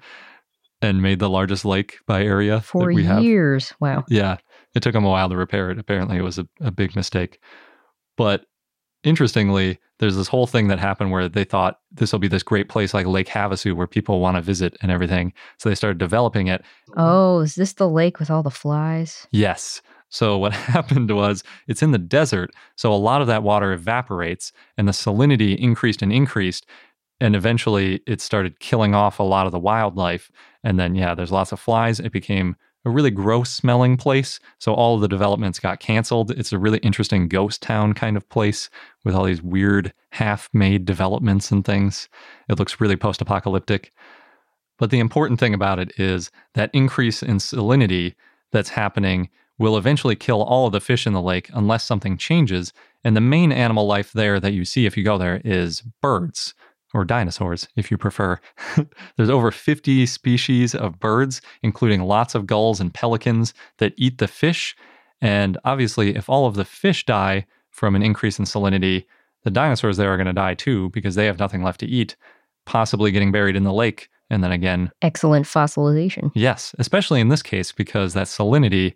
and 0.81 1.01
made 1.01 1.19
the 1.19 1.29
largest 1.29 1.65
lake 1.65 1.99
by 2.07 2.23
area 2.23 2.55
that 2.55 2.63
For 2.65 2.91
we 2.93 3.03
have. 3.05 3.23
years. 3.23 3.73
Wow. 3.79 4.03
Yeah. 4.09 4.37
It 4.73 4.81
took 4.81 4.93
them 4.93 5.05
a 5.05 5.09
while 5.09 5.29
to 5.29 5.35
repair 5.35 5.69
it. 5.71 5.77
Apparently, 5.79 6.17
it 6.17 6.21
was 6.23 6.39
a, 6.39 6.47
a 6.61 6.71
big 6.71 6.95
mistake. 6.95 7.39
But 8.17 8.45
interestingly, 9.03 9.79
there's 9.99 10.15
this 10.15 10.27
whole 10.27 10.47
thing 10.47 10.67
that 10.67 10.79
happened 10.79 11.11
where 11.11 11.29
they 11.29 11.43
thought 11.43 11.79
this 11.91 12.11
will 12.11 12.19
be 12.19 12.27
this 12.27 12.43
great 12.43 12.69
place 12.69 12.93
like 12.93 13.05
Lake 13.05 13.27
Havasu 13.27 13.75
where 13.75 13.87
people 13.87 14.19
want 14.19 14.37
to 14.37 14.41
visit 14.41 14.77
and 14.81 14.91
everything. 14.91 15.33
So 15.57 15.69
they 15.69 15.75
started 15.75 15.97
developing 15.97 16.47
it. 16.47 16.63
Oh, 16.97 17.39
is 17.41 17.55
this 17.55 17.73
the 17.73 17.89
lake 17.89 18.19
with 18.19 18.31
all 18.31 18.43
the 18.43 18.49
flies? 18.51 19.27
Yes. 19.31 19.81
So 20.09 20.37
what 20.39 20.53
happened 20.53 21.11
was 21.11 21.43
it's 21.67 21.83
in 21.83 21.91
the 21.91 21.97
desert. 21.97 22.51
So 22.75 22.93
a 22.93 22.95
lot 22.95 23.21
of 23.21 23.27
that 23.27 23.43
water 23.43 23.71
evaporates 23.73 24.51
and 24.77 24.87
the 24.87 24.91
salinity 24.93 25.57
increased 25.57 26.01
and 26.01 26.11
increased. 26.11 26.65
And 27.21 27.35
eventually 27.35 28.01
it 28.07 28.19
started 28.19 28.59
killing 28.59 28.95
off 28.95 29.19
a 29.19 29.23
lot 29.23 29.45
of 29.45 29.51
the 29.51 29.59
wildlife. 29.59 30.31
And 30.63 30.79
then, 30.79 30.95
yeah, 30.95 31.13
there's 31.13 31.31
lots 31.31 31.51
of 31.51 31.59
flies. 31.59 31.99
It 31.99 32.11
became 32.11 32.55
a 32.83 32.89
really 32.89 33.11
gross 33.11 33.51
smelling 33.51 33.95
place. 33.95 34.39
So 34.57 34.73
all 34.73 34.97
the 34.97 35.07
developments 35.07 35.59
got 35.59 35.79
canceled. 35.79 36.31
It's 36.31 36.51
a 36.51 36.57
really 36.57 36.79
interesting 36.79 37.27
ghost 37.27 37.61
town 37.61 37.93
kind 37.93 38.17
of 38.17 38.27
place 38.29 38.71
with 39.05 39.13
all 39.13 39.25
these 39.25 39.43
weird 39.43 39.93
half 40.09 40.49
made 40.51 40.83
developments 40.83 41.51
and 41.51 41.63
things. 41.63 42.09
It 42.49 42.57
looks 42.57 42.81
really 42.81 42.95
post 42.95 43.21
apocalyptic. 43.21 43.91
But 44.79 44.89
the 44.89 44.99
important 44.99 45.39
thing 45.39 45.53
about 45.53 45.77
it 45.77 45.93
is 45.99 46.31
that 46.55 46.71
increase 46.73 47.21
in 47.21 47.37
salinity 47.37 48.15
that's 48.51 48.69
happening 48.69 49.29
will 49.59 49.77
eventually 49.77 50.15
kill 50.15 50.41
all 50.41 50.65
of 50.65 50.71
the 50.71 50.81
fish 50.81 51.05
in 51.05 51.13
the 51.13 51.21
lake 51.21 51.51
unless 51.53 51.83
something 51.83 52.17
changes. 52.17 52.73
And 53.03 53.15
the 53.15 53.21
main 53.21 53.51
animal 53.51 53.85
life 53.85 54.11
there 54.11 54.39
that 54.39 54.53
you 54.53 54.65
see 54.65 54.87
if 54.87 54.97
you 54.97 55.03
go 55.03 55.19
there 55.19 55.39
is 55.45 55.83
birds 56.01 56.55
or 56.93 57.05
dinosaurs, 57.05 57.67
if 57.75 57.89
you 57.91 57.97
prefer. 57.97 58.39
There's 59.17 59.29
over 59.29 59.51
50 59.51 60.05
species 60.05 60.75
of 60.75 60.99
birds, 60.99 61.41
including 61.63 62.01
lots 62.03 62.35
of 62.35 62.45
gulls 62.47 62.79
and 62.79 62.93
pelicans 62.93 63.53
that 63.77 63.93
eat 63.97 64.17
the 64.17 64.27
fish. 64.27 64.75
And 65.21 65.57
obviously, 65.63 66.15
if 66.15 66.29
all 66.29 66.45
of 66.47 66.55
the 66.55 66.65
fish 66.65 67.05
die 67.05 67.45
from 67.69 67.95
an 67.95 68.03
increase 68.03 68.39
in 68.39 68.45
salinity, 68.45 69.05
the 69.43 69.51
dinosaurs 69.51 69.97
there 69.97 70.11
are 70.13 70.17
going 70.17 70.27
to 70.27 70.33
die 70.33 70.53
too 70.55 70.89
because 70.89 71.15
they 71.15 71.25
have 71.25 71.39
nothing 71.39 71.63
left 71.63 71.79
to 71.79 71.85
eat, 71.87 72.15
possibly 72.65 73.11
getting 73.11 73.31
buried 73.31 73.55
in 73.55 73.63
the 73.63 73.73
lake. 73.73 74.09
And 74.29 74.43
then 74.43 74.51
again, 74.51 74.91
Excellent 75.01 75.45
fossilization. 75.45 76.31
yes, 76.35 76.73
especially 76.79 77.19
in 77.19 77.27
this 77.29 77.41
case 77.43 77.71
because 77.71 78.13
that 78.13 78.27
salinity 78.27 78.93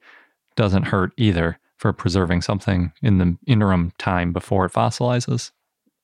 doesn't 0.56 0.84
hurt 0.84 1.12
either 1.18 1.60
for 1.78 1.92
preserving 1.92 2.42
something 2.42 2.94
in 3.02 3.18
the 3.18 3.38
interim 3.46 3.92
time 3.98 4.32
before 4.32 4.66
it 4.66 4.72
fossilizes. 4.72 5.52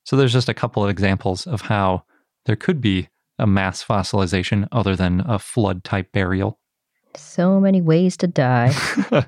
So 0.03 0.15
there's 0.15 0.33
just 0.33 0.49
a 0.49 0.53
couple 0.53 0.83
of 0.83 0.89
examples 0.89 1.47
of 1.47 1.61
how 1.61 2.03
there 2.45 2.55
could 2.55 2.81
be 2.81 3.09
a 3.37 3.47
mass 3.47 3.83
fossilization 3.83 4.67
other 4.71 4.95
than 4.95 5.21
a 5.21 5.39
flood 5.39 5.83
type 5.83 6.11
burial. 6.11 6.59
So 7.15 7.59
many 7.59 7.81
ways 7.81 8.17
to 8.17 8.27
die. 8.27 8.73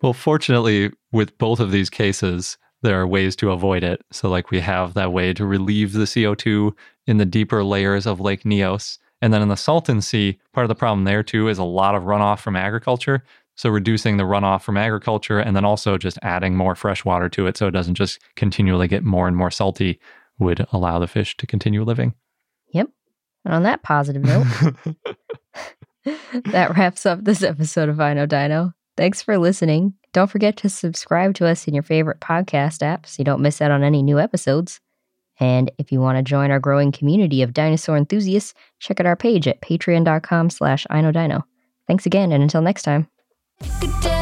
Well, 0.00 0.12
fortunately, 0.12 0.92
with 1.10 1.36
both 1.38 1.58
of 1.58 1.72
these 1.72 1.90
cases, 1.90 2.56
there 2.82 3.00
are 3.00 3.06
ways 3.06 3.34
to 3.36 3.50
avoid 3.50 3.82
it. 3.82 4.00
So, 4.12 4.28
like, 4.28 4.50
we 4.50 4.60
have 4.60 4.94
that 4.94 5.12
way 5.12 5.32
to 5.32 5.44
relieve 5.44 5.92
the 5.92 6.04
CO2 6.04 6.72
in 7.06 7.16
the 7.16 7.26
deeper 7.26 7.64
layers 7.64 8.06
of 8.06 8.20
Lake 8.20 8.44
Nyos. 8.44 8.98
And 9.20 9.32
then 9.32 9.42
in 9.42 9.48
the 9.48 9.56
Salton 9.56 10.00
Sea, 10.00 10.38
part 10.52 10.64
of 10.64 10.68
the 10.68 10.76
problem 10.76 11.02
there 11.02 11.24
too 11.24 11.48
is 11.48 11.58
a 11.58 11.64
lot 11.64 11.96
of 11.96 12.04
runoff 12.04 12.38
from 12.38 12.54
agriculture. 12.54 13.24
So, 13.58 13.70
reducing 13.70 14.18
the 14.18 14.22
runoff 14.22 14.62
from 14.62 14.76
agriculture 14.76 15.40
and 15.40 15.56
then 15.56 15.64
also 15.64 15.98
just 15.98 16.16
adding 16.22 16.54
more 16.54 16.76
fresh 16.76 17.04
water 17.04 17.28
to 17.30 17.48
it 17.48 17.56
so 17.56 17.66
it 17.66 17.72
doesn't 17.72 17.96
just 17.96 18.20
continually 18.36 18.86
get 18.86 19.02
more 19.02 19.26
and 19.26 19.36
more 19.36 19.50
salty 19.50 19.98
would 20.38 20.64
allow 20.72 21.00
the 21.00 21.08
fish 21.08 21.36
to 21.38 21.46
continue 21.46 21.82
living. 21.82 22.14
yep. 22.72 22.86
And 23.44 23.54
on 23.54 23.64
that 23.64 23.82
positive 23.82 24.22
note, 24.22 24.46
that 26.44 26.76
wraps 26.76 27.04
up 27.04 27.24
this 27.24 27.42
episode 27.42 27.88
of 27.88 28.00
I 28.00 28.14
Know 28.14 28.26
Dino. 28.26 28.74
Thanks 28.96 29.22
for 29.22 29.36
listening. 29.38 29.94
Don't 30.12 30.30
forget 30.30 30.56
to 30.58 30.68
subscribe 30.68 31.34
to 31.34 31.46
us 31.46 31.66
in 31.66 31.74
your 31.74 31.82
favorite 31.82 32.20
podcast 32.20 32.80
app 32.84 33.06
so 33.06 33.16
you 33.18 33.24
don't 33.24 33.42
miss 33.42 33.60
out 33.60 33.72
on 33.72 33.82
any 33.82 34.04
new 34.04 34.20
episodes. 34.20 34.78
And 35.40 35.72
if 35.78 35.90
you 35.90 36.00
want 36.00 36.16
to 36.16 36.22
join 36.22 36.52
our 36.52 36.60
growing 36.60 36.92
community 36.92 37.42
of 37.42 37.54
dinosaur 37.54 37.96
enthusiasts, 37.96 38.54
check 38.78 39.00
out 39.00 39.06
our 39.06 39.16
page 39.16 39.48
at 39.48 39.60
patreon.com 39.62 40.50
slash 40.50 40.86
I 40.90 41.00
Know 41.00 41.10
Dino. 41.10 41.44
Thanks 41.88 42.06
again, 42.06 42.30
and 42.30 42.40
until 42.40 42.62
next 42.62 42.82
time. 42.82 43.08
Good 43.60 44.00
day. 44.02 44.17